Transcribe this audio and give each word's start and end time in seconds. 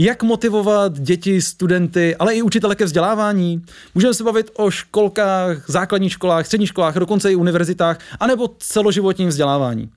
Jak 0.00 0.22
motivovat 0.22 1.00
děti, 1.00 1.42
studenty, 1.42 2.16
ale 2.16 2.34
i 2.34 2.42
učitele 2.42 2.76
ke 2.76 2.84
vzdělávání? 2.84 3.62
Můžeme 3.94 4.14
se 4.14 4.24
bavit 4.24 4.50
o 4.56 4.70
školkách, 4.70 5.70
základních 5.70 6.12
školách, 6.12 6.46
středních 6.46 6.68
školách, 6.68 6.94
dokonce 6.94 7.32
i 7.32 7.36
univerzitách, 7.36 7.98
anebo 8.20 8.48
celoživotním 8.58 9.28
vzdělávání. 9.28 9.90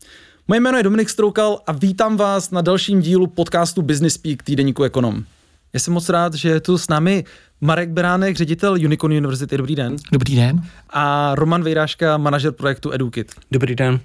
Moje 0.48 0.60
jméno 0.60 0.78
je 0.78 0.84
Dominik 0.84 1.10
Stroukal 1.10 1.60
a 1.68 1.72
vítám 1.72 2.18
vás 2.18 2.52
na 2.52 2.62
dalším 2.62 3.02
dílu 3.02 3.28
podcastu 3.28 3.82
Business 3.82 4.18
Peak 4.18 4.44
týdeníku 4.44 4.84
Ekonom. 4.84 5.24
Já 5.74 5.80
jsem 5.80 5.94
moc 5.94 6.10
rád, 6.10 6.34
že 6.34 6.50
je 6.50 6.60
tu 6.60 6.78
s 6.78 6.88
námi 6.88 7.24
Marek 7.62 7.90
Beránek, 7.90 8.36
ředitel 8.36 8.74
Unicorn 8.74 9.14
University. 9.14 9.58
Dobrý 9.58 9.76
den. 9.76 9.96
Dobrý 10.12 10.36
den. 10.36 10.62
A 10.90 11.36
Roman 11.36 11.64
Vejráška, 11.64 12.18
manažer 12.18 12.52
projektu 12.52 12.92
EduKit. 12.94 13.32
Dobrý 13.52 13.76
den. 13.76 14.00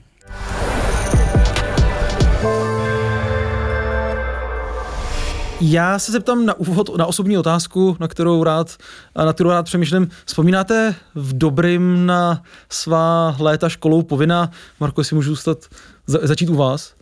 Já 5.61 5.99
se 5.99 6.13
zeptám 6.13 6.47
na 6.47 6.55
úvod 6.55 6.97
na 6.97 7.07
osobní 7.07 7.39
otázku, 7.39 7.97
na 8.01 8.09
kterou 8.09 8.45
rád, 8.45 8.77
na 9.25 9.33
kterou 9.33 9.51
rád 9.51 9.63
přemýšlím. 9.63 10.09
Vzpomínáte 10.27 10.95
v 11.15 11.39
dobrým 11.39 12.07
na 12.07 12.43
svá 12.69 13.37
léta 13.39 13.69
školou 13.69 14.03
povinná? 14.03 14.51
Marko, 14.81 15.01
jestli 15.01 15.17
můžu 15.17 15.31
zůstat, 15.31 15.59
za, 16.07 16.19
začít 16.23 16.49
u 16.49 16.55
vás? 16.55 16.95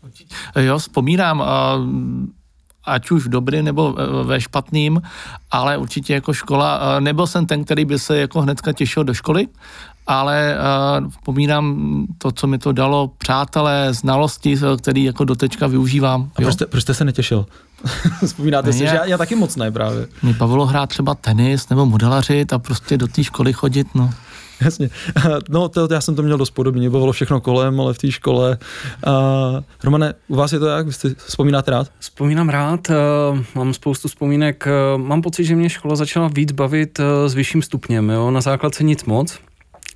Jo, 0.60 0.78
vzpomínám. 0.78 1.44
Ať 2.86 3.10
už 3.10 3.26
v 3.26 3.28
dobrým 3.28 3.64
nebo 3.64 3.94
e, 3.98 4.24
ve 4.24 4.40
špatným, 4.40 5.02
ale 5.50 5.76
určitě 5.76 6.14
jako 6.14 6.32
škola, 6.32 7.00
nebyl 7.00 7.26
jsem 7.26 7.46
ten, 7.46 7.64
který 7.64 7.84
by 7.84 7.98
se 7.98 8.18
jako 8.18 8.40
hnedka 8.40 8.72
těšil 8.72 9.04
do 9.04 9.14
školy, 9.14 9.46
ale 10.06 10.56
uh, 11.00 11.10
vzpomínám 11.10 12.06
to, 12.18 12.32
co 12.32 12.46
mi 12.46 12.58
to 12.58 12.72
dalo, 12.72 13.10
přátelé, 13.18 13.88
znalosti, 13.94 14.56
který 14.78 15.04
jako 15.04 15.24
dotečka 15.24 15.66
využívám. 15.66 16.30
A 16.36 16.42
proč 16.42 16.54
jste, 16.54 16.66
proč 16.66 16.82
jste 16.82 16.94
se 16.94 17.04
netěšil? 17.04 17.46
Vzpomínáte 18.26 18.72
si, 18.72 18.78
že 18.78 18.84
já, 18.84 19.04
já 19.04 19.18
taky 19.18 19.34
moc 19.34 19.56
ne 19.56 19.70
právě. 19.70 20.06
Mě 20.22 20.32
bavilo 20.32 20.66
hrát 20.66 20.88
třeba 20.88 21.14
tenis 21.14 21.68
nebo 21.68 21.86
modelařit 21.86 22.52
a 22.52 22.58
prostě 22.58 22.96
do 22.96 23.06
té 23.06 23.24
školy 23.24 23.52
chodit, 23.52 23.94
no. 23.94 24.10
Jasně. 24.64 24.90
No, 25.48 25.68
to, 25.68 25.88
já 25.90 26.00
jsem 26.00 26.14
to 26.14 26.22
měl 26.22 26.38
dost 26.38 26.50
podobně, 26.50 26.90
bavilo 26.90 27.12
všechno 27.12 27.40
kolem, 27.40 27.80
ale 27.80 27.94
v 27.94 27.98
té 27.98 28.10
škole. 28.10 28.58
Uh, 29.06 29.60
Romane, 29.84 30.14
u 30.28 30.34
vás 30.34 30.52
je 30.52 30.58
to 30.58 30.66
jak? 30.66 30.86
Vy 30.86 30.92
jste 30.92 31.14
vzpomínáte 31.26 31.70
rád? 31.70 31.88
Vzpomínám 31.98 32.48
rád, 32.48 32.90
uh, 32.90 33.38
mám 33.54 33.74
spoustu 33.74 34.08
vzpomínek. 34.08 34.66
Uh, 34.66 35.02
mám 35.02 35.22
pocit, 35.22 35.44
že 35.44 35.56
mě 35.56 35.70
škola 35.70 35.96
začala 35.96 36.28
víc 36.28 36.52
bavit 36.52 36.98
uh, 36.98 37.04
s 37.26 37.34
vyšším 37.34 37.62
stupněm. 37.62 38.10
Jo? 38.10 38.30
Na 38.30 38.40
základce 38.40 38.84
nic 38.84 39.04
moc. 39.04 39.38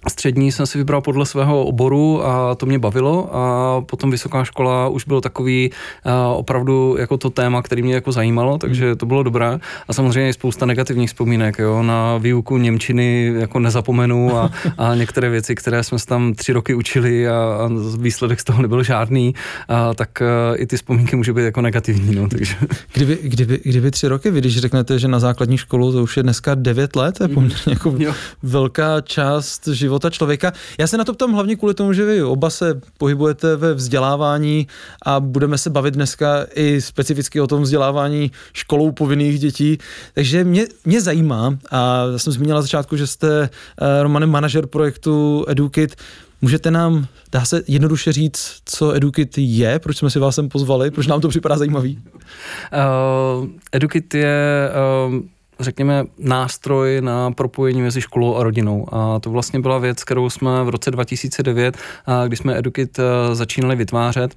Střední 0.08 0.52
jsem 0.52 0.66
si 0.66 0.78
vybral 0.78 1.00
podle 1.00 1.27
svého 1.27 1.64
oboru 1.64 2.27
a 2.27 2.54
to 2.54 2.66
mě 2.66 2.78
bavilo 2.78 3.36
a 3.36 3.80
potom 3.80 4.10
vysoká 4.10 4.44
škola 4.44 4.88
už 4.88 5.04
bylo 5.04 5.20
takový 5.20 5.70
uh, 6.06 6.12
opravdu 6.38 6.96
jako 6.98 7.16
to 7.16 7.30
téma, 7.30 7.62
který 7.62 7.82
mě 7.82 7.94
jako 7.94 8.12
zajímalo, 8.12 8.58
takže 8.58 8.96
to 8.96 9.06
bylo 9.06 9.22
dobré. 9.22 9.58
A 9.88 9.92
samozřejmě 9.92 10.32
spousta 10.32 10.66
negativních 10.66 11.10
vzpomínek, 11.10 11.58
jo, 11.58 11.82
na 11.82 12.19
výuku 12.19 12.58
Němčiny 12.58 13.32
jako 13.38 13.58
nezapomenu 13.58 14.36
a, 14.36 14.50
a 14.78 14.94
některé 14.94 15.30
věci, 15.30 15.54
které 15.54 15.82
jsme 15.84 15.98
se 15.98 16.06
tam 16.06 16.34
tři 16.34 16.52
roky 16.52 16.74
učili 16.74 17.28
a, 17.28 17.32
a 17.34 17.70
výsledek 17.98 18.41
z 18.41 18.44
toho 18.44 18.62
nebyl 18.62 18.82
žádný, 18.82 19.34
a, 19.69 19.94
tak 19.94 20.22
uh, 20.22 20.60
i 20.60 20.66
ty 20.66 20.76
vzpomínky 20.76 21.16
můžou 21.16 21.34
být 21.34 21.44
jako 21.44 21.60
negativní, 21.60 22.14
no, 22.14 22.28
takže. 22.28 22.54
Kdyby, 22.92 23.19
kdyby, 23.22 23.60
kdyby 23.64 23.91
tři 23.91 24.08
roky, 24.08 24.30
vy 24.30 24.41
když 24.41 24.58
řeknete, 24.58 24.98
že 24.98 25.08
na 25.08 25.19
základní 25.19 25.58
školu 25.58 25.92
to 25.92 26.02
už 26.02 26.16
je 26.16 26.22
dneska 26.22 26.54
devět 26.54 26.96
let, 26.96 27.19
je 27.20 27.28
poměrně 27.28 27.62
jako 27.66 27.94
velká 28.42 29.00
část 29.00 29.69
života 29.69 29.88
života 29.89 30.11
člověka. 30.11 30.53
Já 30.78 30.86
se 30.86 30.97
na 30.97 31.05
to 31.05 31.14
ptám 31.14 31.33
hlavně 31.33 31.56
kvůli 31.56 31.75
tomu, 31.75 31.92
že 31.92 32.05
vy 32.05 32.22
oba 32.22 32.50
se 32.50 32.81
pohybujete 32.98 33.56
ve 33.56 33.75
vzdělávání 33.75 34.67
a 35.03 35.20
budeme 35.20 35.58
se 35.58 35.70
bavit 35.70 35.94
dneska 35.94 36.47
i 36.55 36.81
specificky 36.81 37.41
o 37.41 37.47
tom 37.47 37.62
vzdělávání 37.62 38.31
školou 38.53 38.92
povinných 38.92 39.39
dětí. 39.39 39.78
Takže 40.14 40.44
mě, 40.44 40.66
mě 40.84 41.00
zajímá, 41.00 41.59
a 41.71 42.04
já 42.12 42.19
jsem 42.19 42.32
zmínila 42.32 42.59
na 42.59 42.62
začátku, 42.62 42.97
že 42.97 43.06
jste 43.06 43.41
uh, 43.41 44.03
Romanem 44.03 44.31
manažer 44.31 44.66
projektu 44.66 45.44
EduKit. 45.49 45.97
Můžete 46.43 46.70
nám, 46.70 47.06
dá 47.32 47.44
se 47.44 47.62
jednoduše 47.69 48.12
říct, 48.12 48.60
co 48.65 48.93
EduKit 48.93 49.38
je, 49.38 49.78
proč 49.78 49.97
jsme 49.97 50.10
si 50.10 50.19
vás 50.19 50.34
sem 50.34 50.49
pozvali, 50.49 50.91
proč 50.91 51.06
nám 51.06 51.20
to 51.20 51.28
připadá 51.28 51.59
zajímavý? 51.59 51.99
Uh, 51.99 53.49
EduKit 53.72 54.15
je 54.15 54.70
uh 55.09 55.38
řekněme, 55.60 56.04
nástroj 56.19 57.00
na 57.00 57.30
propojení 57.30 57.82
mezi 57.82 58.00
školou 58.00 58.36
a 58.36 58.42
rodinou. 58.42 58.86
A 58.94 59.19
to 59.19 59.30
vlastně 59.30 59.60
byla 59.60 59.78
věc, 59.78 60.04
kterou 60.04 60.30
jsme 60.30 60.64
v 60.64 60.69
roce 60.69 60.91
2009, 60.91 61.78
když 62.26 62.38
jsme 62.38 62.58
Edukit 62.58 62.98
eh, 62.98 63.34
začínali 63.34 63.76
vytvářet, 63.76 64.34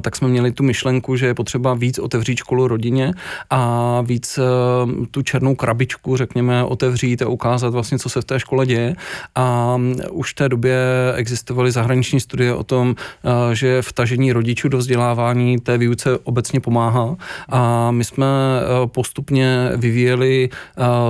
tak 0.00 0.16
jsme 0.16 0.28
měli 0.28 0.52
tu 0.52 0.62
myšlenku, 0.62 1.16
že 1.16 1.26
je 1.26 1.34
potřeba 1.34 1.74
víc 1.74 1.98
otevřít 1.98 2.38
školu 2.38 2.68
rodině 2.68 3.12
a 3.50 4.00
víc 4.00 4.38
eh, 4.38 5.06
tu 5.10 5.22
černou 5.22 5.54
krabičku, 5.54 6.16
řekněme, 6.16 6.64
otevřít 6.64 7.22
a 7.22 7.28
ukázat 7.28 7.72
vlastně, 7.72 7.98
co 7.98 8.08
se 8.08 8.20
v 8.20 8.24
té 8.24 8.40
škole 8.40 8.66
děje. 8.66 8.94
A 9.34 9.76
mm, 9.76 9.96
už 10.10 10.32
v 10.32 10.34
té 10.34 10.48
době 10.48 10.78
existovaly 11.14 11.72
zahraniční 11.72 12.20
studie 12.20 12.54
o 12.54 12.64
tom, 12.64 12.94
eh, 13.24 13.54
že 13.54 13.82
vtažení 13.82 14.32
rodičů 14.32 14.68
do 14.68 14.78
vzdělávání 14.78 15.58
té 15.58 15.78
výuce 15.78 16.18
obecně 16.18 16.60
pomáhá. 16.60 17.16
A 17.48 17.90
my 17.90 18.04
jsme 18.04 18.26
eh, 18.26 18.86
postupně 18.86 19.70
vyvíjeli 19.76 20.48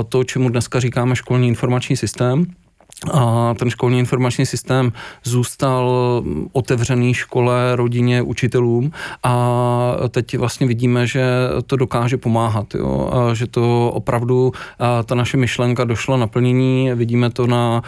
to, 0.09 0.25
čemu 0.25 0.49
dneska 0.49 0.81
říkáme 0.81 1.17
školní 1.17 1.49
informační 1.49 1.97
systém 1.97 2.47
a 3.13 3.55
ten 3.59 3.71
školní 3.71 3.99
informační 3.99 4.47
systém 4.47 4.93
zůstal 5.25 5.93
otevřený 6.53 7.15
škole, 7.15 7.77
rodině, 7.77 8.23
učitelům 8.23 8.91
a 9.23 9.97
teď 10.09 10.39
vlastně 10.39 10.67
vidíme, 10.67 11.07
že 11.07 11.25
to 11.67 11.77
dokáže 11.77 12.17
pomáhat, 12.17 12.75
jo? 12.75 13.11
A 13.13 13.35
že 13.35 13.47
to 13.47 13.91
opravdu 13.95 14.53
ta 15.05 15.15
naše 15.15 15.37
myšlenka 15.37 15.85
došla 15.85 16.17
naplnění, 16.17 16.91
vidíme 16.95 17.31
to 17.31 17.47
na 17.47 17.83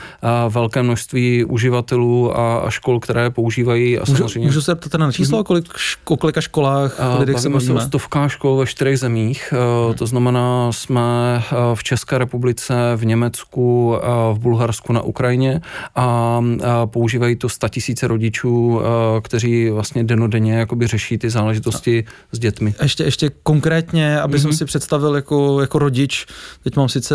velké 0.48 0.82
množství 0.82 1.44
uživatelů 1.44 2.38
a 2.38 2.70
škol, 2.70 3.00
které 3.00 3.30
používají. 3.30 3.98
A 3.98 4.00
můžu, 4.00 4.16
samozřejmě... 4.16 4.46
můžu 4.46 4.62
se 4.62 4.74
ptat 4.74 4.98
na 4.98 5.12
číslo, 5.12 5.44
kolik, 5.44 5.64
o 6.04 6.16
kolika 6.16 6.40
školách 6.40 7.00
lidech 7.18 7.38
se 7.38 7.60
se 7.60 7.72
o 7.72 7.80
stovkách 7.80 8.32
škol 8.32 8.56
ve 8.56 8.66
čtyřech 8.66 8.98
zemích, 8.98 9.52
hmm. 9.52 9.94
to 9.94 10.06
znamená, 10.06 10.72
jsme 10.72 11.42
v 11.74 11.84
České 11.84 12.18
republice, 12.18 12.74
v 12.96 13.04
Německu, 13.04 13.96
v 14.32 14.38
Bulharsku, 14.38 14.92
na 14.92 15.05
Ukrajině 15.06 15.60
a, 15.94 16.40
používají 16.86 17.36
to 17.36 17.48
tisíce 17.70 18.08
rodičů, 18.08 18.80
kteří 19.22 19.70
vlastně 19.70 20.04
denodenně 20.04 20.54
jakoby 20.54 20.86
řeší 20.86 21.18
ty 21.18 21.30
záležitosti 21.30 22.04
a, 22.06 22.36
s 22.36 22.38
dětmi. 22.38 22.74
Ještě, 22.82 23.04
ještě 23.04 23.30
konkrétně, 23.42 24.20
aby 24.20 24.36
mm-hmm. 24.36 24.40
jsem 24.40 24.50
mhm. 24.50 24.56
si 24.56 24.64
představil 24.64 25.14
jako, 25.14 25.60
jako 25.60 25.78
rodič, 25.78 26.26
teď 26.64 26.76
mám 26.76 26.88
sice 26.88 27.14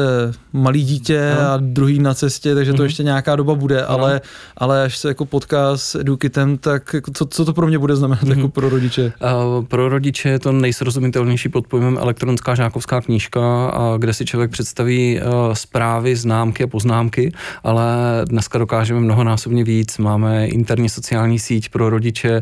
malý 0.54 0.84
dítě 0.84 1.36
no. 1.36 1.48
a 1.48 1.58
druhý 1.58 2.00
na 2.00 2.14
cestě, 2.14 2.56
takže 2.56 2.72
mm-hmm. 2.72 2.76
to 2.76 2.84
mhm. 2.84 2.88
ještě 2.88 3.04
nějaká 3.04 3.36
doba 3.36 3.56
bude, 3.56 3.82
no. 3.82 3.90
ale, 3.90 4.22
ale 4.58 4.84
až 4.84 4.98
se 4.98 5.08
jako 5.08 5.26
potká 5.26 5.78
s 5.78 5.96
Edukitem, 5.96 6.58
tak 6.58 6.94
jako 6.94 7.12
co, 7.12 7.26
co 7.26 7.46
to 7.46 7.54
pro 7.54 7.68
mě 7.68 7.80
bude 7.80 7.96
znamenat 7.96 8.24
mm-hmm. 8.24 8.38
jako 8.38 8.50
pro 8.50 8.70
rodiče? 8.70 9.14
Uh, 9.58 9.66
pro 9.66 9.90
rodiče 9.90 10.30
je 10.30 10.40
to 10.40 10.52
nejsrozumitelnější 10.52 11.50
pod 11.50 11.68
pojmem 11.68 11.98
elektronická 11.98 12.56
žákovská 12.56 13.02
knížka, 13.02 13.68
a 13.70 13.98
kde 13.98 14.14
si 14.14 14.26
člověk 14.26 14.52
představí 14.52 15.20
uh, 15.20 15.54
zprávy, 15.54 16.16
známky 16.16 16.64
a 16.64 16.68
poznámky, 16.68 17.32
ale 17.72 17.86
dneska 18.26 18.58
dokážeme 18.58 19.00
mnohonásobně 19.00 19.64
víc. 19.64 19.98
Máme 19.98 20.48
interní 20.48 20.90
sociální 20.90 21.40
síť 21.40 21.70
pro 21.70 21.90
rodiče, 21.90 22.42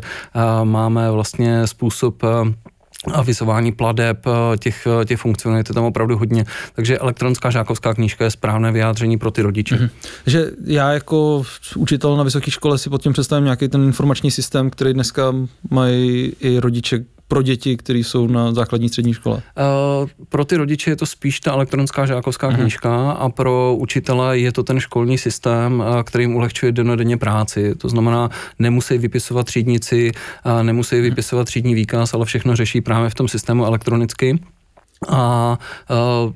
máme 0.64 1.10
vlastně 1.10 1.66
způsob 1.66 2.22
avizování 3.12 3.72
pladeb, 3.72 4.26
těch, 4.58 4.86
těch 5.04 5.20
funkcionalit 5.20 5.68
je 5.68 5.74
tam 5.74 5.84
opravdu 5.84 6.18
hodně. 6.18 6.44
Takže 6.74 6.98
elektronická 6.98 7.50
žákovská 7.50 7.94
knížka 7.94 8.24
je 8.24 8.30
správné 8.30 8.72
vyjádření 8.72 9.18
pro 9.18 9.30
ty 9.30 9.42
rodiče. 9.42 9.76
Mm-hmm. 9.76 9.90
Že 10.26 10.50
já 10.64 10.92
jako 10.92 11.42
učitel 11.76 12.16
na 12.16 12.22
vysoké 12.22 12.50
škole 12.50 12.78
si 12.78 12.90
pod 12.90 13.02
tím 13.02 13.12
představím 13.12 13.44
nějaký 13.44 13.68
ten 13.68 13.82
informační 13.82 14.30
systém, 14.30 14.70
který 14.70 14.92
dneska 14.92 15.34
mají 15.70 16.32
i 16.40 16.58
rodiče 16.60 17.04
pro 17.30 17.42
děti, 17.42 17.76
které 17.76 17.98
jsou 17.98 18.26
na 18.26 18.52
základní 18.52 18.88
střední 18.88 19.14
škole? 19.14 19.36
Uh, 19.36 20.08
pro 20.28 20.44
ty 20.44 20.56
rodiče 20.56 20.90
je 20.90 20.96
to 20.96 21.06
spíš 21.06 21.40
ta 21.40 21.52
elektronická 21.52 22.06
žákovská 22.06 22.50
uh-huh. 22.50 22.56
knížka 22.56 23.10
a 23.10 23.28
pro 23.28 23.76
učitele 23.78 24.38
je 24.38 24.52
to 24.52 24.62
ten 24.62 24.80
školní 24.80 25.18
systém, 25.18 25.84
eh, 25.86 26.02
který 26.02 26.24
jim 26.24 26.36
ulehčuje 26.36 26.72
denodenně 26.72 27.16
práci. 27.16 27.74
To 27.74 27.88
znamená, 27.88 28.30
nemusí 28.58 28.98
vypisovat 28.98 29.46
třídnici, 29.46 30.12
nemusí 30.62 30.94
mhm. 30.94 31.04
vypisovat 31.04 31.44
třídní 31.44 31.74
výkaz, 31.74 32.14
ale 32.14 32.24
všechno 32.24 32.56
řeší 32.56 32.80
právě 32.80 33.10
v 33.10 33.14
tom 33.14 33.28
systému 33.28 33.66
elektronicky 33.66 34.38
a 35.08 35.58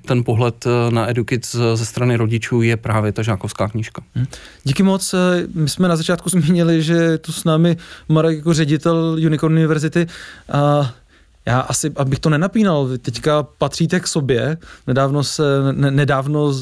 ten 0.07 0.25
pohled 0.25 0.67
e, 0.67 0.91
na 0.91 1.11
EduKit 1.11 1.47
ze 1.75 1.87
strany 1.87 2.17
rodičů 2.17 2.63
je 2.63 2.77
právě 2.77 3.13
ta 3.13 3.23
žákovská 3.23 3.69
knížka. 3.69 4.03
Hm. 4.15 4.27
Díky 4.65 4.83
moc. 4.83 5.15
E, 5.15 5.19
my 5.55 5.69
jsme 5.69 5.89
na 5.89 5.97
začátku 5.97 6.29
zmínili, 6.39 6.83
že 6.83 7.19
tu 7.19 7.33
s 7.33 7.45
námi 7.45 7.77
Marek 8.09 8.37
jako 8.37 8.55
ředitel 8.55 9.17
Unicorn 9.27 9.55
University. 9.55 10.07
A 10.53 10.93
já 11.47 11.61
asi, 11.61 11.93
abych 11.97 12.19
to 12.19 12.31
nenapínal, 12.31 12.89
teďka 12.99 13.43
patříte 13.43 14.01
k 14.01 14.07
sobě, 14.07 14.59
nedávno 14.87 15.25
se, 15.25 15.43
ne, 15.73 15.91
nedávno 15.91 16.53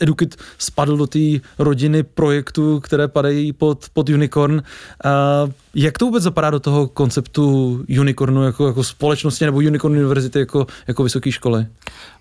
Edukit 0.00 0.36
spadl 0.58 0.96
do 0.96 1.06
té 1.06 1.18
rodiny 1.58 2.02
projektů, 2.02 2.80
které 2.80 3.08
padají 3.08 3.52
pod, 3.52 3.86
pod 3.92 4.08
Unicorn. 4.08 4.54
Uh, 4.54 5.50
jak 5.74 5.98
to 5.98 6.04
vůbec 6.04 6.22
zapadá 6.22 6.50
do 6.50 6.60
toho 6.60 6.88
konceptu 6.88 7.84
Unicornu 8.00 8.44
jako, 8.44 8.66
jako 8.66 8.84
společnosti 8.84 9.44
nebo 9.44 9.58
Unicorn 9.58 9.94
univerzity 9.94 10.38
jako, 10.38 10.66
jako 10.88 11.02
vysoké 11.02 11.32
školy? 11.32 11.66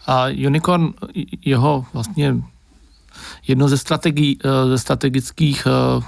A 0.08 0.28
Unicorn, 0.28 0.94
jeho 1.46 1.86
vlastně 1.94 2.36
jedno 3.48 3.68
ze, 3.68 3.78
strategií, 3.78 4.40
eh, 4.44 4.70
ze 4.70 4.78
strategických 4.78 5.68
eh, 5.68 6.04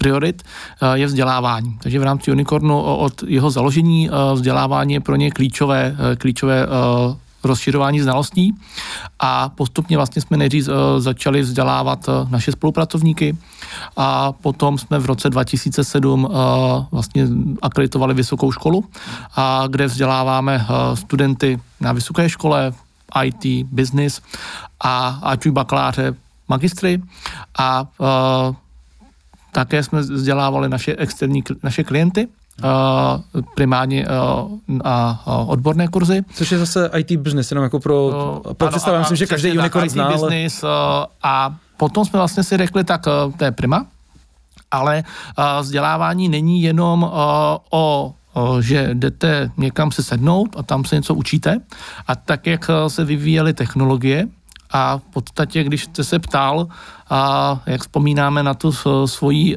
priorit 0.00 0.42
eh, 0.42 0.98
je 0.98 1.06
vzdělávání. 1.06 1.78
Takže 1.82 1.98
v 1.98 2.02
rámci 2.02 2.32
Unicornu 2.32 2.82
od 2.82 3.22
jeho 3.22 3.50
založení 3.50 4.10
vzdělávání 4.34 4.94
je 4.94 5.00
pro 5.00 5.16
ně 5.16 5.30
klíčové, 5.30 5.96
klíčové 6.18 6.66
rozširování 7.44 8.00
znalostí 8.00 8.54
a 9.18 9.48
postupně 9.48 9.96
vlastně 9.96 10.22
jsme 10.22 10.36
nejdřív 10.36 10.68
začali 10.98 11.42
vzdělávat 11.42 12.08
naše 12.28 12.52
spolupracovníky 12.52 13.36
a 13.96 14.32
potom 14.32 14.78
jsme 14.78 14.98
v 14.98 15.06
roce 15.06 15.30
2007 15.30 16.28
vlastně 16.90 17.28
akreditovali 17.62 18.14
vysokou 18.14 18.52
školu, 18.52 18.84
a 19.36 19.64
kde 19.68 19.86
vzděláváme 19.86 20.66
studenty 20.94 21.60
na 21.80 21.92
vysoké 21.92 22.28
škole, 22.28 22.72
IT, 23.24 23.66
business 23.72 24.20
a 24.80 25.20
ať 25.22 25.46
už 25.46 25.52
bakaláře, 25.52 26.14
magistry 26.48 27.02
a 27.58 27.86
také 29.52 29.82
jsme 29.82 30.00
vzdělávali 30.00 30.68
naše 30.68 30.96
externí, 30.96 31.42
naše 31.62 31.84
klienty, 31.84 32.28
Uh, 33.34 33.40
primárně 33.54 34.06
uh, 34.06 34.58
a 34.84 35.22
uh, 35.26 35.50
odborné 35.50 35.88
kurzy. 35.88 36.22
Což 36.34 36.52
je 36.52 36.58
zase 36.58 36.90
IT 36.96 37.12
business, 37.20 37.50
jenom 37.50 37.62
jako 37.62 37.80
pro, 37.80 38.06
uh, 38.06 38.52
pro 38.52 38.68
představu, 38.68 38.98
myslím, 38.98 39.16
že 39.16 39.26
každý 39.26 39.58
unicorn 39.58 39.88
zná. 39.88 40.10
IT 40.10 40.12
business 40.20 40.62
uh, 40.62 40.68
a 41.22 41.56
potom 41.76 42.04
jsme 42.04 42.18
vlastně 42.18 42.44
si 42.44 42.56
řekli, 42.56 42.84
tak 42.84 43.06
uh, 43.06 43.32
to 43.32 43.44
je 43.44 43.52
prima, 43.52 43.86
ale 44.70 45.04
uh, 45.38 45.44
vzdělávání 45.60 46.28
není 46.28 46.62
jenom 46.62 47.02
uh, 47.02 47.10
o 47.70 48.14
že 48.60 48.90
jdete 48.92 49.50
někam 49.56 49.92
se 49.92 50.02
sednout 50.02 50.56
a 50.58 50.62
tam 50.62 50.84
se 50.84 50.96
něco 50.96 51.14
učíte. 51.14 51.60
A 52.06 52.16
tak, 52.16 52.46
jak 52.46 52.70
se 52.88 53.04
vyvíjely 53.04 53.52
technologie, 53.54 54.28
a 54.72 54.98
v 54.98 55.02
podstatě, 55.02 55.64
když 55.64 55.84
jste 55.84 56.04
se 56.04 56.18
ptal, 56.18 56.68
a 57.10 57.60
jak 57.66 57.80
vzpomínáme 57.80 58.42
na 58.42 58.54
tu 58.54 58.72
svoji, 59.06 59.56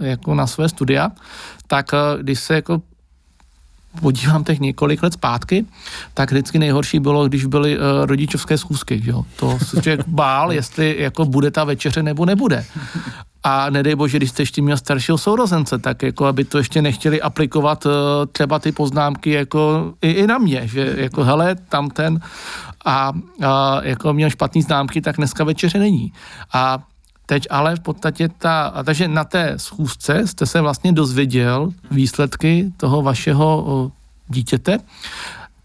jako 0.00 0.34
na 0.34 0.46
své 0.46 0.68
studia, 0.68 1.10
tak 1.66 1.90
když 2.20 2.40
se 2.40 2.54
jako 2.54 2.82
podívám 4.00 4.44
těch 4.44 4.60
několik 4.60 5.02
let 5.02 5.12
zpátky, 5.12 5.64
tak 6.14 6.30
vždycky 6.30 6.58
nejhorší 6.58 7.00
bylo, 7.00 7.28
když 7.28 7.44
byly 7.44 7.78
uh, 7.78 7.84
rodičovské 8.04 8.58
schůzky. 8.58 9.02
Jo? 9.04 9.24
To 9.36 9.58
se 9.58 9.82
člověk 9.82 10.08
bál, 10.08 10.52
jestli 10.52 10.96
jako 10.98 11.24
bude 11.24 11.50
ta 11.50 11.64
večeře 11.64 12.02
nebo 12.02 12.24
nebude. 12.26 12.64
A 13.44 13.70
nedej 13.70 13.94
bože, 13.94 14.16
když 14.16 14.30
jste 14.30 14.42
ještě 14.42 14.62
měl 14.62 14.76
staršího 14.76 15.18
sourozence, 15.18 15.78
tak 15.78 16.02
jako 16.02 16.26
aby 16.26 16.44
to 16.44 16.58
ještě 16.58 16.82
nechtěli 16.82 17.22
aplikovat 17.22 17.86
uh, 17.86 17.92
třeba 18.32 18.58
ty 18.58 18.72
poznámky 18.72 19.30
jako 19.30 19.92
i, 20.02 20.10
i 20.10 20.26
na 20.26 20.38
mě, 20.38 20.68
že 20.68 20.94
jako 20.96 21.24
hele, 21.24 21.54
tam 21.54 21.90
ten 21.90 22.20
a, 22.84 23.12
a 23.46 23.80
jako 23.82 24.12
měl 24.12 24.30
špatný 24.30 24.62
známky, 24.62 25.00
tak 25.00 25.16
dneska 25.16 25.44
večeře 25.44 25.78
není. 25.78 26.12
A 26.52 26.78
Teď 27.26 27.46
ale 27.50 27.76
v 27.76 27.80
podstatě 27.80 28.28
ta, 28.28 28.66
a 28.66 28.82
takže 28.82 29.08
na 29.08 29.24
té 29.24 29.54
schůzce 29.56 30.26
jste 30.26 30.46
se 30.46 30.60
vlastně 30.60 30.92
dozvěděl 30.92 31.72
výsledky 31.90 32.72
toho 32.76 33.02
vašeho 33.02 33.92
dítěte. 34.28 34.78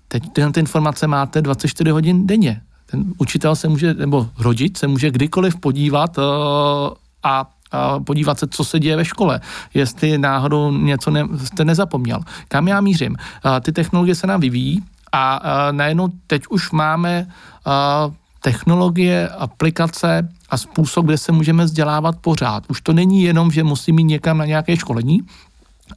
Teď 0.08 0.34
tyhle 0.34 0.52
ty 0.52 0.60
informace 0.60 1.08
máte 1.08 1.42
24 1.42 1.90
hodin 1.90 2.28
denně. 2.28 2.62
Ten 2.86 3.14
učitel 3.18 3.56
se 3.56 3.68
může, 3.68 3.94
nebo 3.94 4.30
rodič 4.38 4.78
se 4.78 4.88
může 4.88 5.12
kdykoliv 5.12 5.56
podívat 5.58 6.18
o, 6.18 6.94
a 7.24 7.50
a 7.72 8.00
podívat 8.00 8.40
se, 8.40 8.48
co 8.48 8.64
se 8.64 8.80
děje 8.80 8.96
ve 8.96 9.06
škole, 9.06 9.42
jestli 9.74 10.18
náhodou 10.18 10.72
něco 10.72 11.12
ne, 11.12 11.24
jste 11.46 11.66
nezapomněl. 11.66 12.20
Kam 12.48 12.68
já 12.68 12.82
mířím? 12.82 13.18
A 13.44 13.60
ty 13.60 13.72
technologie 13.72 14.16
se 14.16 14.28
nám 14.28 14.42
vyvíjí 14.42 14.84
a, 15.12 15.34
a 15.36 15.72
najednou 15.72 16.10
teď 16.28 16.44
už 16.50 16.72
máme 16.72 17.28
a, 17.66 18.12
technologie, 18.42 19.30
aplikace 19.30 20.30
a 20.50 20.58
způsob, 20.58 21.06
kde 21.06 21.18
se 21.18 21.32
můžeme 21.32 21.66
vzdělávat 21.66 22.16
pořád. 22.22 22.64
Už 22.68 22.82
to 22.82 22.94
není 22.94 23.24
jenom, 23.24 23.52
že 23.52 23.64
musím 23.64 24.00
jít 24.00 24.04
někam 24.04 24.38
na 24.38 24.46
nějaké 24.46 24.78
školení, 24.78 25.22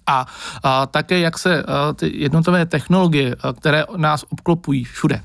a, 0.06 0.26
a 0.62 0.86
také, 0.86 1.18
jak 1.18 1.38
se 1.38 1.62
a, 1.62 1.92
ty 1.92 2.12
jednotlivé 2.14 2.66
technologie, 2.66 3.36
a, 3.42 3.52
které 3.52 3.84
nás 3.96 4.25
obklopují 4.28 4.84
všude, 4.84 5.22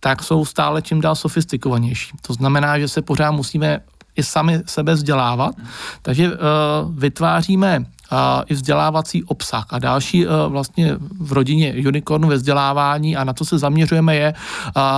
tak 0.00 0.22
jsou 0.22 0.44
stále 0.44 0.82
čím 0.82 1.00
dál 1.00 1.14
sofistikovanější. 1.14 2.12
To 2.26 2.32
znamená, 2.32 2.78
že 2.78 2.88
se 2.88 3.02
pořád 3.02 3.30
musíme 3.30 3.80
i 4.16 4.22
sami 4.22 4.60
sebe 4.66 4.94
vzdělávat, 4.94 5.54
takže 6.02 6.30
uh, 6.30 6.36
vytváříme 6.94 7.84
i 8.46 8.54
vzdělávací 8.54 9.24
obsah. 9.24 9.66
A 9.70 9.78
další 9.78 10.26
vlastně 10.48 10.96
v 11.20 11.32
rodině 11.32 11.74
Unicornu 11.88 12.28
ve 12.28 12.34
vzdělávání 12.34 13.16
a 13.16 13.24
na 13.24 13.32
to 13.32 13.44
se 13.44 13.58
zaměřujeme 13.58 14.16
je, 14.16 14.34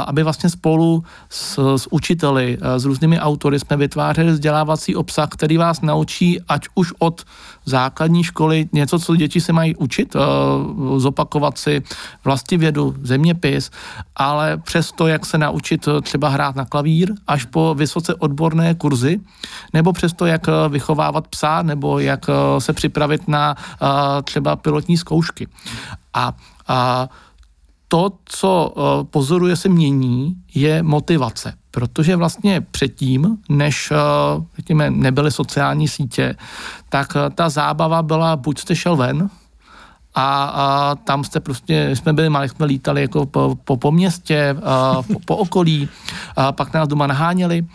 aby 0.06 0.22
vlastně 0.22 0.50
spolu 0.50 1.04
s, 1.30 1.76
s 1.76 1.92
učiteli, 1.92 2.58
s 2.76 2.84
různými 2.84 3.20
autory 3.20 3.58
jsme 3.58 3.76
vytvářeli 3.76 4.32
vzdělávací 4.32 4.96
obsah, 4.96 5.28
který 5.28 5.56
vás 5.56 5.80
naučí, 5.80 6.40
ať 6.48 6.68
už 6.74 6.92
od 6.98 7.24
základní 7.66 8.24
školy 8.24 8.68
něco, 8.72 8.98
co 8.98 9.16
děti 9.16 9.40
se 9.40 9.52
mají 9.52 9.76
učit, 9.76 10.16
zopakovat 10.96 11.58
si 11.58 11.82
vlastivědu, 12.24 12.94
zeměpis, 13.02 13.70
ale 14.16 14.56
přesto, 14.56 15.06
jak 15.06 15.26
se 15.26 15.38
naučit 15.38 15.88
třeba 16.02 16.28
hrát 16.28 16.56
na 16.56 16.64
klavír, 16.64 17.12
až 17.26 17.44
po 17.44 17.74
vysoce 17.74 18.14
odborné 18.14 18.74
kurzy, 18.74 19.20
nebo 19.72 19.92
přesto, 19.92 20.26
jak 20.26 20.46
vychovávat 20.68 21.28
psa, 21.28 21.62
nebo 21.62 21.98
jak 21.98 22.26
se 22.58 22.72
připravit 22.72 23.28
na 23.28 23.56
třeba 24.24 24.56
pilotní 24.56 24.96
zkoušky. 24.96 25.48
A, 26.14 26.32
a 26.68 27.08
to, 27.88 28.12
co 28.24 28.72
uh, 28.76 29.04
pozoruje 29.04 29.56
se 29.56 29.68
mění, 29.68 30.34
je 30.54 30.82
motivace. 30.82 31.54
Protože 31.70 32.16
vlastně 32.16 32.60
předtím, 32.60 33.38
než 33.48 33.90
uh, 33.90 34.44
řekněme, 34.56 34.90
nebyly 34.90 35.30
sociální 35.30 35.88
sítě, 35.88 36.34
tak 36.88 37.14
uh, 37.14 37.34
ta 37.34 37.48
zábava 37.48 38.02
byla, 38.02 38.36
buď 38.36 38.58
jste 38.58 38.76
šel 38.76 38.96
ven, 38.96 39.30
a, 40.16 40.44
a 40.44 40.94
tam 40.94 41.24
jste 41.24 41.40
prostě, 41.40 41.90
jsme 41.94 42.12
byli 42.12 42.28
malí, 42.28 42.48
jsme 42.48 42.66
lítali 42.66 43.00
jako 43.02 43.26
po, 43.26 43.58
po, 43.64 43.76
po 43.76 43.92
městě, 43.92 44.56
a, 44.64 45.02
po, 45.02 45.18
po 45.24 45.36
okolí, 45.36 45.88
a 46.36 46.52
pak 46.52 46.72
nás 46.72 46.88
doma 46.88 47.06
naháněli 47.06 47.66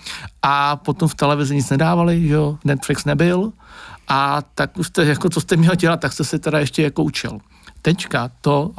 a 0.42 0.76
potom 0.76 1.08
v 1.08 1.16
televizi 1.16 1.56
nic 1.56 1.70
nedávali, 1.70 2.28
že 2.28 2.34
jo, 2.34 2.58
Netflix 2.66 3.06
nebyl 3.06 3.52
a 4.08 4.42
tak 4.56 4.78
už 4.78 4.88
jste, 4.88 5.06
jako 5.06 5.30
co 5.30 5.42
jste 5.42 5.58
měl 5.58 5.76
dělat, 5.76 6.00
tak 6.00 6.14
jste 6.14 6.24
se 6.24 6.40
teda 6.40 6.60
ještě 6.60 6.84
jako 6.84 7.04
učil. 7.04 7.40
Teďka 7.82 8.32
to 8.42 8.72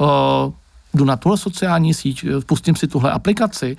jdu 0.93 1.05
na 1.05 1.15
tuhle 1.15 1.37
sociální 1.37 1.93
síť, 1.93 2.25
pustím 2.45 2.75
si 2.75 2.87
tuhle 2.87 3.11
aplikaci, 3.11 3.77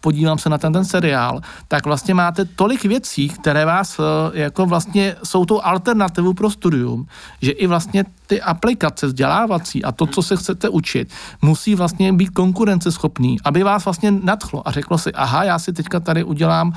podívám 0.00 0.38
se 0.38 0.48
na 0.48 0.58
ten, 0.58 0.72
ten 0.72 0.84
seriál, 0.84 1.40
tak 1.68 1.86
vlastně 1.86 2.14
máte 2.14 2.44
tolik 2.44 2.84
věcí, 2.84 3.28
které 3.28 3.64
vás 3.64 4.00
jako 4.32 4.66
vlastně 4.66 5.16
jsou 5.24 5.44
tou 5.44 5.60
alternativu 5.60 6.34
pro 6.34 6.50
studium, 6.50 7.06
že 7.42 7.50
i 7.50 7.66
vlastně 7.66 8.04
ty 8.26 8.42
aplikace 8.42 9.06
vzdělávací 9.06 9.84
a 9.84 9.92
to, 9.92 10.06
co 10.06 10.22
se 10.22 10.36
chcete 10.36 10.68
učit, 10.68 11.12
musí 11.42 11.74
vlastně 11.74 12.12
být 12.12 12.30
konkurenceschopný, 12.30 13.36
aby 13.44 13.62
vás 13.62 13.84
vlastně 13.84 14.10
nadchlo 14.10 14.68
a 14.68 14.70
řeklo 14.70 14.98
si, 14.98 15.12
aha, 15.12 15.44
já 15.44 15.58
si 15.58 15.72
teďka 15.72 16.00
tady 16.00 16.24
udělám 16.24 16.72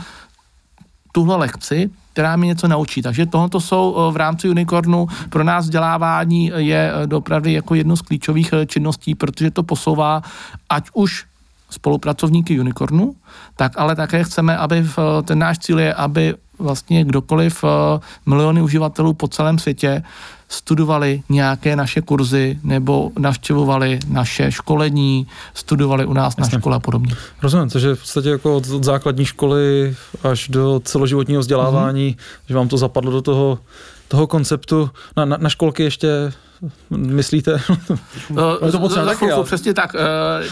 tuhle 1.15 1.36
lekci, 1.36 1.89
která 2.13 2.36
mi 2.36 2.48
něco 2.48 2.67
naučí. 2.67 3.01
Takže 3.01 3.25
tohoto 3.25 3.60
jsou 3.60 3.95
eh, 3.95 4.12
v 4.12 4.15
rámci 4.15 4.50
Unicornu 4.50 5.07
pro 5.29 5.43
nás 5.43 5.65
vzdělávání 5.65 6.51
je 6.55 6.91
eh, 6.91 7.07
dopravy 7.07 7.53
jako 7.53 7.75
jedno 7.75 7.95
z 7.95 8.01
klíčových 8.01 8.53
eh, 8.53 8.65
činností, 8.65 9.15
protože 9.15 9.51
to 9.51 9.63
posouvá 9.63 10.22
ať 10.69 10.91
už 10.93 11.25
spolupracovníky 11.69 12.60
Unicornu, 12.60 13.15
tak 13.55 13.79
ale 13.79 13.95
také 13.95 14.24
chceme, 14.24 14.57
aby 14.57 14.86
ten 15.25 15.39
náš 15.39 15.60
cíl 15.60 15.79
je, 15.79 15.93
aby 15.93 16.36
vlastně 16.60 17.03
kdokoliv 17.03 17.63
miliony 18.25 18.62
uživatelů 18.62 19.13
po 19.13 19.27
celém 19.27 19.60
světě 19.60 20.03
studovali 20.50 21.22
nějaké 21.30 21.75
naše 21.75 22.02
kurzy 22.02 22.60
nebo 22.64 23.12
navštěvovali 23.20 24.00
naše 24.08 24.52
školení, 24.52 25.28
studovali 25.54 26.06
u 26.06 26.14
nás 26.14 26.36
Jasně. 26.38 26.56
na 26.56 26.60
škole 26.60 26.75
a 26.75 26.80
podobně. 26.80 27.16
Rozumím, 27.42 27.70
takže 27.70 27.96
v 27.96 28.00
podstatě 28.00 28.30
jako 28.30 28.58
od, 28.58 28.70
od 28.70 28.84
základní 28.84 29.25
školy 29.25 29.96
až 30.24 30.48
do 30.48 30.82
celoživotního 30.84 31.42
vzdělávání, 31.42 32.12
mm-hmm. 32.12 32.48
že 32.50 32.56
vám 32.56 32.68
to 32.68 32.78
zapadlo 32.78 33.12
do 33.12 33.22
toho, 33.22 33.60
toho 34.08 34.28
konceptu. 34.28 34.90
Na, 35.18 35.25
na, 35.25 35.38
na 35.38 35.50
školky 35.50 35.84
ještě 35.84 36.34
myslíte? 36.90 37.62
no, 38.30 38.58
to 38.72 38.80
potřeba 38.80 39.06
taky, 39.06 39.26
Přesně 39.44 39.74
tak, 39.74 39.96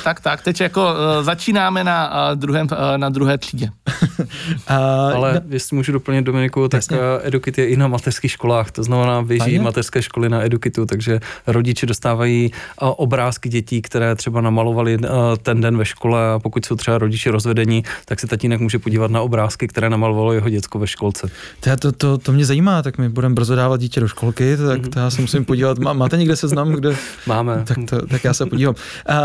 tak, 0.04 0.20
tak. 0.20 0.42
Teď 0.42 0.62
jako 0.62 0.88
začínáme 1.22 1.84
na, 1.84 2.32
druhém, 2.36 2.68
na 2.98 3.10
druhé 3.10 3.38
třídě. 3.38 3.70
A, 4.68 4.76
Ale 5.16 5.34
no, 5.34 5.42
jestli 5.50 5.76
můžu 5.76 5.92
doplnit 5.92 6.22
Dominiku, 6.22 6.68
tak 6.68 6.78
jasně. 6.78 6.98
Edukit 7.24 7.58
je 7.58 7.68
i 7.68 7.78
na 7.78 7.88
mateřských 7.88 8.32
školách, 8.32 8.72
to 8.72 8.84
znamená 8.84 9.22
běží 9.22 9.60
mateřské 9.60 10.02
školy 10.02 10.30
na 10.30 10.46
Edukitu, 10.46 10.86
takže 10.86 11.20
rodiče 11.48 11.86
dostávají 11.86 12.52
obrázky 12.78 13.50
dětí, 13.50 13.82
které 13.82 14.16
třeba 14.16 14.42
namalovali 14.42 14.98
ten 15.42 15.62
den 15.62 15.78
ve 15.78 15.86
škole 15.86 16.32
a 16.32 16.40
pokud 16.40 16.66
jsou 16.66 16.76
třeba 16.76 16.98
rodiče 16.98 17.32
rozvedení, 17.32 17.84
tak 18.06 18.20
se 18.20 18.28
tatínek 18.28 18.60
může 18.60 18.80
podívat 18.80 19.12
na 19.12 19.22
obrázky, 19.22 19.68
které 19.68 19.90
namalovalo 19.90 20.34
jeho 20.34 20.50
děcko 20.50 20.80
ve 20.80 20.88
školce. 20.88 21.30
To, 21.60 21.78
to, 21.78 21.92
to, 21.92 22.18
to 22.18 22.32
mě 22.32 22.46
zajímá, 22.46 22.82
tak 22.82 22.98
my 22.98 23.10
budeme 23.10 23.36
brzo 23.36 23.56
dávat 23.56 23.80
dítě 23.80 24.00
do 24.00 24.08
školky, 24.08 24.58
tak 24.58 24.82
mm-hmm. 24.82 24.90
to 24.90 25.00
já 25.00 25.10
se 25.10 25.22
musím 25.22 25.46
podívat. 25.46 25.78
Má, 25.94 25.98
máte 25.98 26.18
někde 26.18 26.36
seznam, 26.36 26.72
kde? 26.72 26.96
Máme. 27.28 27.64
Tak, 27.68 27.78
to, 27.90 28.08
tak 28.08 28.24
já 28.24 28.34
se 28.34 28.46
podívám. 28.46 28.76
Uh, 29.10 29.16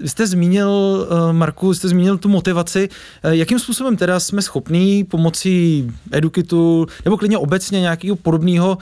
vy 0.00 0.08
jste 0.08 0.26
zmínil, 0.26 0.68
uh, 0.68 1.32
Marku, 1.32 1.74
jste 1.74 1.88
zmínil 1.88 2.18
tu 2.18 2.28
motivaci. 2.28 2.88
Uh, 3.24 3.30
jakým 3.30 3.58
způsobem 3.58 3.96
teda 3.96 4.20
jsme 4.20 4.42
schopní 4.42 5.04
pomocí 5.04 5.90
edukitu, 6.12 6.86
nebo 7.04 7.16
klidně 7.16 7.38
obecně 7.38 7.80
nějakého 7.80 8.16
podobného 8.16 8.78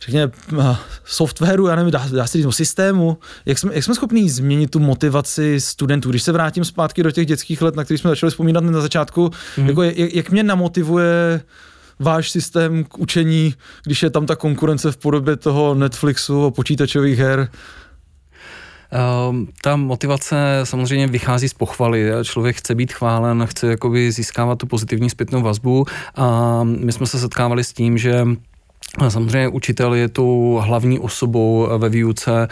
řekněme, 0.00 0.32
softwaru, 1.04 1.66
já 1.66 1.76
nevím, 1.76 1.90
dá, 1.90 2.06
dá 2.12 2.26
se 2.26 2.38
říct, 2.38 2.54
systému, 2.54 3.18
jak 3.46 3.58
jsme, 3.58 3.74
jak 3.74 3.84
jsme 3.84 3.94
schopni 3.94 4.30
změnit 4.30 4.70
tu 4.70 4.78
motivaci 4.78 5.60
studentů. 5.60 6.10
Když 6.10 6.22
se 6.22 6.32
vrátím 6.32 6.64
zpátky 6.64 7.02
do 7.02 7.10
těch 7.10 7.26
dětských 7.26 7.62
let, 7.62 7.76
na 7.76 7.84
kterých 7.84 8.00
jsme 8.00 8.10
začali 8.10 8.30
vzpomínat 8.30 8.64
na 8.64 8.80
začátku, 8.80 9.30
mm-hmm. 9.30 9.66
jako 9.66 9.82
jak, 9.82 10.14
jak 10.14 10.30
mě 10.30 10.42
namotivuje 10.42 11.40
váš 11.98 12.30
systém 12.30 12.84
k 12.84 12.98
učení, 12.98 13.54
když 13.84 14.02
je 14.02 14.10
tam 14.10 14.26
ta 14.26 14.36
konkurence 14.36 14.92
v 14.92 14.96
podobě 14.96 15.36
toho 15.36 15.74
Netflixu 15.74 16.44
a 16.44 16.50
počítačových 16.50 17.18
her? 17.18 17.48
Um, 19.28 19.48
ta 19.62 19.76
motivace 19.76 20.60
samozřejmě 20.64 21.06
vychází 21.06 21.48
z 21.48 21.54
pochvaly. 21.54 22.10
Člověk 22.24 22.56
chce 22.56 22.74
být 22.74 22.92
chválen, 22.92 23.46
chce 23.46 23.66
jakoby 23.66 24.12
získávat 24.12 24.58
tu 24.58 24.66
pozitivní 24.66 25.10
zpětnou 25.10 25.42
vazbu 25.42 25.86
a 26.14 26.60
my 26.64 26.92
jsme 26.92 27.06
se 27.06 27.18
setkávali 27.18 27.64
s 27.64 27.72
tím, 27.72 27.98
že 27.98 28.24
samozřejmě 29.08 29.48
učitel 29.48 29.94
je 29.94 30.08
tu 30.08 30.58
hlavní 30.62 30.98
osobou 30.98 31.68
ve 31.78 31.88
výuce, 31.88 32.48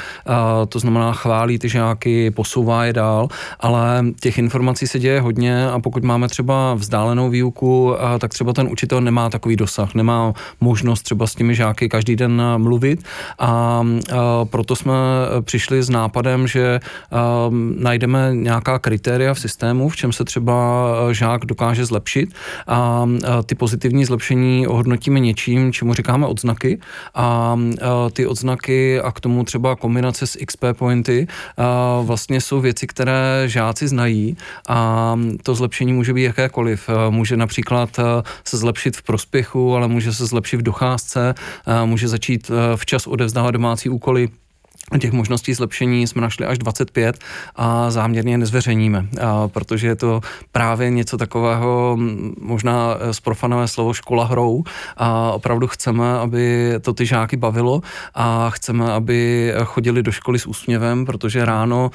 to 0.69 0.79
znamená 0.79 1.13
chválí 1.13 1.59
ty 1.59 1.69
žáky, 1.69 2.31
posouvá 2.31 2.85
je 2.85 2.93
dál, 2.93 3.29
ale 3.61 4.05
těch 4.21 4.39
informací 4.39 4.87
se 4.87 4.99
děje 4.99 5.21
hodně 5.21 5.69
a 5.69 5.81
pokud 5.81 6.05
máme 6.05 6.29
třeba 6.29 6.75
vzdálenou 6.75 7.31
výuku, 7.31 7.95
tak 8.19 8.35
třeba 8.35 8.53
ten 8.53 8.69
učitel 8.73 9.01
nemá 9.01 9.31
takový 9.31 9.57
dosah, 9.57 9.95
nemá 9.95 10.33
možnost 10.61 11.03
třeba 11.03 11.27
s 11.27 11.35
těmi 11.35 11.55
žáky 11.55 11.89
každý 11.89 12.17
den 12.17 12.43
mluvit. 12.57 13.05
A 13.39 13.83
proto 14.45 14.77
jsme 14.77 14.95
přišli 15.41 15.83
s 15.83 15.91
nápadem, 15.91 16.47
že 16.47 16.81
najdeme 17.79 18.31
nějaká 18.33 18.79
kritéria 18.79 19.35
v 19.35 19.41
systému, 19.41 19.89
v 19.89 19.97
čem 19.97 20.13
se 20.13 20.25
třeba 20.25 20.95
žák 21.13 21.45
dokáže 21.45 21.87
zlepšit. 21.87 22.35
A 22.67 23.09
ty 23.47 23.55
pozitivní 23.55 24.05
zlepšení 24.05 24.67
ohodnotíme 24.67 25.21
něčím, 25.21 25.73
čemu 25.73 25.95
říkáme 25.95 26.27
odznaky. 26.35 26.79
A 27.15 27.57
ty 28.13 28.27
odznaky 28.27 29.01
a 29.01 29.13
k 29.13 29.21
tomu 29.21 29.45
třeba 29.45 29.77
kombinace 29.77 30.27
s 30.27 30.39
XP 30.47 30.65
pointy 30.73 31.27
vlastně 32.03 32.41
jsou 32.41 32.61
věci, 32.61 32.87
které 32.87 33.47
žáci 33.47 33.89
znají. 33.89 34.37
A 34.69 35.15
to 35.43 35.55
zlepšení 35.55 35.93
může 35.93 36.13
být 36.13 36.23
jakékoliv. 36.35 36.91
Může 37.11 37.37
například 37.37 37.91
se 38.45 38.57
zlepšit 38.57 38.97
v 38.97 39.03
prospěchu, 39.03 39.77
ale 39.77 39.89
může 39.89 40.13
se 40.13 40.27
zlepšit 40.27 40.57
v 40.57 40.63
docházce, 40.63 41.35
může 41.85 42.09
začít 42.09 42.51
včas 42.77 43.07
odevzdávat 43.07 43.51
domácí 43.51 43.89
úkoly 43.89 44.29
Těch 45.01 45.13
možností 45.13 45.55
zlepšení 45.55 46.07
jsme 46.07 46.23
našli 46.23 46.47
až 46.47 46.59
25 46.59 47.19
a 47.57 47.91
záměrně 47.91 48.39
nezveřejníme, 48.39 49.07
a 49.21 49.49
protože 49.49 49.87
je 49.87 49.97
to 49.97 50.21
právě 50.53 50.91
něco 50.91 51.19
takového, 51.19 51.99
možná 52.41 52.97
zprofanové 53.13 53.69
slovo 53.69 53.93
škola 53.93 54.25
hrou. 54.25 54.65
A 54.97 55.33
opravdu 55.33 55.67
chceme, 55.67 56.19
aby 56.19 56.75
to 56.81 56.93
ty 56.93 57.07
žáky 57.07 57.37
bavilo 57.37 57.83
a 58.15 58.51
chceme, 58.51 58.93
aby 58.93 59.53
chodili 59.65 60.03
do 60.03 60.13
školy 60.13 60.39
s 60.39 60.47
úsměvem, 60.47 61.07
protože 61.07 61.45
ráno 61.45 61.91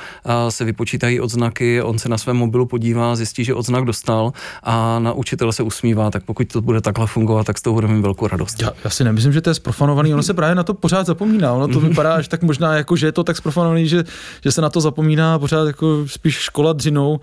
se 0.49 0.65
vypočítají 0.65 1.19
odznaky, 1.19 1.81
on 1.81 1.99
se 1.99 2.09
na 2.09 2.17
svém 2.17 2.37
mobilu 2.37 2.65
podívá, 2.65 3.15
zjistí, 3.15 3.43
že 3.43 3.53
odznak 3.53 3.85
dostal 3.85 4.33
a 4.63 4.99
na 4.99 5.13
učitel 5.13 5.51
se 5.51 5.63
usmívá, 5.63 6.11
tak 6.11 6.23
pokud 6.23 6.47
to 6.47 6.61
bude 6.61 6.81
takhle 6.81 7.07
fungovat, 7.07 7.45
tak 7.45 7.57
z 7.57 7.61
toho 7.61 7.73
budeme 7.73 7.93
mít 7.93 8.01
velkou 8.01 8.27
radost. 8.27 8.61
Já, 8.61 8.71
já 8.83 8.89
si 8.89 9.03
nemyslím, 9.03 9.33
že 9.33 9.41
to 9.41 9.49
je 9.49 9.53
zprofanovaný, 9.53 10.13
ono 10.13 10.23
se 10.23 10.33
právě 10.33 10.55
na 10.55 10.63
to 10.63 10.73
pořád 10.73 11.05
zapomíná, 11.05 11.53
ono 11.53 11.67
to 11.67 11.79
vypadá 11.79 12.13
až 12.13 12.27
tak 12.27 12.43
možná 12.43 12.75
jako, 12.79 12.95
že 12.95 13.07
je 13.07 13.11
to 13.11 13.23
tak 13.23 13.37
zprofanovaný, 13.37 13.87
že, 13.87 14.03
že 14.43 14.51
se 14.51 14.61
na 14.61 14.69
to 14.69 14.81
zapomíná 14.81 15.39
pořád 15.39 15.67
jako 15.67 16.03
spíš 16.07 16.35
škola 16.35 16.73
dřinou 16.73 17.19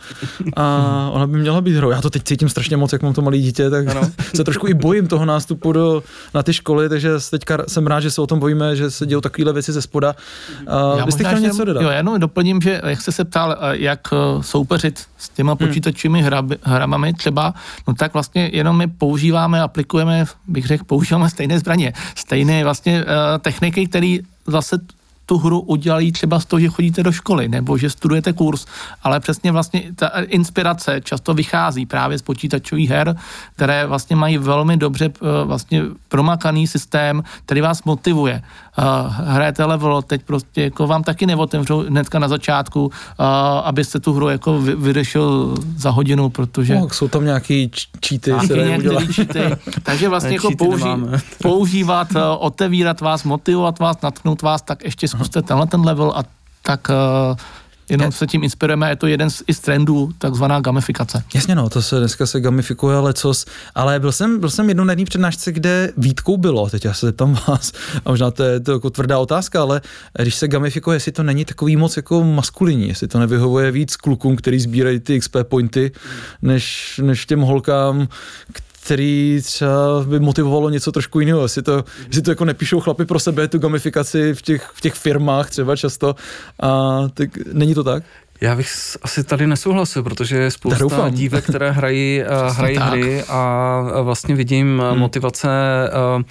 a 0.57 1.09
ona 1.13 1.27
by 1.27 1.39
měla 1.39 1.61
být 1.61 1.77
hrou. 1.77 1.91
Já 1.91 2.01
to 2.01 2.11
teď 2.11 2.23
cítím 2.23 2.49
strašně 2.49 2.77
moc, 2.77 2.93
jak 2.93 3.03
mám 3.03 3.13
to 3.13 3.23
malé 3.23 3.39
dítě, 3.39 3.71
tak 3.71 3.89
ano. 3.89 4.01
se 4.35 4.45
trošku 4.45 4.69
i 4.69 4.75
bojím 4.75 5.09
toho 5.09 5.25
nástupu 5.25 5.73
do, 5.73 6.03
na 6.35 6.43
ty 6.43 6.53
školy, 6.53 6.89
takže 6.89 7.11
teďka 7.31 7.59
jsem 7.69 7.87
rád, 7.87 8.01
že 8.01 8.11
se 8.11 8.21
o 8.21 8.27
tom 8.27 8.39
bojíme, 8.39 8.77
že 8.77 8.91
se 8.91 9.07
dějou 9.07 9.21
takovéhle 9.21 9.53
věci 9.53 9.73
ze 9.73 9.83
spoda. 9.83 10.15
A 10.67 11.05
vy 11.05 11.13
jste 11.13 11.25
chtěl 11.25 11.41
něco 11.41 11.65
dodat? 11.65 11.83
Jo, 11.83 11.91
jenom 11.91 12.21
doplním, 12.21 12.61
že 12.61 12.81
jak 12.85 13.01
jste 13.01 13.13
se 13.13 13.25
ptal, 13.25 13.57
jak 13.73 14.01
eh, 14.13 14.43
soupeřit 14.43 15.05
s 15.19 15.29
těma 15.29 15.53
hmm. 15.53 15.69
počítačovými 15.69 16.23
hmm. 16.23 16.51
hramami 16.63 17.13
třeba, 17.13 17.55
no 17.89 17.95
tak 17.95 18.13
vlastně 18.13 18.51
jenom 18.53 18.79
my 18.79 18.87
používáme, 18.87 19.63
aplikujeme, 19.63 20.25
bych 20.47 20.67
řekl, 20.67 20.85
používáme 20.85 21.31
stejné 21.31 21.59
zbraně, 21.59 21.93
stejné 22.15 22.65
vlastně 22.65 23.05
uh, 23.05 23.09
techniky, 23.41 23.87
které 23.87 24.19
zase 24.47 24.79
tu 25.27 25.39
hru 25.39 25.61
udělají 25.61 26.13
třeba 26.13 26.41
z 26.41 26.45
toho, 26.45 26.61
že 26.61 26.69
chodíte 26.69 27.03
do 27.03 27.13
školy 27.13 27.49
nebo 27.49 27.79
že 27.79 27.91
studujete 27.91 28.33
kurz, 28.33 28.67
ale 29.03 29.21
přesně 29.21 29.53
vlastně 29.53 29.83
ta 29.95 30.09
inspirace 30.09 31.01
často 31.01 31.35
vychází 31.35 31.87
právě 31.87 32.19
z 32.19 32.23
počítačových 32.23 32.91
her, 32.91 33.17
které 33.55 33.87
vlastně 33.87 34.17
mají 34.17 34.39
velmi 34.39 34.77
dobře 34.77 35.07
eh, 35.07 35.45
vlastně 35.45 35.83
promakaný 36.09 36.67
systém, 36.67 37.23
který 37.45 37.61
vás 37.61 37.85
motivuje. 37.85 38.43
Uh, 38.79 39.13
hrajete 39.13 39.65
level, 39.65 40.03
teď 40.03 40.23
prostě 40.23 40.63
jako 40.63 40.87
vám 40.87 41.03
taky 41.03 41.27
neotevřou 41.27 41.79
hnedka 41.79 42.19
na 42.19 42.29
začátku, 42.29 42.85
uh, 42.85 42.91
abyste 43.65 44.01
tu 44.01 44.13
hru 44.13 44.29
jako 44.29 44.59
vyřešil 44.61 45.55
za 45.77 45.91
hodinu, 45.91 46.29
protože... 46.29 46.75
No, 46.75 46.89
jsou 46.91 47.09
tam 47.09 47.25
nějaký 47.25 47.71
číty, 48.01 48.33
číty. 49.13 49.41
Takže 49.83 50.09
vlastně 50.09 50.33
jako 50.35 50.51
použí, 50.59 50.85
používat, 51.43 52.09
otevírat 52.39 53.01
vás, 53.01 53.25
motivovat 53.25 53.79
vás, 53.79 53.97
natknout 54.03 54.43
vás, 54.43 54.63
tak 54.63 54.85
ještě 54.85 55.09
zkuste 55.09 55.43
tenhle 55.43 55.67
ten 55.67 55.81
level 55.81 56.13
a 56.17 56.23
tak 56.63 56.89
uh, 57.31 57.37
jenom 57.91 58.13
se 58.13 58.27
tím 58.27 58.45
inspirujeme, 58.45 58.91
je 58.91 58.97
to 58.97 59.07
jeden 59.07 59.31
z, 59.31 59.43
i 59.47 59.55
z 59.55 59.61
trendů, 59.61 60.11
takzvaná 60.19 60.61
gamifikace. 60.61 61.23
Jasně 61.35 61.55
no, 61.55 61.71
to 61.71 61.83
se 61.83 61.99
dneska 61.99 62.27
se 62.27 62.41
gamifikuje 62.41 62.99
lecos, 62.99 63.47
ale 63.75 64.01
byl 64.01 64.13
jsem, 64.13 64.41
byl 64.41 64.51
jsem 64.51 64.69
jednou 64.69 64.85
na 64.85 64.93
jedné 64.93 65.05
přednášce, 65.05 65.53
kde 65.53 65.93
výtkou 65.97 66.37
bylo, 66.37 66.71
teď 66.71 66.85
já 66.85 66.95
se 66.95 67.13
tam 67.13 67.39
vás, 67.49 67.73
a 68.05 68.11
možná 68.11 68.31
to 68.31 68.43
je 68.43 68.61
to 68.61 68.73
jako 68.73 68.91
tvrdá 68.91 69.19
otázka, 69.19 69.63
ale 69.63 69.81
když 70.23 70.35
se 70.35 70.49
gamifikuje, 70.49 70.97
jestli 70.97 71.13
to 71.13 71.23
není 71.23 71.45
takový 71.45 71.77
moc 71.77 71.97
jako 71.97 72.25
maskulinní, 72.25 72.89
jestli 72.89 73.09
to 73.09 73.19
nevyhovuje 73.19 73.71
víc 73.71 73.97
klukům, 73.97 74.37
který 74.37 74.61
sbírají 74.61 75.01
ty 75.01 75.21
XP 75.21 75.37
pointy, 75.43 75.93
než, 76.43 77.01
než 77.05 77.27
těm 77.27 77.41
holkám, 77.41 78.09
který 78.87 79.41
třeba 79.43 80.05
by 80.09 80.21
motivovalo 80.21 80.71
něco 80.71 80.93
trošku 80.93 81.21
jiného. 81.21 81.43
Jestli 81.43 81.63
to, 81.63 81.85
jestli 82.07 82.23
to 82.23 82.31
jako 82.31 82.45
nepíšou 82.45 82.81
chlapi 82.81 83.05
pro 83.05 83.19
sebe, 83.19 83.49
tu 83.49 83.59
gamifikaci 83.59 84.35
v 84.35 84.43
těch, 84.43 84.71
v 84.75 84.81
těch 84.81 84.95
firmách 84.95 85.51
třeba 85.51 85.77
často. 85.77 86.15
A 86.63 86.99
tak 87.15 87.31
není 87.53 87.75
to 87.75 87.85
tak? 87.85 88.03
Já 88.41 88.57
bych 88.57 88.69
asi 89.03 89.25
tady 89.25 89.47
nesouhlasil, 89.47 90.03
protože 90.03 90.37
je 90.37 90.51
spousta 90.51 91.09
dívek, 91.09 91.45
které 91.45 91.71
hrají, 91.71 92.23
uh, 92.49 92.57
hrají 92.57 92.77
hry 92.77 93.23
a 93.29 93.81
vlastně 94.03 94.35
vidím 94.35 94.83
hmm. 94.91 94.99
motivace 94.99 95.49
uh, 96.17 96.23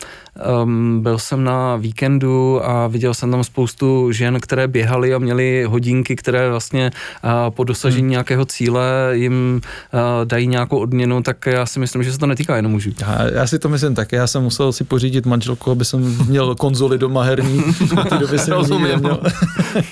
Um, 0.63 1.01
byl 1.01 1.19
jsem 1.19 1.43
na 1.43 1.75
víkendu 1.75 2.65
a 2.69 2.87
viděl 2.87 3.13
jsem 3.13 3.31
tam 3.31 3.43
spoustu 3.43 4.11
žen, 4.11 4.39
které 4.39 4.67
běhaly 4.67 5.13
a 5.13 5.17
měly 5.17 5.65
hodinky, 5.67 6.15
které 6.15 6.49
vlastně 6.49 6.91
uh, 7.23 7.29
po 7.49 7.63
dosažení 7.63 8.01
hmm. 8.01 8.09
nějakého 8.09 8.45
cíle 8.45 9.11
jim 9.11 9.61
uh, 9.93 9.99
dají 10.25 10.47
nějakou 10.47 10.79
odměnu, 10.79 11.23
tak 11.23 11.45
já 11.45 11.65
si 11.65 11.79
myslím, 11.79 12.03
že 12.03 12.11
se 12.11 12.17
to 12.17 12.25
netýká 12.25 12.55
jenom 12.55 12.71
mužů. 12.71 12.89
Já, 13.01 13.31
já 13.33 13.47
si 13.47 13.59
to 13.59 13.69
myslím 13.69 13.95
také, 13.95 14.15
já 14.15 14.27
jsem 14.27 14.43
musel 14.43 14.73
si 14.73 14.83
pořídit 14.83 15.25
manželku, 15.25 15.71
aby 15.71 15.85
jsem 15.85 16.17
měl 16.27 16.55
konzoli 16.55 16.97
doma 16.97 17.23
herní, 17.23 17.63
té 18.09 18.17
době 18.17 18.39
jsem 18.39 18.81
neměl. 18.81 19.19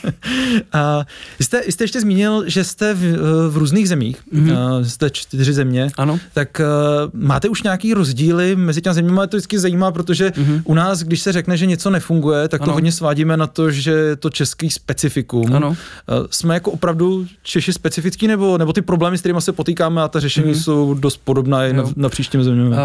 a 0.73 1.05
jste, 1.39 1.61
jste 1.71 1.83
ještě 1.83 2.01
zmínil, 2.01 2.43
že 2.47 2.63
jste 2.63 2.93
v, 2.93 3.17
v 3.49 3.57
různých 3.57 3.89
zemích, 3.89 4.17
mm-hmm. 4.33 4.77
uh, 4.79 4.85
jste 4.85 5.09
čtyři 5.09 5.53
země, 5.53 5.87
ano. 5.97 6.19
tak 6.33 6.61
uh, 6.61 7.21
máte 7.21 7.49
už 7.49 7.63
nějaký 7.63 7.93
rozdíly 7.93 8.55
mezi 8.55 8.81
těmi 8.81 8.93
zeměmi, 8.93 9.21
to 9.29 9.37
vždycky 9.37 9.59
zajímá, 9.59 9.91
protože 9.91 10.32
mm-hmm. 10.35 10.61
u 10.63 10.73
nás, 10.73 10.99
když 10.99 11.21
se 11.21 11.31
řekne, 11.31 11.57
že 11.57 11.65
něco 11.65 11.89
nefunguje, 11.89 12.47
tak 12.47 12.61
to 12.61 12.63
ano. 12.63 12.73
hodně 12.73 12.91
svádíme 12.91 13.37
na 13.37 13.47
to, 13.47 13.71
že 13.71 14.15
to 14.15 14.29
český 14.29 14.69
specifikum. 14.69 15.55
Ano. 15.55 15.75
Eh, 16.09 16.27
jsme 16.29 16.53
jako 16.53 16.71
opravdu 16.71 17.25
Češi 17.43 17.73
specifický, 17.73 18.27
nebo, 18.27 18.57
nebo 18.57 18.73
ty 18.73 18.81
problémy, 18.81 19.17
s 19.17 19.19
kterými 19.19 19.41
se 19.41 19.51
potýkáme 19.51 20.01
a 20.01 20.07
ta 20.07 20.19
řešení 20.19 20.53
mm-hmm. 20.53 20.63
jsou 20.63 20.93
dost 20.93 21.17
podobná 21.23 21.65
i 21.65 21.73
na, 21.73 21.83
na 21.95 22.09
příštím 22.09 22.43
země? 22.43 22.63
Uh, 22.63 22.75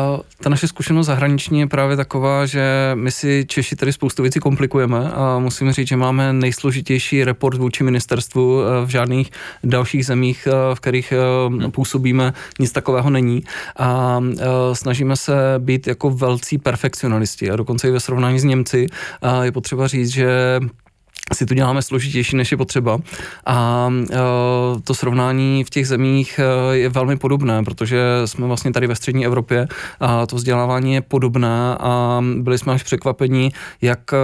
ta 0.42 0.50
naše 0.50 0.68
zkušenost 0.68 1.06
zahraniční 1.06 1.60
je 1.60 1.66
právě 1.66 1.96
taková, 1.96 2.46
že 2.46 2.90
my 2.94 3.10
si 3.10 3.44
Češi 3.48 3.76
tady 3.76 3.92
spoustu 3.92 4.22
věcí 4.22 4.40
komplikujeme 4.40 5.10
a 5.12 5.38
musím 5.38 5.72
říct, 5.72 5.88
že 5.88 5.96
máme 5.96 6.32
nejsložitější 6.32 7.24
report 7.24 7.58
vůči 7.58 7.84
ministerstvu 7.84 8.62
eh, 8.62 8.86
v 8.86 8.88
žádných 8.88 9.30
dalších 9.64 10.06
zemích, 10.06 10.48
v 10.74 10.80
kterých 10.80 11.12
hmm. 11.48 11.70
působíme, 11.70 12.32
nic 12.58 12.72
takového 12.72 13.10
není. 13.10 13.42
A 13.78 14.20
snažíme 14.72 15.16
se 15.16 15.32
být 15.58 15.86
jako 15.86 16.10
velcí 16.10 16.58
perfekcionalisti 16.58 17.37
a 17.50 17.56
dokonce 17.56 17.88
i 17.88 17.90
ve 17.90 18.00
srovnání 18.00 18.40
s 18.40 18.44
Němci 18.44 18.86
je 19.42 19.52
potřeba 19.52 19.86
říct, 19.86 20.08
že 20.08 20.60
si 21.34 21.46
to 21.46 21.54
děláme 21.54 21.82
složitější, 21.82 22.36
než 22.36 22.50
je 22.50 22.56
potřeba. 22.56 22.98
A 23.46 23.88
e, 24.10 24.16
to 24.84 24.94
srovnání 24.94 25.64
v 25.64 25.70
těch 25.70 25.88
zemích 25.88 26.40
e, 26.72 26.76
je 26.76 26.88
velmi 26.88 27.16
podobné, 27.16 27.62
protože 27.62 28.02
jsme 28.24 28.46
vlastně 28.46 28.72
tady 28.72 28.86
ve 28.86 28.96
střední 28.96 29.26
Evropě 29.26 29.68
a 30.00 30.26
to 30.26 30.36
vzdělávání 30.36 30.94
je 30.94 31.00
podobné 31.00 31.76
a 31.80 32.20
byli 32.36 32.58
jsme 32.58 32.72
až 32.72 32.82
překvapeni, 32.82 33.52
jak 33.82 34.12
e, 34.12 34.16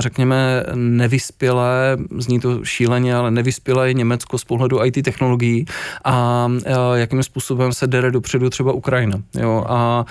řekněme 0.00 0.64
nevyspělé, 0.74 1.96
zní 2.18 2.40
to 2.40 2.64
šíleně, 2.64 3.14
ale 3.16 3.30
nevyspělé 3.30 3.88
je 3.88 3.94
Německo 3.94 4.38
z 4.38 4.44
pohledu 4.44 4.84
IT 4.84 5.04
technologií 5.04 5.64
a 6.04 6.48
jakým 6.94 7.22
způsobem 7.22 7.72
se 7.72 7.86
dere 7.86 8.10
dopředu 8.10 8.50
třeba 8.50 8.72
Ukrajina. 8.72 9.22
Jo? 9.40 9.64
A 9.68 10.04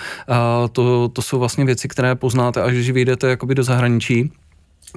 to, 0.72 1.08
to 1.08 1.22
jsou 1.22 1.38
vlastně 1.38 1.64
věci, 1.64 1.88
které 1.88 2.14
poznáte, 2.14 2.62
až 2.62 2.72
když 2.72 2.90
vyjdete 2.90 3.28
jakoby 3.28 3.54
do 3.54 3.62
zahraničí 3.62 4.32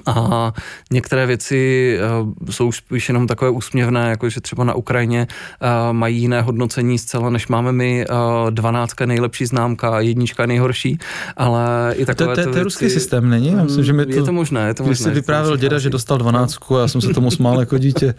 a 0.06 0.52
některé 0.92 1.26
věci 1.26 1.98
uh, 2.20 2.32
jsou 2.50 2.72
spíš 2.72 3.08
jenom 3.08 3.26
takové 3.26 3.50
úsměvné, 3.50 4.10
jako 4.10 4.30
že 4.30 4.40
třeba 4.40 4.64
na 4.64 4.74
Ukrajině 4.74 5.26
uh, 5.62 5.92
mají 5.92 6.20
jiné 6.20 6.42
hodnocení 6.42 6.98
zcela, 6.98 7.30
než 7.30 7.48
máme 7.48 7.72
my. 7.72 8.06
Uh, 8.10 8.50
dvanáctka 8.50 9.06
nejlepší 9.06 9.46
známka, 9.46 10.00
jednička 10.00 10.46
nejhorší, 10.46 10.98
ale 11.36 11.94
i 11.96 12.06
takové 12.06 12.34
to, 12.34 12.40
to, 12.40 12.46
to, 12.46 12.52
to 12.52 12.58
je 12.58 12.64
ruský 12.64 12.90
systém, 12.90 13.30
není? 13.30 13.52
Já 13.52 13.64
myslím, 13.64 13.84
že 13.84 13.92
mi 13.92 14.06
to, 14.06 14.12
je 14.12 14.22
to 14.22 14.32
možné, 14.32 14.66
je 14.66 14.74
to 14.74 14.82
možné. 14.82 14.92
Když 14.92 14.98
jsi 14.98 15.10
vyprávěl 15.10 15.56
děda, 15.56 15.78
že 15.78 15.90
dostal 15.90 16.18
dvanáctku 16.18 16.76
a 16.76 16.80
já 16.80 16.88
jsem 16.88 17.00
se 17.00 17.08
tomu 17.08 17.30
smál 17.30 17.60
jako 17.60 17.78
dítě. 17.78 18.14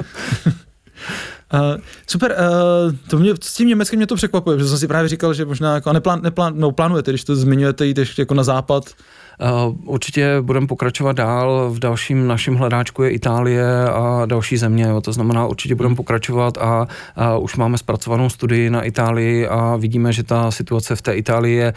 Uh, 1.54 1.60
super, 2.08 2.36
uh, 2.40 2.94
to 3.08 3.20
mě, 3.20 3.34
s 3.42 3.54
tím 3.54 3.68
Německem 3.68 3.98
mě 3.98 4.08
to 4.08 4.16
překvapuje, 4.16 4.58
protože 4.58 4.70
jsem 4.70 4.78
si 4.78 4.88
právě 4.88 5.10
říkal, 5.10 5.34
že 5.34 5.46
možná 5.46 5.74
jako 5.74 5.94
neplán, 5.94 6.22
neplán, 6.22 6.54
no, 6.58 6.72
plánujete, 6.72 7.12
když 7.12 7.24
to 7.24 7.36
zmiňujete 7.36 7.86
jít 7.86 7.98
ještě 7.98 8.22
jako 8.22 8.34
na 8.34 8.44
západ, 8.44 8.84
Eh, 8.90 9.29
určitě 9.86 10.38
budeme 10.42 10.68
pokračovat 10.68 11.16
dál. 11.16 11.70
V 11.74 11.80
dalším 11.80 12.28
našem 12.28 12.56
hledáčku 12.56 13.04
je 13.04 13.10
Itálie 13.10 13.90
a 13.90 14.26
další 14.26 14.58
země. 14.58 14.88
To 15.02 15.14
znamená, 15.14 15.48
určitě 15.48 15.76
budeme 15.76 15.90
hmm. 15.90 15.96
pokračovat 15.96 16.58
a, 16.58 16.88
a 17.16 17.38
už 17.38 17.56
máme 17.56 17.78
zpracovanou 17.78 18.30
studii 18.30 18.70
na 18.70 18.82
Itálii 18.82 19.48
a 19.48 19.76
vidíme, 19.76 20.14
že 20.14 20.24
ta 20.24 20.52
situace 20.52 20.96
v 20.96 21.02
té 21.02 21.14
Itálii 21.14 21.56
je 21.56 21.74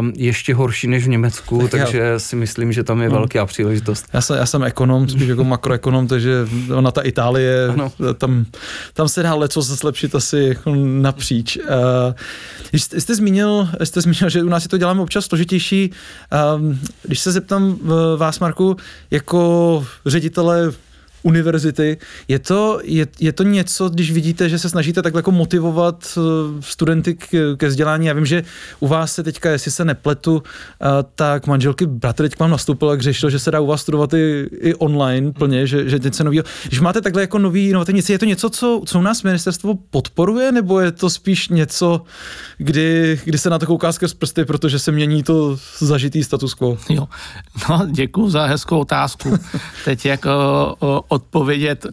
um, 0.00 0.12
ještě 0.16 0.54
horší 0.54 0.86
než 0.86 1.04
v 1.04 1.08
Německu, 1.08 1.68
tak 1.68 1.80
takže 1.80 1.98
já. 1.98 2.18
si 2.18 2.36
myslím, 2.36 2.72
že 2.72 2.84
tam 2.84 3.00
je 3.00 3.08
hmm. 3.08 3.16
velká 3.16 3.46
příležitost. 3.46 4.06
Já 4.12 4.20
jsem, 4.20 4.36
já 4.36 4.46
jsem 4.46 4.62
ekonom, 4.62 5.08
spíš 5.08 5.28
jako 5.28 5.44
makroekonom, 5.44 6.06
takže 6.06 6.46
ona 6.74 6.90
ta 6.90 7.00
Itálie, 7.00 7.68
ano. 7.68 7.92
tam, 8.18 8.44
tam 8.92 9.08
se 9.08 9.22
dá 9.22 9.34
leco 9.34 9.62
zlepšit 9.62 10.14
asi 10.14 10.38
jako 10.38 10.74
napříč. 10.74 11.56
Uh, 11.56 11.62
jste 12.72 13.14
zmínil, 13.14 13.68
jste 13.84 14.00
zmínil, 14.00 14.30
že 14.30 14.42
u 14.42 14.48
nás 14.48 14.62
si 14.62 14.68
to 14.68 14.78
děláme 14.78 15.02
občas 15.02 15.24
složitější. 15.24 15.90
Um, 16.56 16.78
když 17.02 17.20
se 17.20 17.32
zeptám 17.32 17.78
vás, 18.16 18.38
Marku, 18.38 18.76
jako 19.10 19.86
ředitele 20.06 20.72
univerzity. 21.26 21.98
Je 22.28 22.38
to, 22.38 22.80
je, 22.84 23.06
je 23.20 23.32
to 23.32 23.42
něco, 23.42 23.88
když 23.88 24.12
vidíte, 24.12 24.48
že 24.48 24.58
se 24.58 24.68
snažíte 24.68 25.02
takhle 25.02 25.18
jako 25.18 25.32
motivovat 25.32 26.18
eh, 26.18 26.20
studenty 26.60 27.14
k, 27.14 27.56
ke 27.56 27.66
vzdělání? 27.66 28.06
Já 28.06 28.12
vím, 28.12 28.26
že 28.26 28.44
u 28.80 28.86
vás 28.86 29.12
se 29.14 29.22
teďka, 29.22 29.50
jestli 29.50 29.70
se 29.70 29.84
nepletu, 29.84 30.42
eh, 30.42 30.86
tak 31.14 31.46
manželky 31.46 31.86
bratr 31.86 32.22
teď 32.22 32.34
k 32.34 32.38
vám 32.38 32.50
nastoupil, 32.50 32.90
jak 32.90 33.00
řešil, 33.00 33.30
že 33.30 33.38
se 33.38 33.50
dá 33.50 33.60
u 33.60 33.66
vás 33.66 33.80
studovat 33.80 34.14
i, 34.14 34.48
i 34.60 34.74
online 34.74 35.32
plně, 35.32 35.66
že, 35.66 35.88
že 35.88 35.98
něco 35.98 36.24
nového. 36.24 36.44
Když 36.66 36.80
máte 36.80 37.00
takhle 37.00 37.22
jako 37.22 37.38
nový 37.38 37.68
inovativní 37.68 38.02
je 38.08 38.18
to 38.18 38.24
něco, 38.24 38.50
co, 38.50 38.82
co 38.86 38.98
u 38.98 39.02
nás 39.02 39.22
ministerstvo 39.22 39.74
podporuje, 39.90 40.52
nebo 40.52 40.80
je 40.80 40.92
to 40.92 41.10
spíš 41.10 41.48
něco, 41.48 42.02
kdy, 42.58 43.20
kdy 43.24 43.38
se 43.38 43.50
na 43.50 43.58
to 43.58 43.66
kouká 43.66 43.92
skrz 43.92 44.14
prsty, 44.14 44.44
protože 44.44 44.78
se 44.78 44.92
mění 44.92 45.22
to 45.22 45.58
zažitý 45.78 46.24
status 46.24 46.54
quo? 46.54 46.78
Jo, 46.88 47.08
no 47.68 47.86
děkuji 47.90 48.30
za 48.30 48.46
hezkou 48.46 48.78
otázku. 48.78 49.38
Teď 49.84 50.06
jako 50.06 50.30
o, 50.78 51.15
odpovědět. 51.16 51.86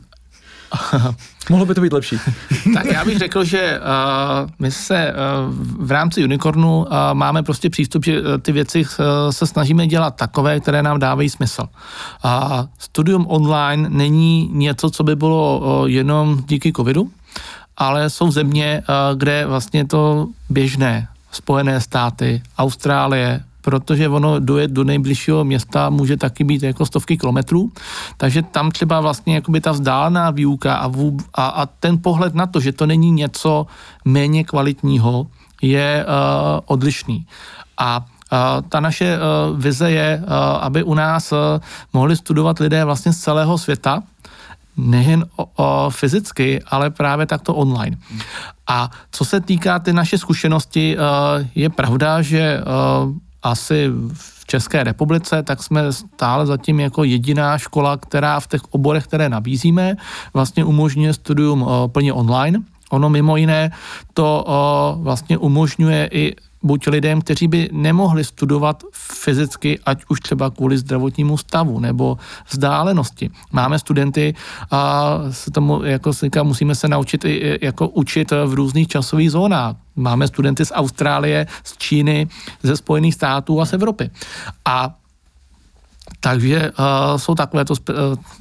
Mohlo 1.50 1.66
by 1.66 1.76
to 1.76 1.82
být 1.82 1.94
lepší. 1.94 2.18
tak 2.74 2.86
já 2.86 3.06
bych 3.06 3.18
řekl, 3.18 3.44
že 3.44 3.80
uh, 3.80 4.50
my 4.60 4.72
se 4.72 5.14
uh, 5.14 5.86
v 5.86 5.92
rámci 5.92 6.24
Unicornu 6.24 6.80
uh, 6.80 6.88
máme 7.14 7.44
prostě 7.44 7.70
přístup, 7.70 8.06
že 8.06 8.22
uh, 8.22 8.38
ty 8.42 8.52
věci 8.52 8.82
uh, 8.82 9.06
se 9.30 9.48
snažíme 9.48 9.88
dělat 9.88 10.16
takové, 10.16 10.60
které 10.60 10.84
nám 10.84 11.00
dávají 11.00 11.30
smysl. 11.30 11.64
Uh, 12.26 12.32
studium 12.80 13.26
online 13.30 13.90
není 13.90 14.50
něco, 14.52 14.90
co 14.90 15.04
by 15.04 15.16
bylo 15.16 15.60
uh, 15.60 15.90
jenom 15.90 16.44
díky 16.48 16.74
covidu, 16.74 17.12
ale 17.78 18.10
jsou 18.10 18.32
země, 18.32 18.84
uh, 18.84 19.18
kde 19.18 19.46
vlastně 19.46 19.86
to 19.86 20.28
běžné. 20.50 21.08
Spojené 21.32 21.82
státy, 21.82 22.42
Austrálie, 22.58 23.44
protože 23.64 24.10
ono 24.10 24.40
dojet 24.40 24.72
do 24.72 24.84
nejbližšího 24.84 25.44
města 25.44 25.90
může 25.90 26.18
taky 26.18 26.44
být 26.44 26.64
jako 26.64 26.86
stovky 26.86 27.18
kilometrů, 27.18 27.72
takže 28.18 28.42
tam 28.42 28.72
třeba 28.72 29.02
vlastně 29.02 29.36
jakoby 29.36 29.62
ta 29.62 29.72
vzdálená 29.72 30.32
výuka 30.32 30.76
a, 30.76 30.88
vůb, 30.88 31.22
a, 31.34 31.46
a 31.48 31.66
ten 31.66 31.98
pohled 31.98 32.36
na 32.36 32.46
to, 32.46 32.60
že 32.60 32.76
to 32.76 32.86
není 32.86 33.12
něco 33.12 33.68
méně 34.06 34.44
kvalitního, 34.44 35.28
je 35.62 36.06
uh, 36.06 36.60
odlišný. 36.66 37.26
A 37.78 38.06
Uh, 38.34 38.66
ta 38.70 38.80
naše 38.80 39.14
uh, 39.14 39.60
vize 39.60 39.92
je, 39.92 40.24
aby 40.60 40.84
u 40.84 40.94
nás 40.94 41.34
mohli 41.94 42.18
studovat 42.18 42.60
lidé 42.60 42.86
vlastně 42.86 43.14
z 43.14 43.20
celého 43.20 43.58
světa, 43.58 44.04
nejen 44.78 45.26
fyzicky, 45.90 46.62
ale 46.66 46.90
právě 46.90 47.26
takto 47.26 47.54
online. 47.54 47.98
A 48.68 48.90
co 49.12 49.26
se 49.26 49.42
týká 49.42 49.80
ty 49.80 49.94
naše 49.94 50.18
zkušenosti, 50.18 50.98
je 51.56 51.70
pravda, 51.70 52.22
že 52.22 52.62
asi 53.44 53.90
v 54.14 54.46
České 54.46 54.84
republice, 54.84 55.44
tak 55.44 55.64
jsme 55.64 55.94
stále 55.94 56.46
zatím 56.46 56.80
jako 56.80 57.04
jediná 57.04 57.58
škola, 57.58 57.98
která 57.98 58.40
v 58.40 58.48
těch 58.48 58.62
oborech, 58.70 59.04
které 59.04 59.30
nabízíme, 59.30 59.96
vlastně 60.34 60.66
umožňuje 60.66 61.14
studium 61.14 61.68
plně 61.88 62.14
online. 62.14 62.60
Ono 62.90 63.10
mimo 63.10 63.38
jiné 63.38 63.72
to 64.14 64.46
vlastně 65.02 65.38
umožňuje 65.38 66.10
i 66.12 66.36
buď 66.64 66.88
lidem, 66.88 67.22
kteří 67.22 67.48
by 67.48 67.70
nemohli 67.72 68.24
studovat 68.24 68.84
fyzicky, 68.94 69.80
ať 69.86 70.04
už 70.10 70.20
třeba 70.20 70.50
kvůli 70.50 70.78
zdravotnímu 70.78 71.38
stavu 71.38 71.80
nebo 71.80 72.18
vzdálenosti. 72.50 73.30
Máme 73.52 73.80
studenty 73.80 74.36
a 74.72 75.18
se 75.32 75.52
tomu, 75.52 75.84
jako 75.84 76.14
se 76.14 76.28
musíme 76.44 76.76
se 76.76 76.88
naučit 76.88 77.26
i 77.26 77.60
jako 77.62 77.88
učit 77.88 78.32
v 78.32 78.54
různých 78.54 78.88
časových 78.88 79.32
zónách. 79.32 79.76
Máme 79.96 80.28
studenty 80.28 80.66
z 80.66 80.72
Austrálie, 80.76 81.48
z 81.64 81.78
Číny, 81.78 82.28
ze 82.64 82.78
Spojených 82.78 83.14
států 83.14 83.62
a 83.62 83.66
z 83.66 83.74
Evropy. 83.74 84.10
A 84.66 84.96
takže 86.20 86.72
uh, 86.72 87.18
jsou 87.18 87.36
takovéto, 87.36 87.74
uh, 87.74 87.96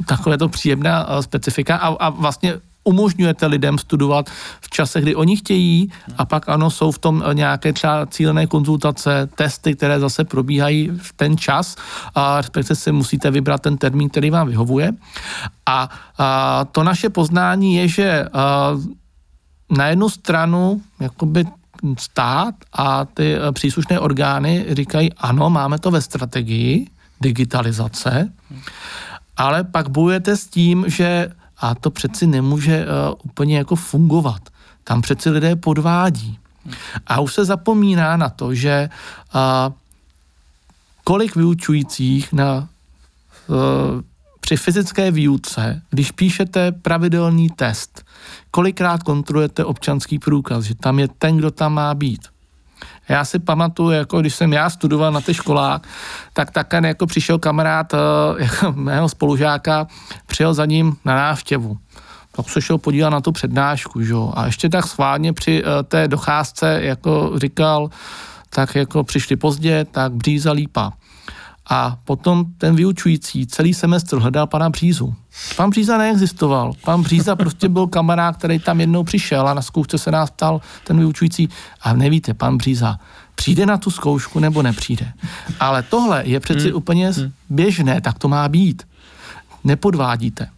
takovéto 0.07 0.49
příjemná 0.49 1.09
uh, 1.09 1.21
specifika 1.21 1.77
a, 1.77 1.89
a 1.89 2.09
vlastně 2.09 2.55
umožňujete 2.85 3.47
lidem 3.47 3.79
studovat 3.79 4.31
v 4.61 4.71
čase, 4.71 5.01
kdy 5.01 5.15
oni 5.15 5.37
chtějí 5.37 5.93
a 6.19 6.25
pak 6.25 6.49
ano, 6.49 6.71
jsou 6.71 6.91
v 6.91 6.99
tom 6.99 7.25
nějaké 7.33 7.73
třeba 7.73 8.07
cílené 8.07 8.47
konzultace, 8.47 9.29
testy, 9.35 9.75
které 9.75 10.01
zase 10.01 10.25
probíhají 10.25 10.91
v 11.03 11.13
ten 11.13 11.37
čas 11.37 11.77
a 12.15 12.37
respektive 12.37 12.77
si 12.77 12.93
musíte 12.93 13.31
vybrat 13.31 13.63
ten 13.63 13.79
termín, 13.79 14.09
který 14.09 14.31
vám 14.31 14.49
vyhovuje. 14.49 14.93
A, 15.67 15.89
a 16.19 16.65
to 16.65 16.83
naše 16.83 17.11
poznání 17.11 17.75
je, 17.75 17.89
že 17.89 18.25
a, 18.33 18.77
na 19.73 19.87
jednu 19.87 20.09
stranu 20.09 20.83
jakoby 21.01 21.45
stát 21.99 22.55
a 22.73 23.05
ty 23.05 23.37
příslušné 23.53 24.01
orgány 24.01 24.67
říkají, 24.71 25.13
ano, 25.13 25.51
máme 25.51 25.79
to 25.79 25.91
ve 25.91 26.03
strategii 26.03 26.91
digitalizace, 27.21 28.33
ale 29.37 29.65
pak 29.65 29.89
bojujete 29.89 30.37
s 30.37 30.47
tím, 30.47 30.85
že 30.89 31.33
a 31.59 31.75
to 31.75 31.91
přeci 31.91 32.27
nemůže 32.27 32.87
uh, 32.87 33.15
úplně 33.23 33.59
jako 33.59 33.77
fungovat. 33.77 34.43
Tam 34.85 35.03
přeci 35.03 35.31
lidé 35.31 35.57
podvádí. 35.57 36.39
A 37.07 37.21
už 37.21 37.35
se 37.35 37.45
zapomíná 37.45 38.17
na 38.17 38.29
to, 38.29 38.55
že 38.55 38.91
uh, 39.35 39.73
kolik 41.05 41.37
vyučujících 41.37 42.33
na, 42.33 42.69
uh, 43.47 43.57
při 44.43 44.57
fyzické 44.57 45.11
výuce, 45.11 45.83
když 45.91 46.11
píšete 46.11 46.73
pravidelný 46.73 47.51
test, 47.51 48.05
kolikrát 48.51 49.03
kontrolujete 49.03 49.65
občanský 49.65 50.19
průkaz, 50.19 50.65
že 50.65 50.75
tam 50.75 50.99
je 50.99 51.09
ten, 51.09 51.37
kdo 51.37 51.51
tam 51.51 51.75
má 51.75 51.95
být. 51.95 52.29
Já 53.09 53.25
si 53.25 53.39
pamatuju, 53.39 53.91
jako 53.91 54.21
když 54.21 54.35
jsem 54.35 54.53
já 54.53 54.71
studoval 54.71 55.13
na 55.13 55.21
té 55.21 55.35
školách, 55.35 55.83
tak 56.33 56.51
také 56.51 56.81
jako 56.85 57.07
přišel 57.07 57.39
kamarád 57.39 57.93
jako 58.39 58.73
mého 58.73 59.09
spolužáka, 59.09 59.87
přijel 60.27 60.55
za 60.55 60.67
ním 60.67 60.97
na 61.05 61.15
návštěvu 61.15 61.79
tak 62.37 62.51
se 62.51 62.61
šel 62.61 62.79
podívat 62.79 63.11
na 63.11 63.21
tu 63.21 63.33
přednášku, 63.33 64.03
že? 64.03 64.15
a 64.35 64.47
ještě 64.47 64.69
tak 64.69 64.87
schválně 64.87 65.33
při 65.33 65.63
té 65.89 66.09
docházce 66.09 66.79
jako 66.83 67.33
říkal, 67.37 67.91
tak 68.51 68.75
jako 68.75 69.05
přišli 69.05 69.37
pozdě, 69.37 69.87
tak 69.91 70.13
bříza 70.13 70.53
lípa. 70.53 70.93
A 71.73 71.99
potom 72.05 72.45
ten 72.59 72.77
vyučující 72.77 73.47
celý 73.47 73.75
semestr 73.75 74.19
hledal 74.19 74.47
pana 74.47 74.71
Břízu. 74.71 75.15
Pan 75.57 75.71
Bříza 75.71 75.99
neexistoval. 75.99 76.73
Pan 76.85 77.03
Bříza 77.03 77.37
prostě 77.37 77.69
byl 77.69 77.87
kamarád, 77.87 78.37
který 78.37 78.59
tam 78.59 78.81
jednou 78.81 79.05
přišel 79.05 79.49
a 79.49 79.55
na 79.55 79.63
zkoušce 79.63 79.99
se 79.99 80.11
nás 80.11 80.31
ptal 80.31 80.61
ten 80.85 80.99
vyučující. 80.99 81.49
A 81.83 81.93
nevíte, 81.93 82.35
pan 82.35 82.57
Bříza, 82.57 82.99
přijde 83.35 83.67
na 83.67 83.77
tu 83.77 83.91
zkoušku 83.91 84.41
nebo 84.41 84.63
nepřijde. 84.63 85.13
Ale 85.61 85.83
tohle 85.83 86.23
je 86.27 86.41
přeci 86.41 86.69
hmm. 86.69 86.77
úplně 86.77 87.11
hmm. 87.11 87.33
běžné, 87.51 88.01
tak 88.01 88.19
to 88.19 88.29
má 88.29 88.49
být. 88.49 88.83
Nepodvádíte. 89.65 90.49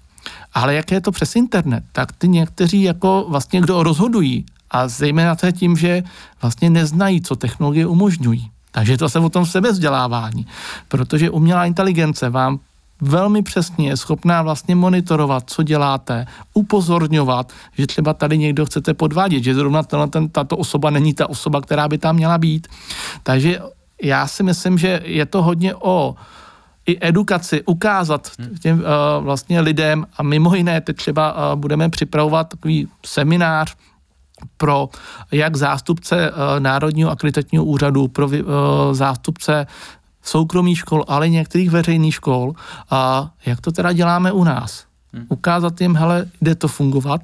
Ale 0.54 0.74
jak 0.74 0.90
je 0.90 1.00
to 1.00 1.12
přes 1.12 1.36
internet, 1.36 1.84
tak 1.92 2.12
ty 2.12 2.28
někteří 2.28 2.82
jako 2.82 3.26
vlastně 3.28 3.60
kdo 3.60 3.82
rozhodují 3.82 4.46
a 4.70 4.88
zejména 4.88 5.36
to 5.36 5.46
je 5.46 5.52
tím, 5.52 5.76
že 5.76 6.02
vlastně 6.42 6.70
neznají, 6.70 7.22
co 7.22 7.36
technologie 7.36 7.86
umožňují. 7.86 8.50
Takže 8.74 8.98
to 8.98 9.08
se 9.08 9.18
o 9.18 9.28
tom 9.28 9.46
sebezdělávání, 9.46 10.46
protože 10.88 11.30
umělá 11.30 11.64
inteligence 11.64 12.30
vám 12.30 12.60
velmi 13.00 13.42
přesně 13.42 13.88
je 13.88 13.96
schopná 13.96 14.42
vlastně 14.42 14.74
monitorovat, 14.74 15.50
co 15.50 15.62
děláte, 15.62 16.26
upozorňovat, 16.54 17.52
že 17.78 17.86
třeba 17.86 18.14
tady 18.14 18.38
někdo 18.38 18.66
chcete 18.66 18.94
podvádět, 18.94 19.44
že 19.44 19.54
zrovna 19.54 19.82
ten, 19.82 20.28
tato 20.28 20.56
osoba 20.56 20.90
není 20.90 21.14
ta 21.14 21.28
osoba, 21.28 21.60
která 21.60 21.88
by 21.88 21.98
tam 21.98 22.16
měla 22.16 22.38
být. 22.38 22.68
Takže 23.22 23.58
já 24.02 24.26
si 24.26 24.42
myslím, 24.42 24.78
že 24.78 25.00
je 25.04 25.26
to 25.26 25.42
hodně 25.42 25.74
o 25.74 26.14
i 26.86 26.98
edukaci, 27.00 27.62
ukázat 27.62 28.30
hmm. 28.38 28.56
těm 28.56 28.78
uh, 28.78 28.84
vlastně 29.24 29.60
lidem 29.60 30.06
a 30.16 30.22
mimo 30.22 30.54
jiné 30.54 30.80
teď 30.80 30.96
třeba 30.96 31.32
uh, 31.32 31.60
budeme 31.60 31.88
připravovat 31.88 32.48
takový 32.48 32.88
seminář 33.06 33.76
pro 34.56 34.88
jak 35.32 35.56
zástupce 35.56 36.30
uh, 36.30 36.36
Národního 36.58 37.10
akreditačního 37.10 37.64
úřadu, 37.64 38.08
pro 38.08 38.26
uh, 38.26 38.32
zástupce 38.92 39.66
soukromých 40.22 40.78
škol, 40.78 41.04
ale 41.08 41.28
některých 41.28 41.70
veřejných 41.70 42.14
škol 42.14 42.52
a 42.90 43.30
jak 43.46 43.60
to 43.60 43.72
teda 43.72 43.92
děláme 43.92 44.32
u 44.32 44.44
nás. 44.44 44.84
Hmm. 45.12 45.26
Ukázat 45.28 45.80
jim, 45.80 45.96
hele, 45.96 46.26
jde 46.40 46.54
to 46.54 46.68
fungovat 46.68 47.20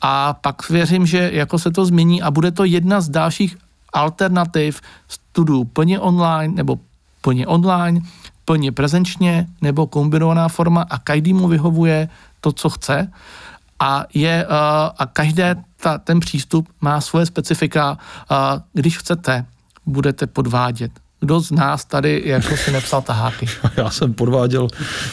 a 0.00 0.32
pak 0.32 0.70
věřím, 0.70 1.06
že 1.06 1.30
jako 1.32 1.58
se 1.58 1.70
to 1.70 1.84
změní 1.84 2.22
a 2.22 2.30
bude 2.30 2.50
to 2.50 2.64
jedna 2.64 3.00
z 3.00 3.08
dalších 3.08 3.56
alternativ 3.92 4.80
studiů 5.08 5.64
plně 5.64 6.00
online 6.00 6.54
nebo 6.54 6.78
plně 7.20 7.46
online, 7.46 8.00
plně 8.44 8.72
prezenčně 8.72 9.46
nebo 9.60 9.86
kombinovaná 9.86 10.48
forma 10.48 10.86
a 10.90 10.98
každý 10.98 11.34
mu 11.34 11.48
vyhovuje 11.48 12.08
to, 12.40 12.52
co 12.52 12.70
chce 12.70 13.12
a, 13.80 14.04
je, 14.14 14.46
uh, 14.46 14.54
a 14.98 15.06
každé 15.12 15.56
ta, 15.76 15.98
ten 15.98 16.20
přístup 16.20 16.68
má 16.80 17.00
svoje 17.00 17.26
specifika. 17.26 17.98
Uh, 18.30 18.36
když 18.72 18.98
chcete, 18.98 19.46
budete 19.86 20.26
podvádět 20.26 20.92
kdo 21.20 21.40
z 21.40 21.50
nás 21.50 21.84
tady 21.84 22.22
jako 22.24 22.56
si 22.56 22.72
nepsal 22.72 23.02
taháky. 23.02 23.46
Já 23.76 23.90
jsem 23.90 24.14
podváděl 24.14 24.68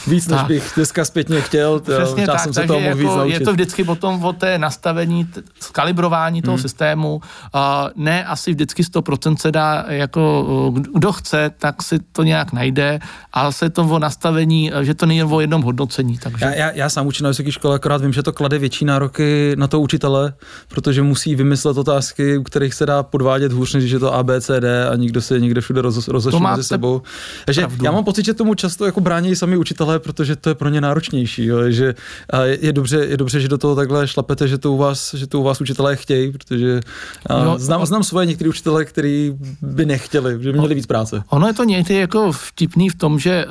víc, 0.08 0.28
než 0.28 0.40
tak. 0.40 0.48
bych 0.48 0.72
dneska 0.76 1.06
zpětně 1.06 1.42
chtěl. 1.42 1.80
Přesně 1.80 2.26
tak, 2.26 2.40
jsem 2.40 2.54
se 2.54 2.64
toho 2.64 2.80
jako 2.80 2.98
víc 2.98 3.10
je 3.24 3.40
to 3.40 3.54
vždycky 3.54 3.84
potom 3.84 4.26
o 4.26 4.34
té 4.34 4.58
nastavení, 4.58 5.30
skalibrování 5.60 6.42
toho 6.42 6.58
hmm. 6.58 6.62
systému. 6.62 7.16
Uh, 7.16 7.62
ne 7.96 8.26
asi 8.26 8.52
vždycky 8.52 8.84
100% 8.84 9.36
se 9.36 9.52
dá, 9.52 9.86
jako 9.88 10.74
kdo 10.94 11.12
chce, 11.12 11.52
tak 11.58 11.84
si 11.84 12.00
to 12.12 12.24
nějak 12.24 12.54
najde, 12.54 13.00
ale 13.34 13.54
se 13.54 13.70
to 13.70 13.84
o 13.84 14.00
nastavení, 14.00 14.72
že 14.82 14.94
to 14.94 15.06
není 15.06 15.24
o 15.24 15.40
jednom 15.40 15.62
hodnocení. 15.62 16.18
Takže... 16.18 16.46
Já, 16.46 16.54
já, 16.54 16.72
já 16.72 16.90
sám 16.90 17.08
učím 17.08 17.24
na 17.24 17.30
vysoké 17.30 17.52
škole, 17.52 17.76
akorát 17.76 18.02
vím, 18.02 18.14
že 18.14 18.24
to 18.24 18.32
klade 18.32 18.58
větší 18.60 18.86
nároky 18.86 19.56
na 19.58 19.68
to 19.68 19.80
učitele, 19.80 20.34
protože 20.68 21.02
musí 21.02 21.36
vymyslet 21.36 21.78
otázky, 21.78 22.38
u 22.38 22.44
kterých 22.44 22.74
se 22.74 22.86
dá 22.86 23.04
podvádět 23.04 23.52
hůř, 23.52 23.74
než 23.74 23.92
je 23.92 24.00
to 24.00 24.14
ABCD 24.14 24.66
a 24.92 24.96
nikdo 24.96 25.22
se 25.22 25.40
někde 25.40 25.62
všude 25.62 25.82
roz 25.82 25.97
roz, 26.08 26.28
mezi 26.40 26.64
sebou. 26.64 27.02
Takže 27.46 27.68
já 27.84 27.92
mám 27.92 28.04
pocit, 28.04 28.26
že 28.26 28.34
tomu 28.34 28.54
často 28.54 28.86
jako 28.86 29.02
brání 29.02 29.36
sami 29.36 29.58
učitelé, 29.58 30.00
protože 30.00 30.36
to 30.36 30.50
je 30.50 30.56
pro 30.56 30.70
ně 30.70 30.82
náročnější. 30.82 31.46
Jo? 31.46 31.72
Že 31.72 31.96
je, 32.44 32.58
je, 32.62 32.74
dobře, 32.74 32.98
je 32.98 33.18
dobře, 33.18 33.40
že 33.40 33.48
do 33.48 33.58
toho 33.58 33.76
takhle 33.76 34.08
šlapete, 34.08 34.48
že 34.48 34.58
to 34.58 34.74
u 34.74 34.78
vás, 34.78 35.14
že 35.14 35.28
to 35.28 35.40
u 35.40 35.44
vás 35.44 35.62
učitelé 35.62 35.96
chtějí, 35.96 36.32
protože 36.32 36.82
jo, 37.30 37.56
znám, 37.58 37.86
znám 37.86 38.04
svoje 38.04 38.26
některé 38.26 38.50
učitele, 38.50 38.86
kteří 38.86 39.34
by 39.62 39.86
nechtěli, 39.86 40.44
že 40.44 40.52
by 40.52 40.60
měli 40.60 40.76
víc 40.76 40.86
práce. 40.86 41.24
Ono 41.30 41.48
je 41.48 41.54
to 41.54 41.64
někdy 41.64 41.96
jako 41.96 42.32
vtipný 42.32 42.90
v 42.90 42.96
tom, 42.96 43.20
že 43.20 43.46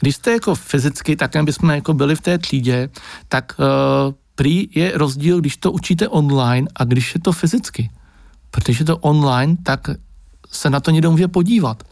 když 0.00 0.16
jste 0.16 0.32
jako 0.32 0.54
fyzicky, 0.54 1.16
tak 1.16 1.30
bychom 1.42 1.70
jako 1.70 1.94
byli 1.94 2.16
v 2.16 2.20
té 2.20 2.38
třídě, 2.38 2.88
tak 3.28 3.52
uh, 3.58 4.14
prý 4.34 4.68
je 4.74 4.92
rozdíl, 4.94 5.40
když 5.40 5.56
to 5.56 5.72
učíte 5.72 6.08
online 6.08 6.68
a 6.76 6.84
když 6.84 7.14
je 7.14 7.20
to 7.20 7.32
fyzicky. 7.32 7.90
Protože 8.50 8.84
to 8.84 8.96
online, 8.96 9.56
tak 9.62 9.80
se 10.50 10.70
na 10.70 10.80
to 10.80 10.90
někdo 10.90 11.10
může 11.10 11.28
podívat. 11.28 11.82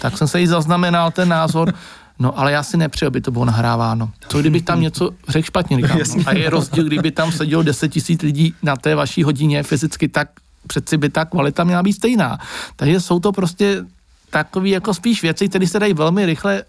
Tak 0.00 0.18
jsem 0.18 0.28
se 0.28 0.40
jí 0.40 0.46
zaznamenal 0.46 1.10
ten 1.10 1.28
názor, 1.28 1.74
no 2.18 2.38
ale 2.38 2.52
já 2.52 2.62
si 2.62 2.76
nepřeju, 2.76 3.06
aby 3.06 3.20
to 3.20 3.30
bylo 3.30 3.44
nahráváno. 3.44 4.10
Co 4.28 4.40
kdybych 4.40 4.62
tam 4.62 4.80
něco 4.80 5.10
řekl 5.28 5.46
špatně, 5.46 5.76
říkám. 5.76 5.98
No, 6.16 6.22
a 6.26 6.32
je 6.32 6.50
rozdíl, 6.50 6.84
kdyby 6.84 7.10
tam 7.10 7.32
sedělo 7.32 7.62
10 7.62 7.88
tisíc 7.88 8.22
lidí 8.22 8.54
na 8.62 8.76
té 8.76 8.94
vaší 8.94 9.22
hodině 9.22 9.62
fyzicky, 9.62 10.08
tak 10.08 10.28
přeci 10.66 10.96
by 10.96 11.08
ta 11.08 11.24
kvalita 11.24 11.64
měla 11.64 11.82
být 11.82 11.92
stejná. 11.92 12.38
Takže 12.76 13.00
jsou 13.00 13.20
to 13.20 13.32
prostě 13.32 13.84
takové 14.30 14.68
jako 14.68 14.94
spíš 14.94 15.22
věci, 15.22 15.48
které 15.48 15.66
se 15.66 15.78
dají 15.78 15.94
velmi 15.94 16.26
rychle 16.26 16.64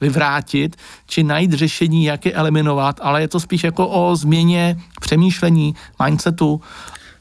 vyvrátit, 0.00 0.76
či 1.06 1.22
najít 1.22 1.52
řešení, 1.52 2.04
jak 2.04 2.26
je 2.26 2.32
eliminovat, 2.32 3.00
ale 3.02 3.20
je 3.20 3.28
to 3.28 3.40
spíš 3.40 3.64
jako 3.64 3.88
o 3.88 4.16
změně 4.16 4.76
přemýšlení, 5.00 5.74
mindsetu 6.04 6.60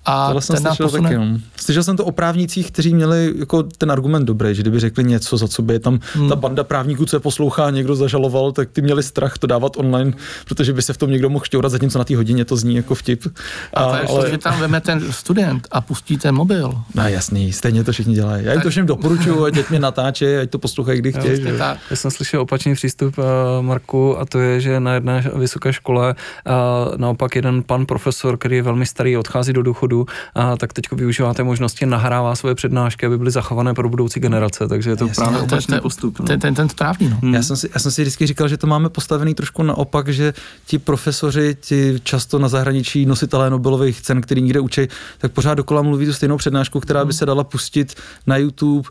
a 0.06 0.28
Tohle 0.28 0.42
jsem 0.42 0.58
slyšel 0.58 0.86
posune... 0.86 1.10
taky, 1.10 1.16
no. 1.16 1.40
Slyšel 1.56 1.84
jsem 1.84 1.98
to 1.98 2.06
o 2.06 2.12
právnících, 2.12 2.72
kteří 2.72 2.96
měli 2.96 3.34
jako 3.40 3.64
ten 3.64 3.92
argument 3.92 4.26
dobrý, 4.26 4.56
že 4.56 4.62
kdyby 4.62 4.80
řekli 4.80 5.04
něco, 5.04 5.38
za 5.38 5.48
co 5.48 5.62
by 5.62 5.74
je 5.74 5.80
tam 5.80 6.00
hmm. 6.14 6.30
ta 6.30 6.36
banda 6.36 6.64
právníků, 6.64 7.06
co 7.06 7.16
je 7.16 7.20
poslouchá, 7.20 7.70
někdo 7.70 7.96
zažaloval, 7.96 8.52
tak 8.52 8.70
ty 8.72 8.82
měli 8.82 9.04
strach 9.04 9.38
to 9.38 9.48
dávat 9.48 9.78
online, 9.78 10.14
protože 10.46 10.74
by 10.74 10.82
se 10.82 10.94
v 10.94 10.98
tom 10.98 11.12
někdo 11.12 11.30
mohl 11.30 11.46
šťourat, 11.46 11.72
zatímco 11.72 11.98
na 11.98 12.04
té 12.04 12.16
hodině 12.16 12.46
to 12.46 12.58
zní 12.58 12.76
jako 12.76 12.96
vtip. 12.96 13.28
A, 13.74 13.84
a 13.84 13.90
to 13.90 13.96
je 13.96 14.02
ale... 14.02 14.24
to, 14.24 14.30
že 14.30 14.38
tam 14.38 14.60
veme 14.60 14.82
ten 14.82 15.12
student 15.12 15.68
a 15.72 15.82
pustí 15.82 16.18
ten 16.18 16.36
mobil. 16.36 16.74
No 16.96 17.08
jasný, 17.08 17.54
stejně 17.54 17.84
to 17.84 17.92
všichni 17.92 18.16
dělají. 18.16 18.46
Já 18.46 18.52
jim 18.52 18.62
to 18.62 18.70
všem 18.70 18.86
doporučuju, 18.86 19.46
ať 19.46 19.70
mě 19.70 19.80
natáče, 19.80 20.42
ať 20.42 20.50
to 20.50 20.60
poslouchají, 20.60 21.00
kdy 21.00 21.14
chtějí. 21.14 21.46
Já 21.90 21.96
jsem 21.96 22.12
slyšel 22.12 22.42
opačný 22.42 22.74
přístup 22.74 23.18
uh, 23.18 23.26
Marku 23.62 24.20
a 24.20 24.26
to 24.26 24.40
je, 24.40 24.62
že 24.62 24.80
na 24.80 24.94
jedné 24.94 25.32
vysoké 25.36 25.74
škole 25.74 26.16
uh, 26.16 26.98
naopak 26.98 27.36
jeden 27.36 27.64
pan 27.64 27.86
profesor, 27.86 28.38
který 28.38 28.56
je 28.56 28.62
velmi 28.62 28.86
starý, 28.86 29.18
odchází 29.18 29.54
do 29.54 29.64
důchodu, 29.64 29.93
důchodu, 29.94 30.06
a 30.36 30.58
tak 30.58 30.74
teď 30.74 30.92
využíváte 30.92 31.44
možnosti, 31.44 31.86
nahrává 31.86 32.36
svoje 32.36 32.56
přednášky, 32.56 33.06
aby 33.06 33.18
byly 33.18 33.32
zachované 33.32 33.74
pro 33.74 33.90
budoucí 33.90 34.20
generace, 34.20 34.68
takže 34.68 34.90
je 34.90 34.96
to 34.96 35.08
Jasně, 35.08 35.22
právě 35.22 35.42
opačný 35.42 35.80
postup. 35.80 36.20
No. 36.20 36.26
Ten, 36.26 36.40
ten, 36.40 36.56
ten 36.56 36.70
správný, 36.70 37.10
no. 37.10 37.18
Hmm. 37.22 37.34
Já, 37.34 37.44
jsem 37.44 37.58
si, 37.58 37.70
já 37.74 37.80
jsem 37.80 37.92
si 37.92 38.02
vždycky 38.02 38.28
říkal, 38.28 38.48
že 38.48 38.58
to 38.58 38.68
máme 38.68 38.90
postavený 38.90 39.34
trošku 39.34 39.64
naopak, 39.64 40.10
že 40.10 40.34
ti 40.66 40.80
profesoři, 40.80 41.58
ti 41.60 42.00
často 42.04 42.40
na 42.40 42.48
zahraničí 42.48 43.06
nositelé 43.06 43.50
Nobelových 43.50 44.02
cen, 44.02 44.22
který 44.22 44.42
někde 44.42 44.60
učí, 44.60 44.88
tak 45.18 45.32
pořád 45.32 45.54
dokola 45.56 45.82
mluví 45.82 46.06
tu 46.06 46.14
stejnou 46.14 46.38
přednášku, 46.38 46.80
která 46.80 47.00
by 47.06 47.12
hmm. 47.12 47.18
se 47.18 47.26
dala 47.26 47.44
pustit 47.44 47.96
na 48.28 48.38
YouTube, 48.38 48.90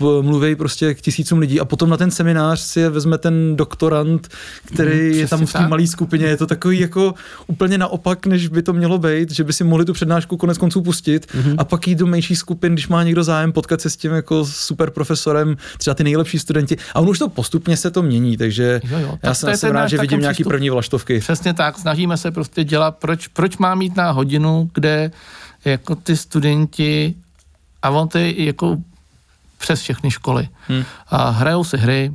mluví 0.00 0.56
prostě 0.56 0.94
k 0.94 1.00
tisícům 1.00 1.38
lidí 1.38 1.60
a 1.60 1.64
potom 1.64 1.90
na 1.90 1.96
ten 1.96 2.10
seminář 2.10 2.60
si 2.60 2.80
je 2.80 2.90
vezme 2.90 3.18
ten 3.18 3.56
doktorant, 3.56 4.28
který 4.64 5.10
mm, 5.10 5.18
je 5.18 5.28
tam 5.28 5.46
v 5.46 5.52
té 5.52 5.68
malé 5.68 5.86
skupině. 5.86 6.26
Je 6.26 6.36
to 6.36 6.46
takový 6.46 6.80
jako 6.80 7.14
úplně 7.46 7.78
naopak, 7.78 8.26
než 8.26 8.48
by 8.48 8.62
to 8.62 8.72
mělo 8.72 8.98
být, 8.98 9.30
že 9.30 9.44
by 9.44 9.52
si 9.52 9.64
mohli 9.64 9.84
tu 9.84 9.92
přednášku 9.92 10.36
konec 10.36 10.58
konců 10.58 10.82
pustit 10.82 11.26
mm-hmm. 11.26 11.54
a 11.58 11.64
pak 11.64 11.88
jít 11.88 11.98
do 11.98 12.06
menší 12.06 12.36
skupin, 12.36 12.72
když 12.72 12.88
má 12.88 13.02
někdo 13.02 13.24
zájem 13.24 13.52
potkat 13.52 13.80
se 13.80 13.90
s 13.90 13.96
tím 13.96 14.12
jako 14.12 14.46
super 14.46 14.90
profesorem, 14.90 15.56
třeba 15.78 15.94
ty 15.94 16.04
nejlepší 16.04 16.38
studenti. 16.38 16.76
A 16.94 17.00
on 17.00 17.08
už 17.08 17.18
to 17.18 17.28
postupně 17.28 17.76
se 17.76 17.90
to 17.90 18.02
mění, 18.02 18.36
takže 18.36 18.80
jo, 18.90 18.98
jo. 18.98 19.18
já 19.22 19.34
jsem, 19.34 19.56
jsem 19.56 19.70
rád, 19.70 19.88
že 19.88 19.98
vidím 19.98 20.20
nějaký 20.20 20.34
přístup. 20.34 20.50
první 20.50 20.70
vlaštovky. 20.70 21.20
Přesně 21.20 21.54
tak, 21.54 21.78
snažíme 21.78 22.16
se 22.16 22.30
prostě 22.30 22.64
dělat, 22.64 22.96
proč, 22.98 23.26
proč 23.28 23.56
má 23.56 23.74
mít 23.74 23.96
na 23.96 24.10
hodinu, 24.10 24.70
kde 24.74 25.10
jako 25.64 25.94
ty 25.94 26.16
studenti 26.16 27.14
a 27.82 27.90
on 27.90 28.08
ty 28.08 28.34
jako 28.38 28.76
přes 29.64 29.80
všechny 29.80 30.10
školy. 30.10 30.48
Hmm. 30.68 30.84
A 31.08 31.30
hrajou 31.30 31.64
si 31.64 31.76
hry, 31.76 32.12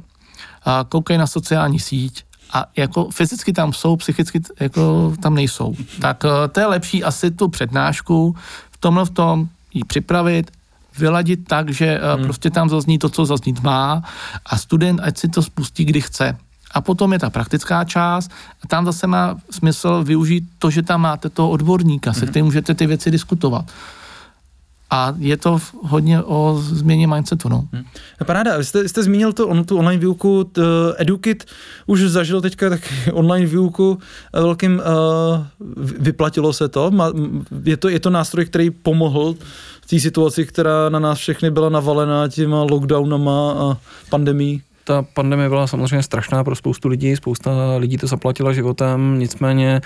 a 0.66 0.86
koukají 0.90 1.18
na 1.18 1.28
sociální 1.28 1.80
síť 1.80 2.24
a 2.54 2.66
jako 2.78 3.10
fyzicky 3.10 3.54
tam 3.54 3.74
jsou, 3.74 3.96
psychicky 3.96 4.42
jako 4.60 5.14
tam 5.22 5.34
nejsou. 5.34 5.74
Tak 6.02 6.26
eh, 6.26 6.48
to 6.48 6.60
je 6.60 6.66
lepší 6.66 7.04
asi 7.04 7.32
tu 7.32 7.48
přednášku 7.50 8.36
v 8.72 8.78
tomhle 8.78 9.06
v 9.06 9.10
tom 9.10 9.50
ji 9.74 9.84
připravit, 9.84 10.52
vyladit 10.98 11.48
tak, 11.48 11.70
že 11.70 11.86
eh, 11.86 12.16
hmm. 12.16 12.24
prostě 12.24 12.50
tam 12.50 12.70
zazní 12.70 13.00
to, 13.02 13.10
co 13.10 13.26
zaznít 13.26 13.64
má 13.64 14.04
a 14.46 14.58
student 14.58 15.02
ať 15.04 15.18
si 15.18 15.28
to 15.28 15.42
spustí, 15.42 15.86
kdy 15.86 16.02
chce. 16.02 16.38
A 16.72 16.82
potom 16.82 17.14
je 17.14 17.20
ta 17.20 17.30
praktická 17.30 17.84
část 17.84 18.32
a 18.64 18.68
tam 18.68 18.86
zase 18.86 19.08
má 19.08 19.42
smysl 19.50 20.04
využít 20.04 20.44
to, 20.60 20.70
že 20.70 20.86
tam 20.86 21.02
máte 21.02 21.30
toho 21.30 21.50
odborníka, 21.50 22.12
hmm. 22.12 22.20
se 22.20 22.26
kterým 22.26 22.46
můžete 22.46 22.74
ty 22.78 22.86
věci 22.88 23.12
diskutovat 23.12 23.66
a 24.90 25.14
je 25.18 25.38
to 25.38 25.58
hodně 25.82 26.24
o 26.24 26.58
změně 26.62 27.08
mindsetu. 27.08 27.50
No. 27.50 27.68
Hmm. 27.74 27.84
Paráda, 28.26 28.58
vy 28.58 28.66
jste, 28.66 28.90
jste 28.90 29.04
zmínil 29.04 29.34
to, 29.34 29.48
on, 29.48 29.64
tu 29.64 29.78
online 29.78 30.02
výuku, 30.02 30.44
t, 30.44 30.62
EduKit 30.98 31.46
už 31.86 32.02
zažil 32.02 32.42
teďka 32.42 32.70
tak 32.70 32.94
online 33.14 33.46
výuku 33.46 34.00
velkým, 34.34 34.82
uh, 34.82 35.46
vyplatilo 36.00 36.54
se 36.54 36.68
to? 36.68 36.92
Je 37.64 37.78
to, 37.78 37.90
je 37.90 38.00
to 38.00 38.10
nástroj, 38.10 38.46
který 38.46 38.70
pomohl 38.70 39.36
v 39.82 39.88
té 39.90 40.00
situaci, 40.00 40.46
která 40.46 40.90
na 40.90 41.00
nás 41.00 41.18
všechny 41.18 41.52
byla 41.52 41.70
navalená 41.70 42.28
těma 42.28 42.64
lockdownama 42.64 43.52
a 43.52 43.78
pandemí? 44.10 44.62
Ta 44.90 45.06
pandemie 45.14 45.50
byla 45.50 45.68
samozřejmě 45.68 46.04
strašná 46.04 46.44
pro 46.44 46.56
spoustu 46.56 46.88
lidí, 46.88 47.16
spousta 47.16 47.52
lidí 47.78 47.98
to 47.98 48.08
zaplatila 48.08 48.54
životem, 48.54 49.20
nicméně 49.20 49.82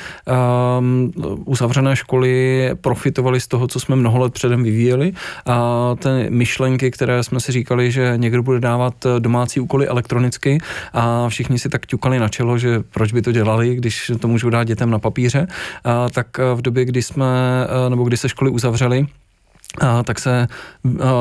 um, 0.79 1.11
uzavřené 1.45 1.95
školy 1.95 2.69
profitovaly 2.81 3.39
z 3.39 3.47
toho, 3.47 3.67
co 3.67 3.79
jsme 3.79 3.95
mnoho 3.95 4.19
let 4.19 4.33
předem 4.33 4.63
vyvíjeli 4.63 5.13
a 5.45 5.95
ty 5.99 6.29
myšlenky, 6.29 6.91
které 6.91 7.23
jsme 7.23 7.39
si 7.39 7.51
říkali, 7.51 7.91
že 7.91 8.13
někdo 8.15 8.43
bude 8.43 8.59
dávat 8.59 8.93
domácí 9.19 9.59
úkoly 9.59 9.87
elektronicky 9.87 10.57
a 10.93 11.29
všichni 11.29 11.59
si 11.59 11.69
tak 11.69 11.85
ťukali 11.85 12.19
na 12.19 12.29
čelo, 12.29 12.57
že 12.57 12.79
proč 12.79 13.13
by 13.13 13.21
to 13.21 13.31
dělali, 13.31 13.75
když 13.75 14.11
to 14.19 14.27
můžou 14.27 14.49
dát 14.49 14.63
dětem 14.63 14.89
na 14.89 14.99
papíře, 14.99 15.47
a 15.83 16.09
tak 16.09 16.27
v 16.55 16.61
době, 16.61 16.85
kdy 16.85 17.01
jsme, 17.01 17.27
nebo 17.89 18.03
kdy 18.03 18.17
se 18.17 18.29
školy 18.29 18.51
uzavřely, 18.51 19.07
tak 20.03 20.19
se 20.19 20.47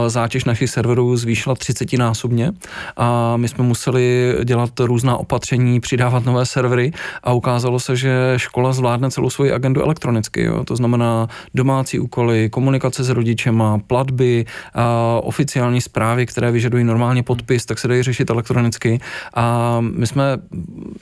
zátěž 0.06 0.44
našich 0.44 0.70
serverů 0.70 1.16
zvýšila 1.16 1.54
30 1.54 1.92
násobně 1.92 2.52
a 2.96 3.36
my 3.36 3.48
jsme 3.48 3.64
museli 3.64 4.36
dělat 4.44 4.70
různá 4.80 5.16
opatření, 5.16 5.80
přidávat 5.80 6.24
nové 6.24 6.46
servery 6.46 6.92
a 7.22 7.32
ukázalo 7.32 7.80
se, 7.80 7.96
že 7.96 8.34
škola 8.36 8.72
zvládne 8.72 9.10
celou 9.10 9.30
svoji 9.30 9.52
agendu 9.52 9.82
elektronicky. 9.82 10.42
Jo. 10.42 10.64
To 10.64 10.76
znamená 10.76 11.28
domácí 11.54 11.98
úkoly, 11.98 12.50
komunikace 12.50 13.04
s 13.04 13.08
rodičema, 13.08 13.78
platby, 13.86 14.44
a, 14.74 15.20
oficiální 15.22 15.80
zprávy, 15.80 16.26
které 16.26 16.50
vyžadují 16.50 16.84
normálně 16.84 17.22
podpis, 17.22 17.66
tak 17.66 17.78
se 17.78 17.88
dají 17.88 18.02
řešit 18.02 18.30
elektronicky. 18.30 19.00
A 19.34 19.78
my 19.80 20.06
jsme, 20.06 20.24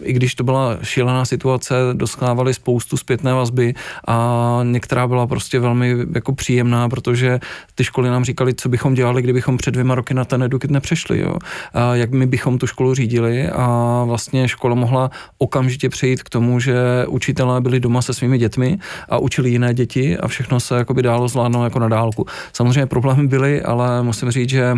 i 0.02 0.12
když 0.12 0.34
to 0.34 0.44
byla 0.44 0.78
šílená 0.82 1.24
situace, 1.24 1.74
dostávali 1.92 2.54
spoustu 2.54 2.96
zpětné 2.96 3.34
vazby 3.34 3.74
a 4.06 4.60
některá 4.62 5.08
byla 5.08 5.26
prostě 5.26 5.58
velmi 5.58 5.96
jako 6.14 6.34
příjemná, 6.34 6.88
protože 6.88 7.39
ty 7.74 7.84
školy 7.84 8.08
nám 8.08 8.24
říkali, 8.24 8.54
co 8.54 8.68
bychom 8.68 8.94
dělali, 8.94 9.22
kdybychom 9.22 9.56
před 9.56 9.70
dvěma 9.70 9.94
roky 9.94 10.14
na 10.14 10.24
ten 10.24 10.42
edukit 10.42 10.70
nepřešli, 10.70 11.20
jo. 11.20 11.34
A 11.74 11.94
jak 11.94 12.10
my 12.10 12.26
bychom 12.26 12.58
tu 12.58 12.66
školu 12.66 12.94
řídili 12.94 13.48
a 13.48 14.04
vlastně 14.06 14.48
škola 14.48 14.74
mohla 14.74 15.10
okamžitě 15.38 15.88
přejít 15.88 16.22
k 16.22 16.28
tomu, 16.28 16.60
že 16.60 16.74
učitelé 17.08 17.60
byli 17.60 17.80
doma 17.80 18.02
se 18.02 18.14
svými 18.14 18.38
dětmi 18.38 18.78
a 19.08 19.18
učili 19.18 19.50
jiné 19.50 19.74
děti 19.74 20.18
a 20.18 20.28
všechno 20.28 20.60
se 20.60 20.76
jakoby 20.76 21.02
dálo 21.02 21.28
zvládnout 21.28 21.64
jako 21.64 21.78
na 21.78 21.88
dálku. 21.88 22.26
Samozřejmě 22.52 22.86
problémy 22.86 23.26
byly, 23.28 23.62
ale 23.62 24.02
musím 24.02 24.30
říct, 24.30 24.50
že 24.50 24.74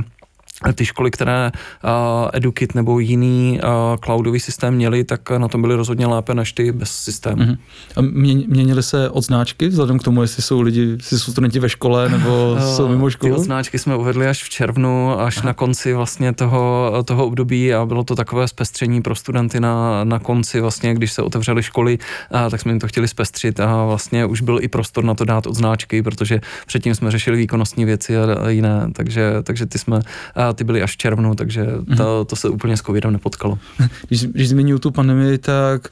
ty 0.75 0.85
školy, 0.87 1.11
které 1.11 1.51
uh, 1.85 1.91
Edukit 2.33 2.75
nebo 2.75 2.99
jiný 2.99 3.61
uh, 3.65 3.71
cloudový 4.05 4.41
systém 4.41 4.75
měli, 4.75 5.05
tak 5.05 5.31
na 5.31 5.49
tom 5.49 5.61
byly 5.61 5.75
rozhodně 5.75 6.07
lépe 6.07 6.35
než 6.35 6.53
ty 6.53 6.73
bez 6.73 6.91
systému. 6.91 7.43
Uh-huh. 7.43 7.59
A 7.97 8.01
měnily 8.47 8.83
se 8.83 9.11
odznáčky 9.11 9.69
vzhledem 9.69 9.99
k 9.99 10.03
tomu, 10.03 10.23
jestli 10.23 10.43
jsou 10.43 10.61
lidi, 10.61 10.81
jestli 10.81 11.19
jsou 11.19 11.33
studenti 11.33 11.59
ve 11.59 11.69
škole 11.69 12.09
nebo 12.09 12.53
uh, 12.53 12.77
jsou 12.77 12.89
mimo 12.89 13.11
školu? 13.11 13.35
Ty 13.35 13.41
odznáčky 13.41 13.79
jsme 13.79 13.97
uvedli 13.97 14.29
až 14.29 14.45
v 14.45 14.49
červnu, 14.49 15.21
až 15.21 15.39
uh-huh. 15.39 15.45
na 15.45 15.55
konci 15.55 15.95
vlastně 15.95 16.33
toho, 16.33 16.93
toho 17.05 17.27
období 17.27 17.75
a 17.75 17.87
bylo 17.87 18.05
to 18.05 18.17
takové 18.17 18.49
zpestření 18.49 19.03
pro 19.03 19.15
studenty 19.15 19.61
na, 19.61 20.05
na 20.05 20.19
konci 20.19 20.61
vlastně, 20.61 20.95
když 20.95 21.13
se 21.13 21.23
otevřely 21.23 21.63
školy, 21.63 21.99
uh, 22.35 22.51
tak 22.51 22.61
jsme 22.61 22.73
jim 22.73 22.81
to 22.81 22.89
chtěli 22.89 23.09
zpestřit 23.09 23.61
a 23.61 23.85
vlastně 23.87 24.27
už 24.27 24.41
byl 24.41 24.59
i 24.63 24.69
prostor 24.69 25.05
na 25.05 25.15
to 25.15 25.25
dát 25.25 25.47
odznáčky, 25.47 26.03
protože 26.03 26.41
předtím 26.67 26.95
jsme 26.95 27.11
řešili 27.11 27.37
výkonnostní 27.37 27.85
věci 27.85 28.17
a 28.19 28.49
jiné, 28.49 28.89
takže, 28.93 29.33
takže 29.43 29.67
ty 29.67 29.79
jsme 29.79 29.97
uh, 29.97 30.03
ty 30.53 30.65
byly 30.65 30.83
až 30.83 30.93
v 30.93 30.97
červnu, 30.97 31.35
takže 31.35 31.67
to, 31.97 32.25
to 32.25 32.37
se 32.37 32.49
úplně 32.49 32.77
s 32.77 32.83
covidem 32.83 33.13
nepotkalo. 33.13 33.59
Když, 34.09 34.25
když 34.25 34.49
zmiňuji 34.49 34.79
tu 34.79 34.91
pandemii, 34.91 35.39
tak 35.39 35.89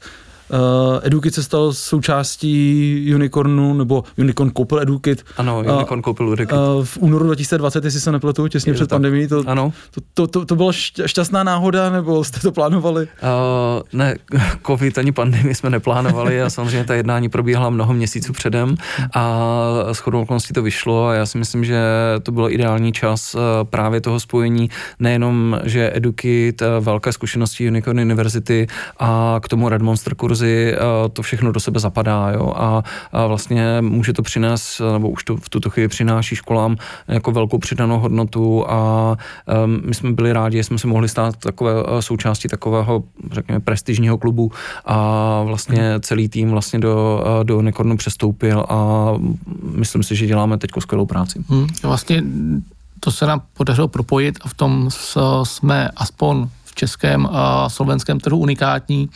Uh, 0.51 0.99
Edukit 1.03 1.33
se 1.33 1.43
stal 1.43 1.73
součástí 1.73 3.11
Unicornu, 3.15 3.73
nebo 3.73 4.03
Unicorn 4.17 4.49
koupil 4.49 4.79
Edukit. 4.79 5.25
Ano, 5.37 5.59
Unicorn 5.59 5.99
uh, 5.99 6.01
koupil 6.01 6.33
Edukit. 6.33 6.51
Uh, 6.51 6.85
v 6.85 6.97
únoru 6.97 7.25
2020, 7.25 7.85
jestli 7.85 7.99
se 7.99 8.11
nepletu, 8.11 8.47
těsně 8.47 8.69
Je 8.69 8.73
před 8.73 8.89
pandemí. 8.89 9.27
To, 9.27 9.43
ano. 9.47 9.73
To, 9.91 10.01
to, 10.13 10.27
to, 10.27 10.45
to 10.45 10.55
byla 10.55 10.71
šťastná 11.05 11.43
náhoda, 11.43 11.89
nebo 11.89 12.23
jste 12.23 12.39
to 12.39 12.51
plánovali? 12.51 13.07
Uh, 13.23 13.81
ne, 13.93 14.15
covid 14.67 14.97
ani 14.97 15.11
pandemii 15.11 15.55
jsme 15.55 15.69
neplánovali 15.69 16.41
a 16.41 16.49
samozřejmě 16.49 16.83
ta 16.83 16.93
jednání 16.93 17.29
probíhala 17.29 17.69
mnoho 17.69 17.93
měsíců 17.93 18.33
předem 18.33 18.75
a 19.13 19.55
s 19.91 19.97
chodou 19.99 20.21
okolností 20.21 20.53
to 20.53 20.63
vyšlo 20.63 21.07
a 21.07 21.13
já 21.13 21.25
si 21.25 21.37
myslím, 21.37 21.65
že 21.65 21.81
to 22.23 22.31
byl 22.31 22.49
ideální 22.49 22.91
čas 22.91 23.35
právě 23.63 24.01
toho 24.01 24.19
spojení, 24.19 24.69
nejenom, 24.99 25.59
že 25.63 25.91
Edukit, 25.93 26.63
velké 26.79 27.13
zkušenosti 27.13 27.67
Unicorn 27.67 27.99
University 27.99 28.67
a 28.99 29.39
k 29.43 29.47
tomu 29.47 29.69
Red 29.69 29.81
Monster 29.81 30.15
kurz 30.15 30.40
kurzy, 30.41 30.75
to 31.13 31.21
všechno 31.21 31.51
do 31.51 31.59
sebe 31.59 31.79
zapadá 31.79 32.29
jo, 32.29 32.53
a, 32.55 32.83
a 33.11 33.27
vlastně 33.27 33.77
může 33.81 34.13
to 34.13 34.21
přinést, 34.21 34.81
nebo 34.93 35.09
už 35.09 35.23
to 35.23 35.37
v 35.37 35.49
tuto 35.49 35.69
chvíli 35.69 35.87
přináší 35.87 36.35
školám 36.35 36.75
jako 37.07 37.31
velkou 37.31 37.57
přidanou 37.57 37.99
hodnotu 37.99 38.65
a 38.69 39.17
um, 39.65 39.81
my 39.85 39.93
jsme 39.93 40.11
byli 40.11 40.33
rádi, 40.33 40.57
že 40.57 40.63
jsme 40.63 40.77
se 40.77 40.87
mohli 40.87 41.09
stát 41.09 41.35
takové 41.35 41.73
součástí 41.99 42.47
takového, 42.47 43.03
řekněme, 43.31 43.59
prestižního 43.59 44.17
klubu 44.17 44.51
a 44.85 45.41
vlastně 45.43 45.91
mhm. 45.91 46.01
celý 46.01 46.29
tým 46.29 46.49
vlastně 46.49 46.79
do, 46.79 47.23
do 47.43 47.61
Nekornu 47.61 47.97
přestoupil 47.97 48.65
a 48.69 49.11
myslím 49.63 50.03
si, 50.03 50.15
že 50.15 50.25
děláme 50.25 50.57
teď 50.57 50.71
skvělou 50.79 51.05
práci. 51.05 51.43
Hmm, 51.49 51.67
vlastně 51.83 52.23
to 52.99 53.11
se 53.11 53.25
nám 53.25 53.41
podařilo 53.53 53.87
propojit 53.87 54.39
a 54.41 54.47
v 54.47 54.53
tom 54.53 54.89
jsme 55.43 55.89
aspoň 55.95 56.47
v 56.71 56.75
českém 56.75 57.27
a 57.31 57.69
slovenském 57.69 58.19
trhu 58.19 58.37
unikátní, 58.37 59.09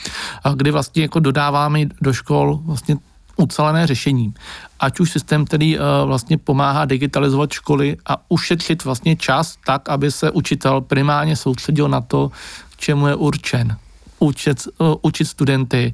kdy 0.55 0.71
vlastně 0.71 1.01
jako 1.01 1.19
dodáváme 1.19 1.79
do 2.01 2.13
škol 2.13 2.59
vlastně 2.65 2.95
ucelené 3.37 3.87
řešení. 3.87 4.33
Ať 4.79 4.99
už 4.99 5.11
systém, 5.11 5.45
který 5.45 5.77
vlastně 6.05 6.37
pomáhá 6.37 6.85
digitalizovat 6.85 7.51
školy 7.51 7.97
a 8.05 8.17
ušetřit 8.29 8.83
vlastně 8.83 9.15
čas 9.15 9.57
tak, 9.65 9.89
aby 9.89 10.11
se 10.11 10.31
učitel 10.31 10.81
primárně 10.81 11.35
soustředil 11.35 11.89
na 11.89 12.01
to, 12.01 12.31
k 12.75 12.77
čemu 12.77 13.07
je 13.07 13.15
určen. 13.15 13.77
Učit, 14.19 14.67
učit 15.01 15.25
studenty, 15.25 15.93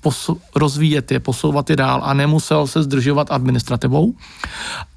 posu, 0.00 0.40
rozvíjet 0.54 1.12
je, 1.12 1.20
posouvat 1.20 1.70
je 1.70 1.76
dál 1.76 2.00
a 2.04 2.14
nemusel 2.14 2.66
se 2.66 2.82
zdržovat 2.82 3.32
administrativou. 3.32 4.14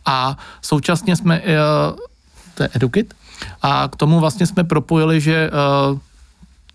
A 0.05 0.37
současně 0.61 1.15
jsme, 1.15 1.41
to 2.53 2.63
je 2.63 2.69
Edukit, 2.73 3.13
a 3.61 3.87
k 3.87 3.95
tomu 3.95 4.19
vlastně 4.19 4.47
jsme 4.47 4.63
propojili, 4.63 5.21
že 5.21 5.51
uh, 5.51 5.97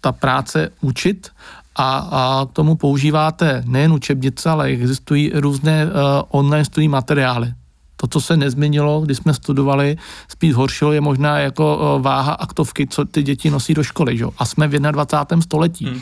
ta 0.01 0.13
práce 0.13 0.71
učit 0.81 1.31
a, 1.77 1.99
a 1.99 2.47
k 2.47 2.53
tomu 2.53 2.77
používáte 2.77 3.63
nejen 3.67 3.93
učebnice, 3.93 4.51
ale 4.51 4.67
existují 4.67 5.33
různé 5.35 5.87
uh, 5.87 5.93
online 6.29 6.65
studijní 6.65 6.89
materiály. 6.89 7.53
To, 7.97 8.07
co 8.07 8.21
se 8.21 8.37
nezměnilo, 8.37 9.01
když 9.01 9.17
jsme 9.17 9.35
studovali, 9.35 9.97
spíš 10.29 10.55
horšilo, 10.55 10.93
je 10.93 11.01
možná 11.01 11.39
jako 11.39 11.77
uh, 11.77 12.03
váha 12.03 12.33
aktovky, 12.33 12.87
co 12.87 13.05
ty 13.05 13.23
děti 13.23 13.51
nosí 13.51 13.75
do 13.75 13.83
školy. 13.83 14.19
Že? 14.19 14.25
A 14.39 14.45
jsme 14.45 14.69
v 14.69 14.79
21. 14.79 15.43
století. 15.43 15.85
Hmm. 15.87 16.01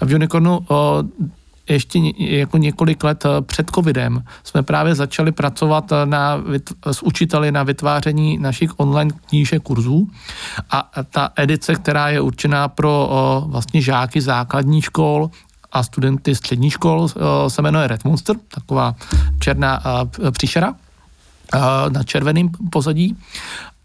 V 0.00 0.14
Unicornu 0.14 0.58
uh, 0.58 0.66
ještě 1.68 1.98
jako 2.18 2.58
několik 2.58 3.04
let 3.04 3.24
eh, 3.24 3.42
před 3.42 3.70
covidem 3.70 4.24
jsme 4.44 4.62
právě 4.62 4.94
začali 4.94 5.32
pracovat 5.32 5.92
eh, 5.92 6.06
na, 6.06 6.42
s 6.92 7.02
učiteli 7.02 7.52
na 7.52 7.62
vytváření 7.62 8.38
našich 8.38 8.70
online 8.76 9.10
knížek 9.28 9.62
kurzů. 9.62 10.08
A 10.70 10.90
ta 11.10 11.30
edice, 11.36 11.74
která 11.74 12.08
je 12.08 12.20
určená 12.20 12.68
pro 12.68 13.10
eh, 13.10 13.50
vlastně 13.50 13.82
žáky 13.82 14.20
základních 14.20 14.84
škol 14.84 15.30
a 15.72 15.82
studenty 15.82 16.34
středních 16.34 16.72
škol, 16.72 17.08
se 17.48 17.62
jmenuje 17.62 17.88
Red 17.88 18.04
Monster, 18.04 18.36
taková 18.48 18.94
černá 19.40 19.82
příšera 20.30 20.74
na 21.88 22.02
červeném 22.02 22.48
pozadí 22.70 23.16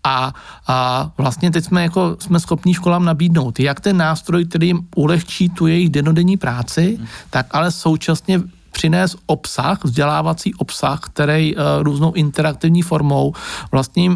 a, 0.03 0.33
a 0.67 1.11
vlastně 1.17 1.51
teď 1.51 1.65
jsme, 1.65 1.83
jako, 1.83 2.17
jsme 2.19 2.39
schopni 2.39 2.73
školám 2.73 3.05
nabídnout 3.05 3.59
jak 3.59 3.79
ten 3.79 3.97
nástroj, 3.97 4.45
který 4.45 4.67
jim 4.67 4.87
ulehčí 4.95 5.49
tu 5.49 5.67
jejich 5.67 5.89
denodenní 5.89 6.37
práci, 6.37 6.99
tak 7.29 7.45
ale 7.51 7.71
současně 7.71 8.41
přinést 8.71 9.17
obsah, 9.25 9.83
vzdělávací 9.83 10.53
obsah, 10.55 10.99
který 10.99 11.55
uh, 11.55 11.61
různou 11.81 12.13
interaktivní 12.13 12.81
formou 12.81 13.33
vlastně 13.71 14.11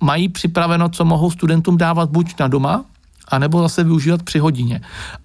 mají 0.00 0.28
připraveno, 0.28 0.88
co 0.88 1.04
mohou 1.04 1.30
studentům 1.30 1.76
dávat 1.76 2.10
buď 2.10 2.34
na 2.40 2.48
doma, 2.48 2.84
anebo 3.28 3.62
zase 3.62 3.84
využívat 3.84 4.22
při 4.22 4.38
hodině. 4.38 4.80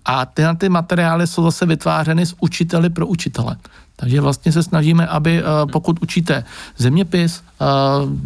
A 0.06 0.26
tyhle 0.26 0.56
ty 0.56 0.70
materiály 0.70 1.28
jsou 1.28 1.44
zase 1.44 1.66
vytvářeny 1.66 2.26
s 2.26 2.36
učiteli 2.40 2.90
pro 2.90 3.08
učitele. 3.08 3.58
Takže 3.96 4.22
vlastně 4.22 4.52
se 4.52 4.64
snažíme, 4.64 5.08
aby 5.08 5.40
eh, 5.40 5.44
pokud 5.72 6.02
učíte 6.02 6.44
zeměpis, 6.78 7.44
eh, 7.62 7.66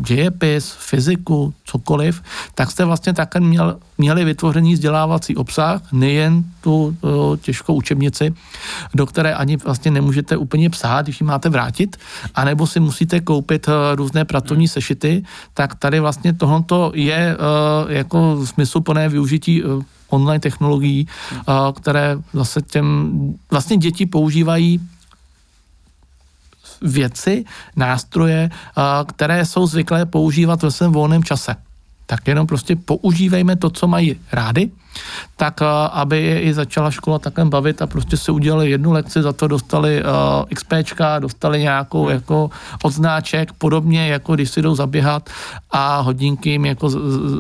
dějepis, 0.02 0.72
fyziku, 0.80 1.54
cokoliv, 1.66 2.24
tak 2.56 2.72
jste 2.72 2.86
vlastně 2.86 3.14
také 3.14 3.40
měl, 3.40 3.78
měli 3.98 4.26
vytvořený 4.26 4.74
vzdělávací 4.74 5.36
obsah, 5.36 5.82
nejen 5.92 6.44
tu 6.62 6.96
eh, 7.04 7.38
těžkou 7.38 7.74
učebnici, 7.74 8.34
do 8.96 9.06
které 9.06 9.34
ani 9.34 9.58
vlastně 9.58 9.92
nemůžete 9.92 10.38
úplně 10.38 10.70
psát, 10.70 11.06
když 11.06 11.22
ji 11.22 11.28
máte 11.28 11.50
vrátit, 11.50 11.98
anebo 12.36 12.68
si 12.68 12.80
musíte 12.80 13.20
koupit 13.20 13.70
různé 13.96 14.26
pracovní 14.26 14.68
sešity, 14.68 15.24
tak 15.54 15.76
tady 15.76 16.00
vlastně 16.00 16.34
tohoto 16.34 16.92
je 16.96 17.38
jako 17.90 18.46
smysluplné 18.46 19.10
využití 19.10 19.64
online 20.10 20.40
technologií, 20.40 21.08
které 21.76 22.18
zase 22.34 22.62
těm 22.62 23.12
vlastně 23.52 23.78
děti 23.78 24.06
používají 24.06 24.80
věci, 26.82 27.46
nástroje, 27.76 28.50
které 29.08 29.46
jsou 29.46 29.68
zvyklé 29.68 30.06
používat 30.06 30.64
ve 30.64 30.72
svém 30.72 30.92
volném 30.92 31.24
čase. 31.24 31.56
Tak 32.06 32.28
jenom 32.28 32.48
prostě 32.48 32.76
používejme 32.76 33.56
to, 33.56 33.70
co 33.70 33.88
mají 33.88 34.20
rády, 34.32 34.72
tak 35.36 35.62
aby 35.92 36.24
je 36.24 36.42
i 36.42 36.54
začala 36.54 36.92
škola 36.92 37.20
takhle 37.20 37.46
bavit 37.46 37.82
a 37.82 37.88
prostě 37.88 38.18
se 38.18 38.32
udělali 38.32 38.70
jednu 38.70 38.92
lekci, 38.92 39.22
za 39.22 39.34
to 39.34 39.48
dostali 39.48 40.04
uh, 40.04 40.10
XPčka, 40.56 41.20
dostali 41.20 41.62
nějakou 41.62 42.04
hmm. 42.04 42.14
jako 42.14 42.50
odznáček, 42.84 43.54
podobně 43.54 44.08
jako 44.08 44.36
když 44.36 44.50
si 44.50 44.62
jdou 44.62 44.76
zaběhat 44.76 45.30
a 45.72 46.00
hodinky 46.00 46.50
jim 46.50 46.66
jako 46.66 46.90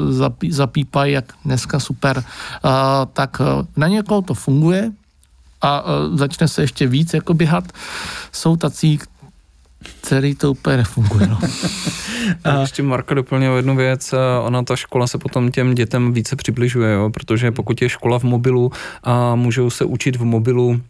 zapí, 0.09 0.51
zapípají, 0.51 1.13
jak 1.13 1.25
dneska 1.45 1.79
super. 1.79 2.17
Uh, 2.17 2.71
tak 3.13 3.41
na 3.77 3.87
někoho 3.87 4.21
to 4.21 4.33
funguje, 4.33 4.91
a 5.61 5.81
uh, 5.81 6.17
začne 6.17 6.47
se 6.47 6.61
ještě 6.61 6.87
víc 6.87 7.13
jako 7.13 7.33
běhat. 7.33 7.63
Jsou 8.31 8.55
tací, 8.55 8.99
celý 10.01 10.35
to 10.35 10.51
úplně 10.51 10.77
nefunguje. 10.77 11.27
No. 11.27 11.39
a 12.43 12.61
ještě 12.61 12.83
Marka 12.83 13.15
doplnil 13.15 13.53
jednu 13.53 13.75
věc, 13.75 14.13
ona 14.43 14.63
ta 14.63 14.75
škola 14.75 15.07
se 15.07 15.17
potom 15.17 15.51
těm 15.51 15.75
dětem 15.75 16.13
více 16.13 16.35
přibližuje, 16.35 16.93
jo? 16.93 17.09
protože 17.09 17.51
pokud 17.51 17.81
je 17.81 17.89
škola 17.89 18.19
v 18.19 18.23
mobilu 18.23 18.71
a 19.03 19.35
můžou 19.35 19.69
se 19.69 19.85
učit 19.85 20.15
v 20.15 20.23
mobilu 20.23 20.81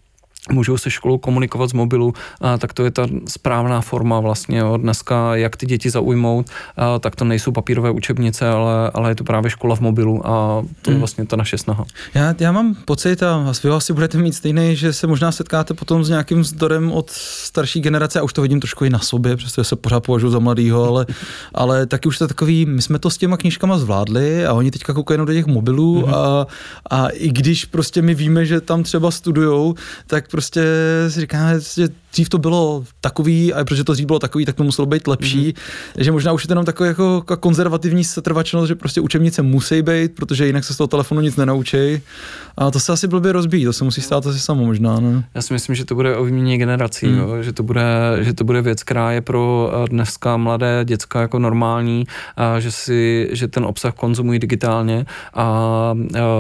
můžou 0.52 0.78
se 0.78 0.90
školou 0.90 1.18
komunikovat 1.18 1.70
z 1.70 1.74
mobilu, 1.74 2.14
a 2.42 2.58
tak 2.58 2.74
to 2.74 2.84
je 2.84 2.92
ta 2.92 3.08
správná 3.28 3.82
forma 3.82 4.20
vlastně. 4.20 4.58
Jo. 4.58 4.78
Dneska, 4.78 5.36
jak 5.36 5.56
ty 5.56 5.66
děti 5.66 5.90
zaujmout, 5.90 6.50
a 6.78 7.00
tak 7.00 7.16
to 7.16 7.26
nejsou 7.26 7.52
papírové 7.52 7.92
učebnice, 7.92 8.50
ale, 8.50 8.92
ale 8.94 9.12
je 9.12 9.16
to 9.16 9.24
právě 9.24 9.50
škola 9.50 9.76
v 9.76 9.80
mobilu 9.80 10.28
a 10.28 10.64
to 10.82 10.92
je 10.92 10.94
hmm. 10.94 11.00
vlastně 11.00 11.26
ta 11.26 11.36
naše 11.36 11.58
snaha. 11.58 11.86
Já, 12.14 12.36
já 12.40 12.52
mám 12.52 12.76
pocit, 12.86 13.24
a 13.24 13.54
vy 13.64 13.70
asi 13.70 13.94
budete 13.94 14.18
mít 14.18 14.34
stejný, 14.34 14.76
že 14.76 14.94
se 14.94 15.08
možná 15.08 15.32
setkáte 15.32 15.74
potom 15.74 16.04
s 16.04 16.10
nějakým 16.10 16.42
vzdorem 16.42 16.92
od 16.92 17.10
starší 17.10 17.82
generace, 17.82 18.20
a 18.20 18.24
už 18.24 18.34
to 18.34 18.42
vidím 18.42 18.60
trošku 18.60 18.86
i 18.86 18.90
na 18.90 19.00
sobě, 19.00 19.36
přestože 19.36 19.66
se 19.66 19.76
pořád 19.76 20.00
považuji 20.00 20.30
za 20.30 20.40
mladýho, 20.40 20.84
ale, 20.84 21.06
ale 21.54 21.86
taky 21.86 22.08
už 22.08 22.18
to 22.18 22.28
takový, 22.28 22.66
my 22.66 22.82
jsme 22.82 23.00
to 23.00 23.10
s 23.10 23.18
těma 23.18 23.38
knížkama 23.38 23.78
zvládli 23.78 24.46
a 24.46 24.54
oni 24.54 24.72
teďka 24.72 24.94
koukají 24.94 25.18
do 25.18 25.26
těch 25.26 25.46
mobilů 25.46 26.06
hmm. 26.06 26.14
a, 26.14 26.48
a 26.90 27.08
i 27.08 27.30
když 27.30 27.66
prostě 27.66 28.02
my 28.02 28.16
víme, 28.16 28.46
že 28.46 28.62
tam 28.62 28.84
třeba 28.84 29.12
studujou, 29.12 29.76
tak 30.08 30.28
prostě 30.38 30.62
si 31.10 31.20
říkáme, 31.22 31.60
že 31.76 31.90
dřív 32.12 32.30
to 32.30 32.38
bylo 32.38 32.84
takový, 33.02 33.54
a 33.54 33.66
protože 33.66 33.84
to 33.84 33.94
dřív 33.94 34.06
bylo 34.06 34.20
takový, 34.20 34.46
tak 34.46 34.56
to 34.56 34.64
muselo 34.64 34.86
být 34.86 35.08
lepší, 35.08 35.54
mm-hmm. 35.54 36.04
že 36.04 36.12
možná 36.12 36.32
už 36.34 36.44
je 36.44 36.48
to 36.48 36.52
jenom 36.52 36.66
takový 36.66 36.88
jako, 36.88 37.16
jako 37.16 37.38
konzervativní 37.38 38.04
setrvačnost, 38.04 38.68
že 38.68 38.76
prostě 38.76 39.02
učebnice 39.02 39.42
musí 39.42 39.82
být, 39.82 40.16
protože 40.16 40.48
jinak 40.48 40.64
se 40.64 40.74
z 40.74 40.78
toho 40.78 40.88
telefonu 40.88 41.22
nic 41.22 41.36
nenaučí. 41.36 42.02
A 42.58 42.72
to 42.72 42.80
se 42.80 42.94
asi 42.94 43.08
blbě 43.08 43.32
rozbíjí, 43.32 43.66
to 43.66 43.74
se 43.74 43.84
musí 43.84 44.02
stát 44.02 44.28
asi 44.28 44.40
samo 44.40 44.66
možná. 44.66 45.00
Ne? 45.00 45.24
Já 45.36 45.42
si 45.42 45.54
myslím, 45.54 45.76
že 45.76 45.86
to 45.86 45.96
bude 45.96 46.16
o 46.16 46.24
výměně 46.24 46.58
generací, 46.58 47.08
mm. 47.08 47.18
jo? 47.18 47.44
Že, 47.44 47.54
to 47.54 47.64
bude, 47.64 47.82
že 48.22 48.34
to 48.34 48.44
bude 48.44 48.62
věc, 48.62 48.84
která 48.84 49.12
je 49.12 49.22
pro 49.22 49.72
eh, 49.74 49.90
dneska 49.90 50.38
mladé 50.38 50.82
děcka 50.86 51.22
jako 51.22 51.40
normální, 51.40 52.06
a 52.38 52.60
že, 52.60 52.72
si, 52.72 53.30
že 53.32 53.48
ten 53.48 53.66
obsah 53.66 53.94
konzumují 53.94 54.40
digitálně 54.40 55.06
a, 55.34 55.44
a 55.44 55.94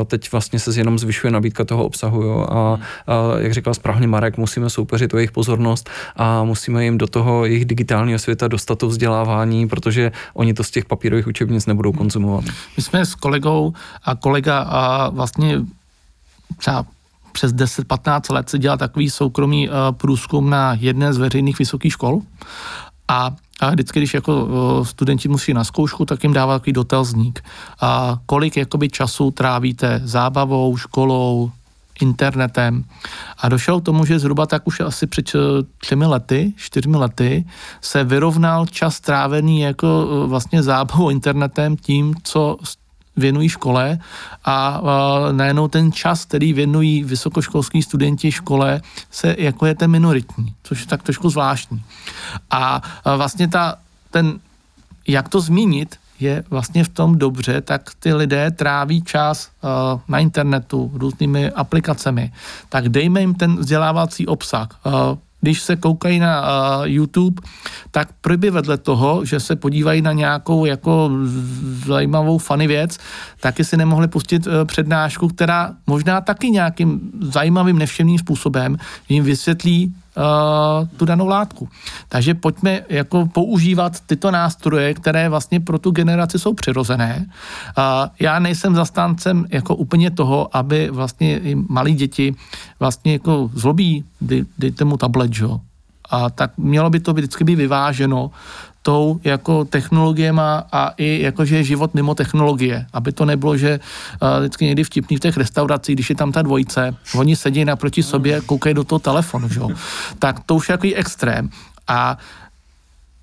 teď 0.05 0.31
vlastně 0.31 0.59
se 0.59 0.79
jenom 0.79 0.99
zvyšuje 0.99 1.31
nabídka 1.31 1.65
toho 1.65 1.85
obsahu. 1.85 2.21
Jo? 2.23 2.47
A, 2.49 2.79
a 3.07 3.39
jak 3.39 3.53
říkal 3.53 3.73
správně 3.77 4.07
Marek, 4.07 4.37
musíme 4.37 4.69
soupeřit 4.69 5.13
o 5.13 5.17
jejich 5.17 5.31
pozornost 5.31 5.89
a 6.15 6.43
musíme 6.43 6.83
jim 6.83 6.97
do 6.97 7.07
toho 7.07 7.45
jejich 7.45 7.65
digitálního 7.65 8.19
světa 8.19 8.47
dostat 8.47 8.79
to 8.79 8.87
vzdělávání, 8.87 9.67
protože 9.67 10.11
oni 10.33 10.53
to 10.53 10.63
z 10.63 10.71
těch 10.71 10.85
papírových 10.85 11.27
učebnic 11.27 11.65
nebudou 11.65 11.91
konzumovat. 11.93 12.45
My 12.77 12.83
jsme 12.83 13.05
s 13.05 13.15
kolegou 13.15 13.73
a 14.03 14.15
kolega 14.15 14.59
a 14.59 15.09
vlastně 15.09 15.61
třeba 16.57 16.85
přes 17.31 17.53
10-15 17.53 18.33
let 18.33 18.49
se 18.49 18.59
dělá 18.59 18.77
takový 18.77 19.09
soukromý 19.09 19.69
uh, 19.69 19.75
průzkum 19.91 20.49
na 20.49 20.73
jedné 20.73 21.13
z 21.13 21.17
veřejných 21.17 21.59
vysokých 21.59 21.93
škol 21.93 22.21
a 23.07 23.35
a 23.59 23.69
vždycky, 23.69 23.99
když 23.99 24.13
jako 24.13 24.45
uh, 24.45 24.85
studenti 24.85 25.29
musí 25.29 25.53
na 25.53 25.63
zkoušku, 25.63 26.05
tak 26.05 26.23
jim 26.23 26.33
dává 26.33 26.59
takový 26.59 26.73
dotazník. 26.73 27.43
A 27.81 28.17
kolik 28.25 28.57
jakoby 28.57 28.89
času 28.89 29.31
trávíte 29.31 30.01
zábavou, 30.03 30.77
školou, 30.77 31.51
internetem. 31.99 32.83
A 33.37 33.49
došel 33.49 33.81
k 33.81 33.85
tomu, 33.85 34.05
že 34.05 34.19
zhruba 34.19 34.45
tak 34.45 34.67
už 34.67 34.79
asi 34.79 35.07
před 35.07 35.35
eh, 35.35 35.39
třemi 35.77 36.05
lety, 36.05 36.53
čtyřmi 36.55 36.97
lety, 36.97 37.45
se 37.81 38.03
vyrovnal 38.03 38.65
čas 38.65 38.95
strávený 38.95 39.59
jako 39.61 40.07
vlastně 40.27 40.63
zábavou 40.63 41.09
internetem 41.09 41.77
tím, 41.77 42.15
co 42.23 42.57
věnují 43.17 43.49
škole 43.49 43.99
a 44.45 44.81
najednou 45.31 45.67
ten 45.67 45.91
čas, 45.91 46.25
který 46.25 46.53
věnují 46.53 47.03
vysokoškolský 47.03 47.81
studenti 47.81 48.31
škole, 48.31 48.81
se 49.11 49.35
jako 49.37 49.65
je 49.65 49.75
ten 49.75 49.91
minoritní, 49.91 50.53
což 50.63 50.81
je 50.81 50.87
tak 50.87 51.03
trošku 51.03 51.29
zvláštní. 51.29 51.83
A 52.51 52.81
vlastně 53.17 53.47
ta, 53.47 53.75
ten, 54.11 54.39
jak 55.07 55.29
to 55.29 55.41
zmínit, 55.41 55.95
je 56.19 56.43
vlastně 56.49 56.83
v 56.83 56.89
tom 56.89 57.17
dobře, 57.17 57.61
tak 57.61 57.81
ty 57.99 58.13
lidé 58.13 58.51
tráví 58.51 59.01
čas 59.01 59.49
uh, 59.61 59.99
na 60.07 60.19
internetu 60.19 60.91
různými 60.93 61.51
aplikacemi. 61.51 62.31
Tak 62.69 62.89
dejme 62.89 63.21
jim 63.21 63.35
ten 63.35 63.55
vzdělávací 63.55 64.27
obsah. 64.27 64.67
Uh, 64.85 64.93
když 65.41 65.61
se 65.61 65.75
koukají 65.75 66.19
na 66.19 66.41
uh, 66.41 66.85
YouTube, 66.85 67.41
tak 67.91 68.07
proby 68.21 68.49
vedle 68.49 68.77
toho, 68.77 69.25
že 69.25 69.39
se 69.39 69.55
podívají 69.55 70.01
na 70.01 70.11
nějakou 70.11 70.65
jako 70.65 71.11
zajímavou 71.85 72.37
funny 72.37 72.67
věc, 72.67 72.97
taky 73.39 73.63
si 73.63 73.77
nemohli 73.77 74.07
pustit 74.07 74.47
uh, 74.47 74.53
přednášku, 74.65 75.27
která 75.27 75.73
možná 75.87 76.21
taky 76.21 76.49
nějakým 76.49 77.11
zajímavým, 77.21 77.77
nevšemným 77.77 78.19
způsobem 78.19 78.77
jim 79.09 79.23
vysvětlí 79.23 79.95
tu 80.97 81.05
danou 81.05 81.27
látku. 81.27 81.69
Takže 82.09 82.33
pojďme 82.33 82.81
jako 82.89 83.25
používat 83.25 83.99
tyto 84.05 84.31
nástroje, 84.31 84.93
které 84.93 85.29
vlastně 85.29 85.59
pro 85.59 85.79
tu 85.79 85.91
generaci 85.91 86.39
jsou 86.39 86.53
přirozené. 86.53 87.25
Já 88.19 88.39
nejsem 88.39 88.75
zastáncem 88.75 89.45
jako 89.49 89.75
úplně 89.75 90.11
toho, 90.11 90.57
aby 90.57 90.89
vlastně 90.89 91.39
i 91.39 91.55
malí 91.55 91.93
děti 91.93 92.35
vlastně 92.79 93.13
jako 93.13 93.49
zlobí, 93.53 94.03
dej, 94.21 94.45
dejte 94.57 94.85
mu 94.85 94.97
tablet, 94.97 95.31
jo. 95.35 95.59
A 96.09 96.29
tak 96.29 96.51
mělo 96.57 96.89
by 96.89 96.99
to 96.99 97.13
vždycky 97.13 97.43
být 97.43 97.55
vyváženo 97.55 98.31
tou 98.87 99.19
jako 99.23 99.65
technologiema 99.65 100.63
a 100.71 100.95
i 100.95 101.21
jakože 101.21 101.63
život 101.63 101.91
mimo 101.91 102.15
technologie. 102.15 102.87
Aby 102.93 103.11
to 103.11 103.27
nebylo, 103.27 103.57
že 103.57 103.79
uh, 103.83 104.39
vždycky 104.39 104.65
někdy 104.65 104.83
vtipný 104.83 105.17
v 105.17 105.19
těch 105.19 105.37
restauracích, 105.37 105.95
když 105.95 106.09
je 106.09 106.15
tam 106.15 106.31
ta 106.31 106.41
dvojice, 106.41 106.95
oni 107.15 107.35
sedí 107.35 107.65
naproti 107.65 108.03
sobě, 108.03 108.41
koukají 108.41 108.75
do 108.75 108.83
toho 108.83 108.99
telefonu, 108.99 109.49
že? 109.49 109.59
tak 110.19 110.39
to 110.47 110.55
už 110.55 110.69
je 110.69 110.73
jako 110.73 110.87
extrém. 110.95 111.49
A 111.87 112.17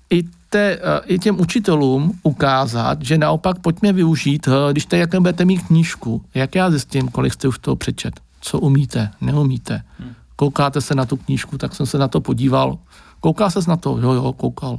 i, 0.09 0.23
te, 0.49 0.77
uh, 0.77 1.01
i 1.05 1.19
těm 1.19 1.39
učitelům 1.39 2.13
ukázat, 2.23 3.01
že 3.01 3.17
naopak 3.17 3.59
pojďme 3.59 3.93
využít, 3.93 4.47
uh, 4.47 4.53
když 4.71 4.85
te, 4.85 4.97
jaké 4.97 5.19
budete 5.19 5.45
mít 5.45 5.65
knížku, 5.65 6.21
jak 6.33 6.55
já 6.55 6.69
zjistím, 6.69 7.09
kolik 7.09 7.33
jste 7.33 7.47
už 7.47 7.59
toho 7.59 7.75
přečet, 7.75 8.13
co 8.41 8.59
umíte, 8.59 9.09
neumíte. 9.21 9.81
Hmm. 9.99 10.13
Koukáte 10.35 10.81
se 10.81 10.95
na 10.95 11.05
tu 11.05 11.17
knížku, 11.17 11.57
tak 11.57 11.75
jsem 11.75 11.85
se 11.85 11.97
na 11.97 12.07
to 12.07 12.21
podíval, 12.21 12.77
Koukal 13.25 13.49
ses 13.49 13.65
na 13.65 13.73
to? 13.73 13.97
Jo, 13.97 14.13
jo, 14.13 14.33
koukal. 14.33 14.77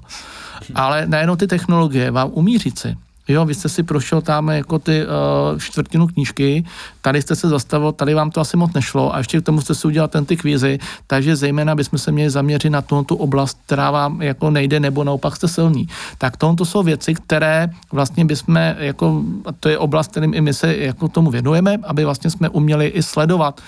Ale 0.74 1.06
najednou 1.06 1.36
ty 1.36 1.46
technologie 1.46 2.10
vám 2.10 2.30
umí 2.32 2.58
říci, 2.58 2.96
Jo, 3.28 3.44
vy 3.44 3.54
jste 3.54 3.68
si 3.68 3.82
prošel 3.82 4.22
tam 4.22 4.48
jako 4.48 4.78
ty 4.78 5.02
uh, 5.02 5.58
čtvrtinu 5.58 6.06
knížky, 6.06 6.64
tady 7.02 7.22
jste 7.22 7.34
se 7.36 7.48
zastavil, 7.48 7.92
tady 7.92 8.14
vám 8.14 8.30
to 8.30 8.40
asi 8.40 8.56
moc 8.56 8.72
nešlo 8.72 9.14
a 9.14 9.18
ještě 9.18 9.40
k 9.40 9.44
tomu 9.44 9.60
jste 9.60 9.74
si 9.74 9.86
udělal 9.86 10.08
ten 10.08 10.24
ty 10.24 10.36
kvízy, 10.36 10.78
takže 11.06 11.36
zejména 11.36 11.74
bychom 11.74 11.98
se 11.98 12.12
měli 12.12 12.30
zaměřit 12.30 12.70
na 12.70 12.82
tu 12.82 13.14
oblast, 13.16 13.58
která 13.66 13.90
vám 13.90 14.22
jako 14.22 14.50
nejde 14.50 14.80
nebo 14.80 15.04
naopak 15.04 15.36
jste 15.36 15.48
silní. 15.48 15.88
Tak 16.18 16.36
tohle 16.36 16.66
jsou 16.66 16.82
věci, 16.82 17.14
které 17.14 17.68
vlastně 17.92 18.24
bychom 18.24 18.56
jako, 18.78 19.22
to 19.60 19.68
je 19.68 19.78
oblast, 19.78 20.10
kterým 20.10 20.34
i 20.34 20.40
my 20.40 20.54
se 20.54 20.76
jako 20.76 21.08
tomu 21.08 21.30
věnujeme, 21.30 21.78
aby 21.82 22.04
vlastně 22.04 22.30
jsme 22.30 22.48
uměli 22.48 22.86
i 22.86 23.02
sledovat 23.02 23.60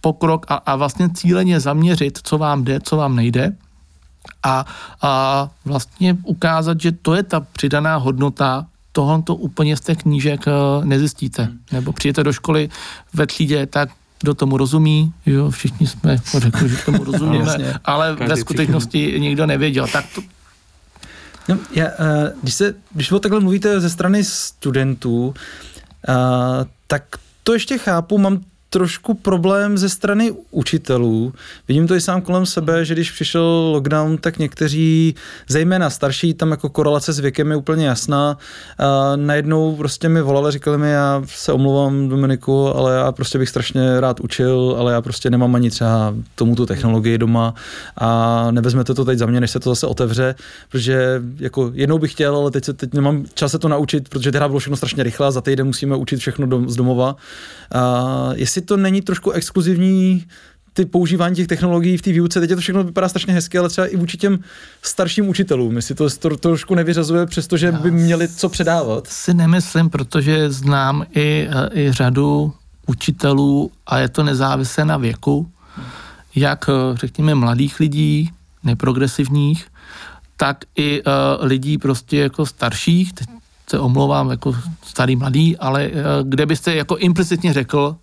pokrok 0.00 0.46
a, 0.48 0.54
a 0.54 0.76
vlastně 0.76 1.08
cíleně 1.08 1.60
zaměřit, 1.60 2.18
co 2.22 2.38
vám 2.38 2.64
jde, 2.64 2.80
co 2.80 2.96
vám 2.96 3.16
nejde 3.16 3.52
a, 4.42 4.64
a 5.02 5.50
vlastně 5.64 6.16
ukázat, 6.22 6.80
že 6.80 6.92
to 6.92 7.14
je 7.14 7.22
ta 7.22 7.40
přidaná 7.40 7.96
hodnota 7.96 8.66
tohle 8.92 9.22
to 9.22 9.34
úplně 9.34 9.76
z 9.76 9.80
těch 9.80 9.98
knížek 9.98 10.40
eh, 10.48 10.52
nezjistíte. 10.84 11.42
Hmm. 11.42 11.58
Nebo 11.72 11.92
přijete 11.92 12.24
do 12.24 12.32
školy 12.32 12.68
ve 13.14 13.26
třídě, 13.26 13.66
tak 13.66 13.88
kdo 14.20 14.34
tomu 14.34 14.56
rozumí, 14.56 15.12
jo, 15.26 15.50
všichni 15.50 15.86
jsme 15.86 16.12
jako 16.12 16.40
řekli, 16.40 16.68
že 16.68 16.76
tomu 16.76 17.04
rozumíme, 17.12 17.58
no, 17.58 17.64
ale 17.84 18.14
ve 18.14 18.36
skutečnosti 18.36 19.06
všichni. 19.06 19.20
nikdo 19.20 19.46
nevěděl. 19.46 19.86
Tak 19.86 20.04
to, 20.14 20.20
No, 21.48 21.58
já, 21.72 21.86
eh, 21.86 22.32
když, 22.42 22.54
se, 22.54 22.74
když 22.92 23.12
o 23.12 23.18
takhle 23.18 23.40
mluvíte 23.40 23.80
ze 23.80 23.90
strany 23.90 24.24
studentů, 24.24 25.34
uh, 26.08 26.14
tak 26.86 27.02
to 27.42 27.52
ještě 27.52 27.78
chápu, 27.78 28.18
mám 28.18 28.40
trošku 28.70 29.14
problém 29.14 29.78
ze 29.78 29.88
strany 29.88 30.32
učitelů. 30.50 31.32
Vidím 31.68 31.86
to 31.86 31.94
i 31.94 32.00
sám 32.00 32.20
kolem 32.20 32.46
sebe, 32.46 32.84
že 32.84 32.94
když 32.94 33.10
přišel 33.10 33.70
lockdown, 33.72 34.18
tak 34.18 34.38
někteří, 34.38 35.14
zejména 35.48 35.90
starší, 35.90 36.34
tam 36.34 36.50
jako 36.50 36.68
korelace 36.68 37.12
s 37.12 37.18
věkem 37.18 37.50
je 37.50 37.56
úplně 37.56 37.86
jasná. 37.86 38.38
A 38.78 39.16
najednou 39.16 39.76
prostě 39.76 40.08
mi 40.08 40.22
volali, 40.22 40.52
říkali 40.52 40.78
mi, 40.78 40.90
já 40.90 41.22
se 41.26 41.52
omlouvám 41.52 42.08
Dominiku, 42.08 42.68
ale 42.68 42.96
já 42.96 43.12
prostě 43.12 43.38
bych 43.38 43.48
strašně 43.48 44.00
rád 44.00 44.20
učil, 44.20 44.76
ale 44.78 44.92
já 44.92 45.02
prostě 45.02 45.30
nemám 45.30 45.54
ani 45.54 45.70
třeba 45.70 46.14
tomu 46.34 46.56
tu 46.56 46.66
technologii 46.66 47.18
doma 47.18 47.54
a 47.98 48.50
nevezmete 48.50 48.94
to 48.94 49.04
teď 49.04 49.18
za 49.18 49.26
mě, 49.26 49.40
než 49.40 49.50
se 49.50 49.60
to 49.60 49.70
zase 49.70 49.86
otevře, 49.86 50.34
protože 50.68 51.22
jako 51.38 51.70
jednou 51.74 51.98
bych 51.98 52.12
chtěl, 52.12 52.36
ale 52.36 52.50
teď, 52.50 52.64
se, 52.64 52.72
teď 52.72 52.94
nemám 52.94 53.24
čas 53.34 53.52
se 53.52 53.58
to 53.58 53.68
naučit, 53.68 54.08
protože 54.08 54.32
teda 54.32 54.48
bylo 54.48 54.58
všechno 54.58 54.76
strašně 54.76 55.02
rychle 55.02 55.32
za 55.32 55.40
týden 55.40 55.66
musíme 55.66 55.96
učit 55.96 56.16
všechno 56.16 56.46
dom, 56.46 56.70
z 56.70 56.76
domova. 56.76 57.16
A 57.74 58.30
jestli 58.34 58.55
to 58.60 58.76
není 58.76 59.02
trošku 59.02 59.30
exkluzivní 59.30 60.24
ty 60.72 60.84
používání 60.84 61.34
těch 61.34 61.46
technologií 61.46 61.96
v 61.96 62.02
té 62.02 62.12
výuce, 62.12 62.40
teď 62.40 62.50
je 62.50 62.56
to 62.56 62.62
všechno 62.62 62.84
vypadá 62.84 63.08
strašně 63.08 63.34
hezky, 63.34 63.58
ale 63.58 63.68
třeba 63.68 63.86
i 63.86 63.96
vůči 63.96 64.16
těm 64.16 64.38
starším 64.82 65.28
učitelům, 65.28 65.76
jestli 65.76 65.94
to, 65.94 66.10
to 66.10 66.36
trošku 66.36 66.74
nevyřazuje, 66.74 67.26
přestože 67.26 67.72
by 67.72 67.90
měli 67.90 68.28
co 68.28 68.48
předávat. 68.48 69.06
Si 69.06 69.34
nemyslím, 69.34 69.90
protože 69.90 70.50
znám 70.50 71.06
i, 71.14 71.48
i 71.74 71.92
řadu 71.92 72.52
učitelů 72.86 73.70
a 73.86 73.98
je 73.98 74.08
to 74.08 74.22
nezávislé 74.22 74.84
na 74.84 74.96
věku, 74.96 75.50
jak 76.34 76.70
řekněme 76.94 77.34
mladých 77.34 77.80
lidí, 77.80 78.30
neprogresivních, 78.64 79.66
tak 80.36 80.64
i 80.76 81.02
uh, 81.02 81.12
lidí 81.40 81.78
prostě 81.78 82.18
jako 82.18 82.46
starších, 82.46 83.12
teď 83.12 83.28
se 83.70 83.78
omlouvám 83.78 84.30
jako 84.30 84.56
starý 84.82 85.16
mladý, 85.16 85.56
ale 85.56 85.88
uh, 85.88 85.92
kde 86.22 86.46
byste 86.46 86.74
jako 86.74 86.96
implicitně 86.96 87.52
řekl, 87.52 87.96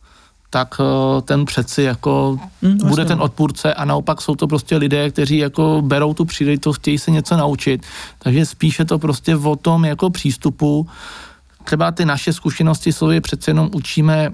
tak 0.53 0.77
eh, 0.79 1.21
ten 1.21 1.45
přeci 1.45 1.81
jako 1.81 2.39
mm, 2.61 2.77
bude 2.77 2.85
vlastně. 2.85 3.05
ten 3.05 3.21
odpůrce 3.21 3.73
a 3.73 3.85
naopak 3.85 4.21
jsou 4.21 4.35
to 4.35 4.47
prostě 4.47 4.77
lidé, 4.77 5.09
kteří 5.09 5.37
jako 5.37 5.81
berou 5.81 6.13
tu 6.13 6.25
příležitost, 6.25 6.77
chtějí 6.77 6.97
se 6.97 7.11
něco 7.11 7.37
naučit. 7.37 7.85
Takže 8.19 8.45
spíše 8.45 8.85
to 8.85 8.99
prostě 8.99 9.35
o 9.35 9.55
tom 9.55 9.85
jako 9.85 10.09
přístupu. 10.09 10.87
Třeba 11.63 11.91
ty 11.91 12.05
naše 12.05 12.33
zkušenosti 12.33 12.93
jsou, 12.93 13.11
že 13.11 13.21
přece 13.21 13.51
jenom 13.51 13.69
učíme 13.73 14.31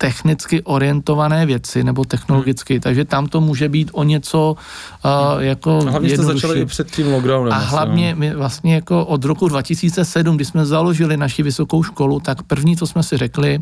technicky 0.00 0.62
orientované 0.62 1.46
věci 1.46 1.84
nebo 1.84 2.04
technologicky, 2.04 2.74
hmm. 2.74 2.80
takže 2.80 3.04
tam 3.04 3.26
to 3.26 3.40
může 3.40 3.68
být 3.68 3.90
o 3.92 4.02
něco 4.02 4.56
uh, 4.56 5.42
jako 5.42 5.78
a 5.86 5.90
hlavně 5.90 6.08
jste 6.08 6.22
začali 6.22 6.60
i 6.60 6.66
před 6.66 6.90
tím 6.90 7.12
lockdownem. 7.12 7.52
A 7.52 7.58
hlavně 7.58 8.14
my 8.14 8.34
vlastně 8.34 8.74
jako 8.74 9.04
od 9.04 9.24
roku 9.24 9.48
2007, 9.48 10.36
kdy 10.36 10.44
jsme 10.44 10.66
založili 10.66 11.16
naši 11.16 11.42
vysokou 11.42 11.82
školu, 11.82 12.20
tak 12.20 12.42
první, 12.42 12.76
co 12.76 12.86
jsme 12.86 13.02
si 13.02 13.16
řekli, 13.16 13.60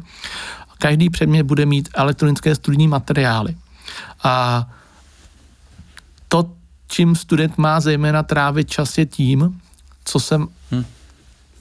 každý 0.79 1.11
předmět 1.11 1.43
bude 1.43 1.66
mít 1.66 1.89
elektronické 1.95 2.55
studijní 2.55 2.89
materiály. 2.89 3.57
A 4.22 4.66
to, 6.29 6.51
čím 6.89 7.16
student 7.16 7.59
má 7.59 7.81
zejména 7.81 8.22
trávit 8.22 8.70
čas, 8.70 8.99
je 8.99 9.07
tím, 9.07 9.61
co 10.05 10.20
jsem, 10.20 10.49
hmm. 10.70 10.85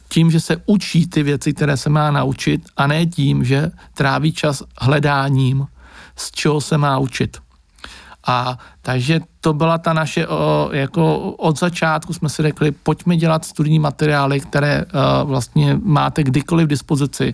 tím, 0.09 0.31
že 0.31 0.39
se 0.39 0.57
učí 0.65 1.07
ty 1.07 1.23
věci, 1.23 1.53
které 1.53 1.77
se 1.77 1.89
má 1.89 2.11
naučit, 2.11 2.61
a 2.77 2.87
ne 2.87 3.05
tím, 3.05 3.43
že 3.43 3.71
tráví 3.93 4.31
čas 4.31 4.63
hledáním, 4.81 5.67
z 6.15 6.31
čeho 6.31 6.61
se 6.61 6.77
má 6.77 6.97
učit. 6.97 7.37
A 8.27 8.59
takže 8.81 9.19
to 9.41 9.53
byla 9.53 9.77
ta 9.77 9.93
naše, 9.93 10.27
o, 10.27 10.69
jako 10.73 11.31
od 11.31 11.59
začátku 11.59 12.13
jsme 12.13 12.29
si 12.29 12.41
řekli, 12.41 12.71
pojďme 12.71 13.17
dělat 13.17 13.45
studijní 13.45 13.79
materiály, 13.79 14.39
které 14.39 14.85
uh, 14.85 15.29
vlastně 15.29 15.79
máte 15.83 16.23
kdykoliv 16.23 16.65
v 16.65 16.69
dispozici 16.69 17.33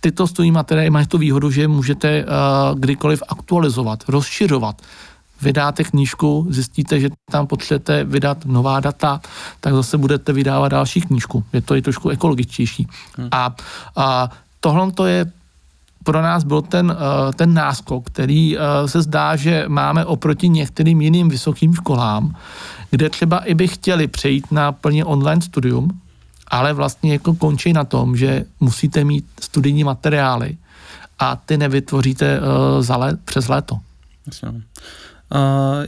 tyto 0.00 0.26
studijní 0.26 0.52
materiály 0.52 0.90
mají 0.90 1.06
tu 1.06 1.18
výhodu, 1.18 1.50
že 1.50 1.68
můžete 1.68 2.24
uh, 2.24 2.78
kdykoliv 2.78 3.22
aktualizovat, 3.28 4.04
rozšiřovat. 4.08 4.82
Vydáte 5.42 5.84
knížku, 5.84 6.46
zjistíte, 6.50 7.00
že 7.00 7.08
tam 7.30 7.46
potřebujete 7.46 8.04
vydat 8.04 8.44
nová 8.44 8.80
data, 8.80 9.20
tak 9.60 9.74
zase 9.74 9.98
budete 9.98 10.32
vydávat 10.32 10.68
další 10.68 11.00
knížku. 11.00 11.44
Je 11.52 11.62
to 11.62 11.76
i 11.76 11.82
trošku 11.82 12.08
ekologičtější. 12.08 12.86
Hmm. 13.16 13.28
A, 13.32 13.54
a 13.96 14.30
tohle 14.60 14.92
to 14.92 15.06
je 15.06 15.32
pro 16.04 16.22
nás 16.22 16.44
byl 16.44 16.62
ten, 16.62 16.90
uh, 16.90 17.32
ten 17.32 17.54
náskok, 17.54 18.06
který 18.06 18.56
uh, 18.56 18.62
se 18.86 19.02
zdá, 19.02 19.36
že 19.36 19.64
máme 19.68 20.04
oproti 20.04 20.48
některým 20.48 21.00
jiným 21.00 21.28
vysokým 21.28 21.74
školám, 21.74 22.34
kde 22.90 23.10
třeba 23.10 23.38
i 23.38 23.54
by 23.54 23.68
chtěli 23.68 24.06
přejít 24.06 24.52
na 24.52 24.72
plně 24.72 25.04
online 25.04 25.42
studium, 25.42 26.00
ale 26.48 26.72
vlastně 26.72 27.12
jako 27.12 27.34
končí 27.34 27.72
na 27.72 27.84
tom, 27.84 28.16
že 28.16 28.44
musíte 28.60 29.04
mít 29.04 29.24
studijní 29.40 29.84
materiály 29.84 30.56
a 31.18 31.36
ty 31.36 31.56
nevytvoříte 31.56 32.40
uh, 32.40 32.82
za 32.82 32.96
let, 32.96 33.20
přes 33.24 33.48
léto. 33.48 33.74
Uh, 33.74 33.80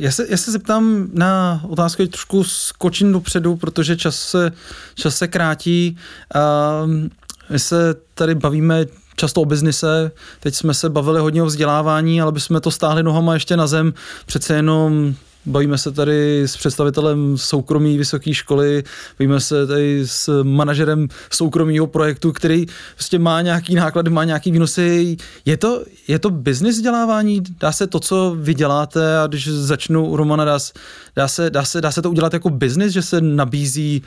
já, 0.01 0.11
se, 0.11 0.27
já 0.29 0.37
se 0.37 0.53
zeptám 0.53 1.09
na 1.13 1.61
otázku, 1.69 2.07
trošku 2.07 2.45
skočím 2.45 3.13
dopředu, 3.13 3.57
protože 3.57 3.97
čas 3.97 4.17
se, 4.17 4.53
čas 4.95 5.17
se 5.17 5.29
krátí. 5.29 5.97
Uh, 6.35 6.91
my 7.51 7.59
se 7.59 7.95
tady 8.15 8.35
bavíme 8.35 8.87
často 9.17 9.41
o 9.41 9.45
biznise, 9.45 10.11
teď 10.41 10.55
jsme 10.55 10.75
se 10.75 10.89
bavili 10.89 11.21
hodně 11.21 11.43
o 11.43 11.47
vzdělávání, 11.47 12.21
ale 12.21 12.33
bychom 12.33 12.61
to 12.61 12.71
stáhli 12.71 13.03
nohama 13.03 13.35
ještě 13.35 13.57
na 13.57 13.67
zem. 13.67 13.95
Přece 14.27 14.55
jenom 14.55 15.15
Bavíme 15.47 15.79
se 15.79 15.93
tady 15.93 16.43
s 16.43 16.57
představitelem 16.57 17.39
soukromí 17.39 17.99
vysoké 17.99 18.35
školy, 18.35 18.85
bavíme 19.19 19.41
se 19.41 19.67
tady 19.67 20.03
s 20.07 20.43
manažerem 20.43 21.09
soukromého 21.33 21.87
projektu, 21.87 22.33
který 22.33 22.67
prostě 22.95 23.19
má 23.19 23.43
nějaký 23.43 23.75
náklady, 23.75 24.11
má 24.11 24.25
nějaký 24.25 24.51
výnosy. 24.51 25.17
Je 25.45 25.57
to, 25.57 25.85
je 26.09 26.19
to 26.19 26.31
business 26.31 26.77
vzdělávání? 26.77 27.43
Dá 27.61 27.73
se 27.73 27.87
to, 27.87 28.01
co 28.01 28.37
vy 28.39 28.55
děláte 28.55 29.19
a 29.19 29.27
když 29.27 29.49
začnu 29.49 30.07
u 30.07 30.17
Romana, 30.17 30.45
dá, 30.45 30.59
dá, 31.17 31.29
se, 31.29 31.51
dá, 31.51 31.65
se, 31.65 31.81
dá 31.81 31.91
se 31.91 32.03
to 32.03 32.11
udělat 32.11 32.33
jako 32.33 32.51
business, 32.51 32.93
že 32.93 33.03
se 33.03 33.21
nabízí 33.21 34.03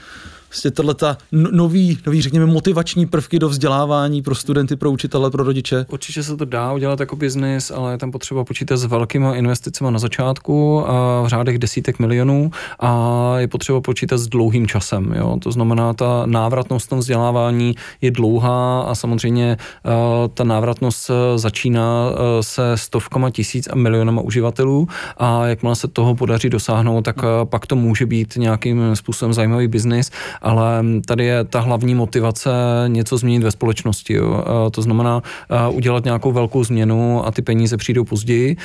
vlastně 0.54 0.72
tohleta 0.72 1.18
nový, 1.32 2.00
nový, 2.06 2.22
řekněme, 2.22 2.46
motivační 2.46 3.06
prvky 3.06 3.40
do 3.40 3.50
vzdělávání 3.50 4.22
pro 4.22 4.36
studenty, 4.36 4.76
pro 4.76 4.92
učitele, 4.92 5.32
pro 5.32 5.44
rodiče? 5.44 5.86
Určitě 5.90 6.24
se 6.24 6.38
to 6.38 6.46
dá 6.46 6.74
udělat 6.74 7.00
jako 7.00 7.16
biznis, 7.16 7.72
ale 7.72 7.92
je 7.92 7.98
tam 7.98 8.12
potřeba 8.12 8.44
počítat 8.44 8.78
s 8.78 8.86
velkými 8.86 9.28
investicemi 9.34 9.92
na 9.92 10.00
začátku 10.00 10.84
a 10.88 11.22
v 11.22 11.28
řádech 11.28 11.58
desítek 11.58 12.00
milionů 12.00 12.52
a 12.80 13.34
je 13.38 13.48
potřeba 13.48 13.82
počítat 13.82 14.18
s 14.18 14.28
dlouhým 14.28 14.68
časem. 14.68 15.14
Jo? 15.18 15.38
To 15.42 15.52
znamená, 15.52 15.94
ta 15.94 16.24
návratnost 16.26 16.90
tom 16.90 17.00
vzdělávání 17.00 17.76
je 18.02 18.12
dlouhá 18.12 18.82
a 18.82 18.96
samozřejmě 18.96 19.58
uh, 19.86 19.92
ta 20.34 20.44
návratnost 20.44 21.12
začíná 21.36 22.10
uh, 22.10 22.18
se 22.42 22.78
stovkama 22.78 23.30
tisíc 23.30 23.68
a 23.72 23.76
milionama 23.76 24.22
uživatelů 24.22 24.88
a 25.18 25.48
jakmile 25.48 25.76
se 25.76 25.88
toho 25.88 26.16
podaří 26.16 26.50
dosáhnout, 26.50 26.93
tak 27.02 27.18
uh, 27.18 27.24
pak 27.44 27.68
to 27.68 27.76
může 27.76 28.06
být 28.06 28.34
nějakým 28.38 28.96
způsobem 28.96 29.34
zajímavý 29.34 29.68
biznis 29.68 30.12
ale 30.42 30.84
tady 31.06 31.26
je 31.26 31.44
ta 31.44 31.60
hlavní 31.60 31.96
motivace 31.96 32.50
něco 32.88 33.18
změnit 33.18 33.44
ve 33.44 33.52
společnosti. 33.52 34.14
Jo. 34.14 34.44
To 34.72 34.82
znamená 34.82 35.22
udělat 35.70 36.04
nějakou 36.04 36.32
velkou 36.32 36.64
změnu 36.64 37.26
a 37.26 37.32
ty 37.32 37.42
peníze 37.42 37.78
přijdou 37.78 38.04
později. 38.04 38.58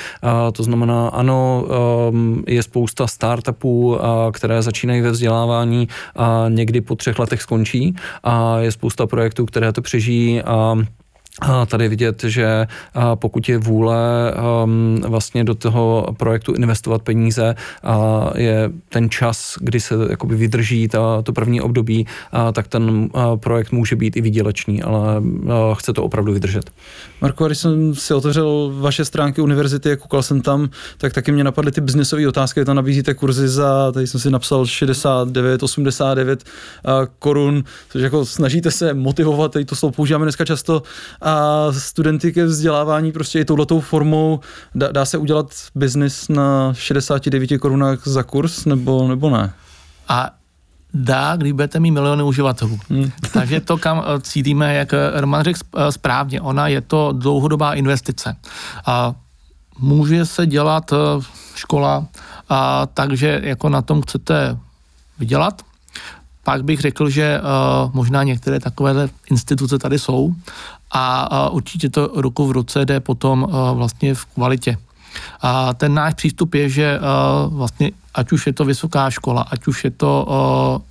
To 0.53 0.63
znamená, 0.63 1.07
ano, 1.07 1.65
je 2.47 2.63
spousta 2.63 3.07
startupů, 3.07 3.97
které 4.31 4.61
začínají 4.61 5.01
ve 5.01 5.11
vzdělávání 5.11 5.87
a 6.15 6.45
někdy 6.49 6.81
po 6.81 6.95
třech 6.95 7.19
letech 7.19 7.41
skončí 7.41 7.95
a 8.23 8.59
je 8.59 8.71
spousta 8.71 9.07
projektů, 9.07 9.45
které 9.45 9.71
to 9.73 9.81
přežijí 9.81 10.41
a 10.41 10.75
tady 11.67 11.87
vidět, 11.87 12.23
že 12.23 12.67
pokud 13.15 13.49
je 13.49 13.57
vůle 13.57 14.33
um, 14.63 15.01
vlastně 15.07 15.43
do 15.43 15.55
toho 15.55 16.15
projektu 16.17 16.53
investovat 16.53 17.01
peníze, 17.01 17.55
a 17.83 18.29
je 18.35 18.69
ten 18.89 19.09
čas, 19.09 19.55
kdy 19.61 19.79
se 19.79 19.95
jakoby 20.09 20.35
vydrží 20.35 20.87
ta, 20.87 21.21
to 21.21 21.33
první 21.33 21.61
období, 21.61 22.07
tak 22.53 22.67
ten 22.67 23.09
projekt 23.35 23.71
může 23.71 23.95
být 23.95 24.17
i 24.17 24.21
výdělečný, 24.21 24.83
ale 24.83 25.21
chce 25.73 25.93
to 25.93 26.03
opravdu 26.03 26.33
vydržet. 26.33 26.71
Marko, 27.21 27.45
když 27.45 27.57
jsem 27.57 27.95
si 27.95 28.13
otevřel 28.13 28.71
vaše 28.79 29.05
stránky 29.05 29.41
univerzity 29.41 29.97
koukal 29.97 30.23
jsem 30.23 30.41
tam, 30.41 30.69
tak 30.97 31.13
taky 31.13 31.31
mě 31.31 31.43
napadly 31.43 31.71
ty 31.71 31.81
biznesové 31.81 32.27
otázky, 32.27 32.65
tam 32.65 32.75
nabízíte 32.75 33.13
kurzy 33.13 33.47
za, 33.47 33.91
tady 33.91 34.07
jsem 34.07 34.19
si 34.19 34.31
napsal 34.31 34.65
69, 34.65 35.63
89 35.63 36.43
korun, 37.19 37.63
což 37.89 38.01
jako 38.01 38.25
snažíte 38.25 38.71
se 38.71 38.93
motivovat, 38.93 39.51
tady 39.51 39.65
to 39.65 39.75
slovo 39.75 39.91
používáme 39.91 40.25
dneska 40.25 40.45
často, 40.45 40.83
a 41.29 41.67
studenty 41.71 42.31
ke 42.31 42.45
vzdělávání 42.45 43.11
prostě 43.11 43.39
i 43.39 43.45
touhletou 43.45 43.79
formou 43.79 44.39
dá, 44.75 44.91
dá 44.91 45.05
se 45.05 45.17
udělat 45.17 45.45
biznis 45.75 46.27
na 46.29 46.73
69 46.73 47.57
korunách 47.57 48.07
za 48.07 48.23
kurz 48.23 48.65
nebo, 48.65 49.07
nebo 49.07 49.29
ne? 49.29 49.53
A 50.07 50.29
dá, 50.93 51.35
když 51.35 51.51
budete 51.51 51.79
mít 51.79 51.91
miliony 51.91 52.23
uživatelů. 52.23 52.79
Hmm. 52.89 53.11
Takže 53.33 53.61
to, 53.61 53.77
kam 53.77 54.03
eh, 54.05 54.21
cílíme, 54.21 54.73
jak 54.73 54.93
eh, 54.93 55.21
Roman 55.21 55.43
řekl 55.43 55.59
eh, 55.77 55.91
správně, 55.91 56.41
ona 56.41 56.67
je 56.67 56.81
to 56.81 57.11
dlouhodobá 57.11 57.73
investice. 57.73 58.35
A 58.85 59.13
může 59.79 60.25
se 60.25 60.47
dělat 60.47 60.93
škola, 61.55 62.05
a 62.49 62.85
takže 62.93 63.41
jako 63.43 63.69
na 63.69 63.81
tom 63.81 64.01
chcete 64.01 64.57
vydělat. 65.19 65.61
Pak 66.43 66.63
bych 66.63 66.79
řekl, 66.79 67.09
že 67.09 67.41
možná 67.93 68.23
některé 68.23 68.59
takové 68.59 69.09
instituce 69.29 69.77
tady 69.77 69.99
jsou 69.99 70.33
a 70.91 71.49
určitě 71.49 71.89
to 71.89 72.11
ruku 72.15 72.47
v 72.47 72.51
ruce 72.51 72.85
jde 72.85 72.99
potom 72.99 73.47
vlastně 73.73 74.15
v 74.15 74.25
kvalitě. 74.25 74.77
A 75.41 75.73
ten 75.73 75.93
náš 75.93 76.13
přístup 76.13 76.53
je, 76.55 76.69
že 76.69 76.99
vlastně 77.47 77.91
ať 78.13 78.31
už 78.31 78.47
je 78.47 78.53
to 78.53 78.65
vysoká 78.65 79.09
škola, 79.09 79.41
ať 79.41 79.67
už 79.67 79.83
je 79.83 79.91
to 79.91 80.11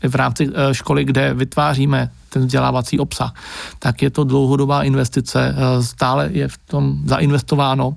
v 0.09 0.15
rámci 0.15 0.49
uh, 0.49 0.55
školy, 0.73 1.05
kde 1.05 1.35
vytváříme 1.35 2.11
ten 2.31 2.47
vzdělávací 2.47 2.99
obsah, 2.99 3.35
tak 3.79 4.03
je 4.03 4.11
to 4.11 4.25
dlouhodobá 4.25 4.83
investice, 4.83 5.55
uh, 5.55 5.85
stále 5.85 6.29
je 6.33 6.49
v 6.49 6.57
tom 6.59 6.99
zainvestováno 7.05 7.97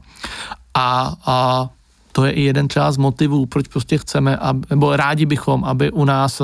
a, 0.73 1.13
a 1.25 1.69
to 2.11 2.25
je 2.25 2.31
i 2.31 2.41
jeden 2.41 2.67
třeba 2.67 2.91
z 2.91 2.97
motivů, 2.97 3.45
proč 3.45 3.67
prostě 3.67 3.97
chceme, 3.97 4.37
aby, 4.37 4.67
nebo 4.69 4.95
rádi 4.95 5.25
bychom, 5.25 5.63
aby 5.63 5.91
u 5.91 6.05
nás 6.05 6.41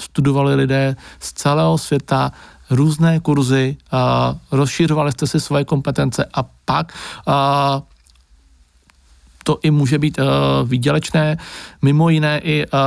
studovali 0.00 0.54
lidé 0.54 0.96
z 1.20 1.32
celého 1.32 1.78
světa, 1.78 2.32
různé 2.70 3.20
kurzy, 3.20 3.76
uh, 3.92 4.58
rozšiřovali 4.58 5.12
jste 5.12 5.26
si 5.26 5.40
svoje 5.40 5.64
kompetence 5.64 6.24
a 6.34 6.42
pak 6.64 6.92
uh, 7.28 7.34
to 9.44 9.58
i 9.62 9.70
může 9.70 9.98
být 9.98 10.18
uh, 10.18 10.24
výdělečné. 10.68 11.36
Mimo 11.82 12.08
jiné 12.08 12.38
i 12.38 12.66
uh, 12.66 12.78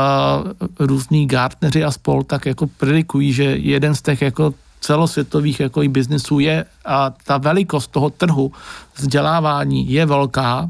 různí 0.79 1.27
Gartneři 1.27 1.83
a 1.83 1.91
spol 1.91 2.23
tak 2.23 2.45
jako 2.45 2.67
predikují, 2.67 3.33
že 3.33 3.43
jeden 3.43 3.95
z 3.95 4.01
těch 4.01 4.21
jako 4.21 4.53
celosvětových 4.81 5.59
jako 5.59 5.83
i 5.83 5.87
biznesů 5.87 6.39
je 6.39 6.65
a 6.85 7.09
ta 7.09 7.37
velikost 7.37 7.91
toho 7.91 8.09
trhu 8.09 8.51
vzdělávání 8.95 9.91
je 9.91 10.05
velká, 10.05 10.69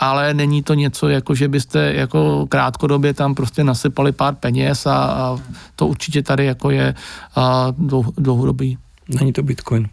ale 0.00 0.34
není 0.34 0.62
to 0.62 0.74
něco, 0.74 1.08
jako 1.08 1.34
že 1.34 1.48
byste 1.48 1.92
jako 1.94 2.46
krátkodobě 2.46 3.14
tam 3.14 3.34
prostě 3.34 3.64
nasypali 3.64 4.12
pár 4.12 4.34
peněz 4.34 4.86
a, 4.86 4.96
a 4.96 5.38
to 5.76 5.86
určitě 5.86 6.22
tady 6.22 6.44
jako 6.44 6.70
je 6.70 6.94
a 7.36 7.72
dlouhodobý. 8.16 8.78
Není 9.08 9.32
to 9.32 9.42
Bitcoin. 9.42 9.88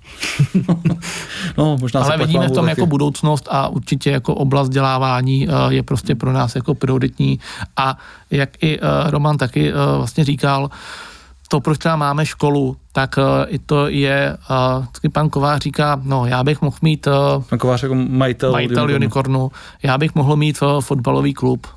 no, 1.58 1.78
možná 1.78 2.02
Ale 2.02 2.18
vidíme 2.18 2.48
v 2.48 2.52
tom 2.52 2.66
taky. 2.66 2.80
jako 2.80 2.86
budoucnost 2.86 3.48
a 3.52 3.68
určitě 3.68 4.12
jako 4.12 4.36
oblast 4.36 4.68
vzdělávání 4.68 5.48
eh, 5.48 5.52
je 5.70 5.84
prostě 5.84 6.16
pro 6.16 6.34
nás 6.34 6.56
jako 6.56 6.76
prioritní 6.76 7.40
a 7.78 7.98
jak 8.32 8.64
i 8.64 8.80
eh, 8.80 9.12
Roman 9.12 9.38
taky 9.38 9.70
eh, 9.70 9.74
vlastně 9.98 10.24
říkal, 10.24 10.70
to, 11.52 11.60
proč 11.60 11.78
třeba 11.78 11.96
máme 11.96 12.26
školu, 12.26 12.78
tak 12.92 13.16
uh, 13.18 13.24
i 13.48 13.60
to 13.60 13.88
je, 13.88 14.38
uh, 15.04 15.12
pan 15.12 15.30
Kovář 15.30 15.62
říká, 15.62 16.02
no 16.04 16.26
já 16.26 16.44
bych 16.44 16.62
mohl 16.62 16.78
mít... 16.82 17.08
Uh, 17.08 17.44
pan 17.44 17.60
Kovář 17.60 17.84
jako 17.84 17.96
majitel, 17.96 18.52
majitel 18.52 18.84
unicornu. 18.84 18.96
unicornu, 18.96 19.52
já 19.84 19.98
bych 19.98 20.16
mohl 20.16 20.36
mít 20.36 20.60
fotbalový 20.80 21.34
klub, 21.34 21.68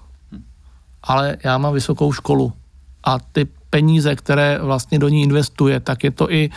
ale 1.02 1.36
já 1.44 1.58
mám 1.58 1.74
vysokou 1.74 2.12
školu 2.12 2.52
a 3.04 3.18
ty 3.32 3.46
peníze, 3.70 4.16
které 4.16 4.58
vlastně 4.62 4.98
do 4.98 5.08
ní 5.08 5.22
investuje, 5.22 5.80
tak 5.80 6.04
je 6.04 6.10
to 6.10 6.30
i 6.30 6.50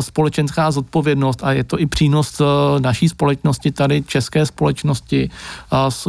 společenská 0.00 0.70
zodpovědnost 0.70 1.44
a 1.44 1.52
je 1.52 1.64
to 1.64 1.80
i 1.80 1.86
přínos 1.86 2.42
naší 2.78 3.08
společnosti, 3.08 3.72
tady 3.72 4.02
české 4.02 4.46
společnosti 4.46 5.30
s 5.88 6.08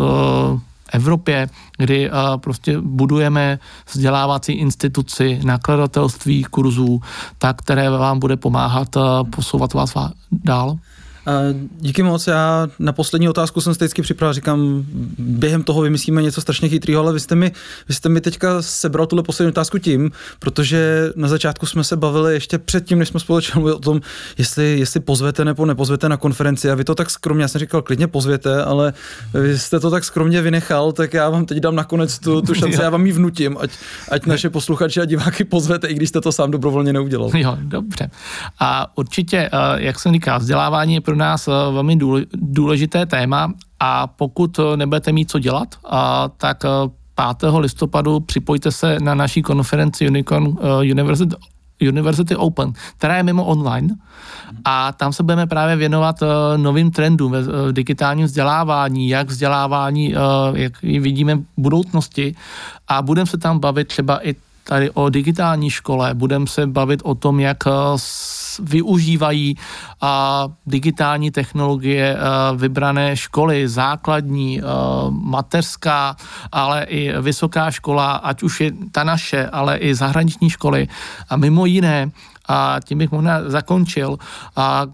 Evropě, 0.93 1.49
kdy 1.77 2.11
uh, 2.11 2.37
prostě 2.37 2.77
budujeme 2.81 3.59
vzdělávací 3.93 4.51
instituci, 4.53 5.39
nakladatelství 5.43 6.43
kurzů, 6.43 7.01
tak, 7.37 7.61
které 7.61 7.89
vám 7.89 8.19
bude 8.19 8.37
pomáhat 8.37 8.95
uh, 8.95 9.03
posouvat 9.29 9.73
vás 9.73 9.93
dál. 10.31 10.77
Díky 11.79 12.03
moc, 12.03 12.27
já 12.27 12.67
na 12.79 12.93
poslední 12.93 13.29
otázku 13.29 13.61
jsem 13.61 13.73
se 13.73 13.77
vždycky 13.77 14.01
připravil, 14.01 14.33
říkám, 14.33 14.85
během 15.17 15.63
toho 15.63 15.81
vymyslíme 15.81 16.21
něco 16.21 16.41
strašně 16.41 16.69
chytrého, 16.69 17.01
ale 17.01 17.13
vy 17.13 17.19
jste, 17.19 17.35
mi, 17.35 17.51
vy 17.87 17.93
jste 17.93 18.09
mi 18.09 18.21
teďka 18.21 18.61
sebral 18.61 19.07
tuhle 19.07 19.23
poslední 19.23 19.49
otázku 19.49 19.77
tím, 19.77 20.11
protože 20.39 21.11
na 21.15 21.27
začátku 21.27 21.65
jsme 21.65 21.83
se 21.83 21.97
bavili 21.97 22.33
ještě 22.33 22.57
předtím, 22.57 22.99
než 22.99 23.07
jsme 23.07 23.19
společně 23.19 23.51
mluvili 23.55 23.75
o 23.75 23.79
tom, 23.79 24.01
jestli, 24.37 24.79
jestli 24.79 24.99
pozvete 24.99 25.45
nebo 25.45 25.65
nepozvete 25.65 26.09
na 26.09 26.17
konferenci 26.17 26.71
a 26.71 26.75
vy 26.75 26.83
to 26.83 26.95
tak 26.95 27.09
skromně, 27.09 27.43
já 27.43 27.47
jsem 27.47 27.59
říkal, 27.59 27.81
klidně 27.81 28.07
pozvěte, 28.07 28.63
ale 28.63 28.93
vy 29.33 29.59
jste 29.59 29.79
to 29.79 29.91
tak 29.91 30.03
skromně 30.03 30.41
vynechal, 30.41 30.91
tak 30.91 31.13
já 31.13 31.29
vám 31.29 31.45
teď 31.45 31.57
dám 31.57 31.75
nakonec 31.75 32.19
tu, 32.19 32.41
tu 32.41 32.53
šanci, 32.53 32.81
já 32.81 32.89
vám 32.89 33.05
ji 33.05 33.11
vnutím, 33.11 33.57
ať, 33.59 33.71
ať 34.11 34.25
naše 34.25 34.49
posluchači 34.49 35.01
a 35.01 35.05
diváky 35.05 35.43
pozvete, 35.43 35.87
i 35.87 35.93
když 35.93 36.09
jste 36.09 36.21
to 36.21 36.31
sám 36.31 36.51
dobrovolně 36.51 36.93
neudělal. 36.93 37.31
Jo, 37.33 37.57
dobře. 37.61 38.09
A 38.59 38.97
určitě, 38.97 39.37
eh, 39.37 39.49
jak 39.75 39.99
jsem 39.99 40.13
říkal, 40.13 40.39
vzdělávání 40.39 40.93
je 40.93 41.01
pro 41.01 41.16
nás 41.17 41.47
eh, 41.47 41.51
velmi 41.51 41.97
důležité 42.33 43.05
téma 43.05 43.53
a 43.79 44.07
pokud 44.07 44.59
eh, 44.59 44.77
nebudete 44.77 45.11
mít 45.11 45.31
co 45.31 45.39
dělat, 45.39 45.75
tak 46.37 46.63
5. 47.39 47.49
listopadu 47.57 48.19
připojte 48.19 48.71
se 48.71 48.97
na 48.99 49.15
naší 49.15 49.41
konferenci 49.41 50.07
Unicorn 50.07 50.57
University 50.91 51.35
University 51.81 52.35
Open, 52.35 52.73
která 52.97 53.17
je 53.17 53.23
mimo 53.23 53.45
online 53.45 53.95
a 54.65 54.91
tam 54.91 55.13
se 55.13 55.23
budeme 55.23 55.47
právě 55.47 55.75
věnovat 55.75 56.23
novým 56.57 56.91
trendům 56.91 57.31
v 57.31 57.71
digitálním 57.71 58.25
vzdělávání, 58.25 59.09
jak 59.09 59.27
vzdělávání, 59.27 60.15
jak 60.53 60.81
vidíme 60.81 61.35
v 61.35 61.43
budoucnosti 61.57 62.35
a 62.87 63.01
budeme 63.01 63.25
se 63.25 63.37
tam 63.37 63.59
bavit 63.59 63.87
třeba 63.87 64.27
i 64.27 64.35
tady 64.67 64.91
o 64.91 65.09
digitální 65.09 65.69
škole, 65.69 66.13
budeme 66.13 66.47
se 66.47 66.67
bavit 66.67 67.01
o 67.03 67.15
tom, 67.15 67.39
jak 67.39 67.65
uh, 67.65 67.73
využívají 68.59 69.55
digitální 70.65 71.31
technologie 71.31 72.17
vybrané 72.55 73.17
školy, 73.17 73.67
základní, 73.67 74.61
mateřská, 75.09 76.15
ale 76.51 76.83
i 76.83 77.21
vysoká 77.21 77.71
škola, 77.71 78.11
ať 78.11 78.43
už 78.43 78.61
je 78.61 78.71
ta 78.91 79.03
naše, 79.03 79.47
ale 79.47 79.77
i 79.77 79.95
zahraniční 79.95 80.49
školy. 80.49 80.87
A 81.29 81.37
mimo 81.37 81.65
jiné, 81.65 82.11
a 82.49 82.79
tím 82.85 82.97
bych 82.97 83.11
možná 83.11 83.49
zakončil, 83.49 84.17
a 84.55 84.85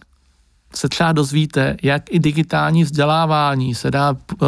se 0.75 0.89
třeba 0.89 1.11
dozvíte, 1.11 1.77
jak 1.83 2.03
i 2.09 2.19
digitální 2.19 2.83
vzdělávání 2.83 3.75
se 3.75 3.91
dá 3.91 4.11
uh, 4.11 4.47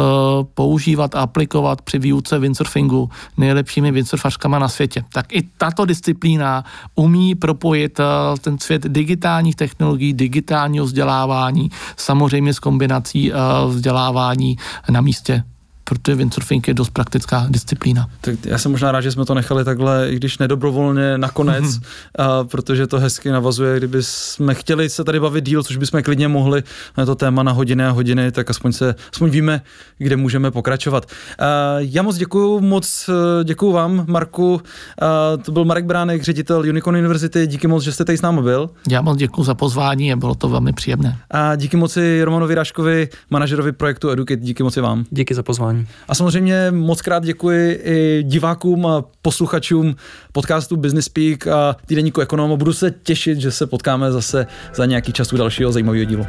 používat 0.54 1.14
a 1.14 1.20
aplikovat 1.20 1.82
při 1.82 1.98
výuce 1.98 2.38
windsurfingu 2.38 3.10
nejlepšími 3.36 3.92
windsurfařkama 3.92 4.58
na 4.58 4.68
světě. 4.68 5.04
Tak 5.12 5.32
i 5.32 5.42
tato 5.42 5.84
disciplína 5.84 6.64
umí 6.94 7.34
propojit 7.34 7.98
uh, 7.98 8.04
ten 8.40 8.58
svět 8.58 8.82
digitálních 8.82 9.56
technologií, 9.56 10.12
digitálního 10.12 10.84
vzdělávání, 10.84 11.70
samozřejmě 11.96 12.54
s 12.54 12.58
kombinací 12.58 13.32
uh, 13.32 13.38
vzdělávání 13.70 14.56
na 14.88 15.00
místě 15.00 15.42
protože 15.88 16.14
windsurfing 16.14 16.68
je 16.68 16.74
dost 16.74 16.90
praktická 16.90 17.46
disciplína. 17.50 18.08
Tak 18.20 18.34
já 18.44 18.58
jsem 18.58 18.72
možná 18.72 18.92
rád, 18.92 19.00
že 19.00 19.12
jsme 19.12 19.24
to 19.24 19.34
nechali 19.34 19.64
takhle, 19.64 20.10
i 20.10 20.16
když 20.16 20.38
nedobrovolně 20.38 21.18
nakonec, 21.18 21.64
mm-hmm. 21.64 21.82
a, 22.18 22.44
protože 22.44 22.86
to 22.86 22.98
hezky 22.98 23.30
navazuje, 23.30 23.78
kdyby 23.78 23.98
jsme 24.00 24.54
chtěli 24.54 24.88
se 24.88 25.04
tady 25.04 25.20
bavit 25.20 25.44
díl, 25.44 25.62
což 25.62 25.76
bychom 25.76 26.02
klidně 26.02 26.28
mohli 26.28 26.62
na 26.98 27.06
to 27.06 27.14
téma 27.14 27.42
na 27.42 27.52
hodiny 27.52 27.84
a 27.84 27.90
hodiny, 27.90 28.32
tak 28.32 28.50
aspoň 28.50 28.72
se, 28.72 28.94
aspoň 29.12 29.30
víme, 29.30 29.62
kde 29.98 30.16
můžeme 30.16 30.50
pokračovat. 30.50 31.06
A, 31.38 31.44
já 31.78 32.02
moc 32.02 32.16
děkuju, 32.16 32.60
moc 32.60 33.10
děkuju 33.44 33.72
vám, 33.72 34.04
Marku. 34.08 34.62
A, 35.02 35.36
to 35.36 35.52
byl 35.52 35.64
Marek 35.64 35.84
Bránek, 35.84 36.22
ředitel 36.22 36.60
Unicorn 36.60 36.96
University. 36.96 37.46
Díky 37.46 37.66
moc, 37.68 37.82
že 37.82 37.92
jste 37.92 38.04
tady 38.04 38.18
s 38.18 38.22
námi 38.22 38.42
byl. 38.42 38.70
Já 38.90 39.02
moc 39.02 39.18
děkuji 39.18 39.44
za 39.44 39.54
pozvání 39.54 40.12
a 40.12 40.16
bylo 40.16 40.34
to 40.34 40.48
velmi 40.48 40.72
příjemné. 40.72 41.18
A 41.30 41.56
díky 41.56 41.76
moci 41.76 42.22
Romanovi 42.24 42.54
Raškovi, 42.54 43.08
manažerovi 43.30 43.72
projektu 43.72 44.10
Educate. 44.10 44.40
Díky 44.40 44.62
moci 44.62 44.80
vám. 44.80 45.04
Díky 45.10 45.34
za 45.34 45.42
pozvání 45.42 45.75
pozvání. 45.76 45.86
A 46.08 46.14
samozřejmě 46.14 46.70
moc 46.70 47.02
krát 47.02 47.24
děkuji 47.24 47.80
i 47.84 48.22
divákům 48.22 48.86
a 48.86 49.04
posluchačům 49.22 49.96
podcastu 50.32 50.76
Business 50.76 51.04
Speak 51.04 51.46
a 51.46 51.76
týdeníku 51.86 52.20
Ekonom. 52.20 52.58
Budu 52.58 52.72
se 52.72 52.90
těšit, 52.90 53.38
že 53.38 53.50
se 53.50 53.66
potkáme 53.66 54.12
zase 54.12 54.46
za 54.74 54.86
nějaký 54.86 55.12
čas 55.12 55.32
u 55.32 55.36
dalšího 55.36 55.72
zajímavého 55.72 56.04
dílu. 56.04 56.26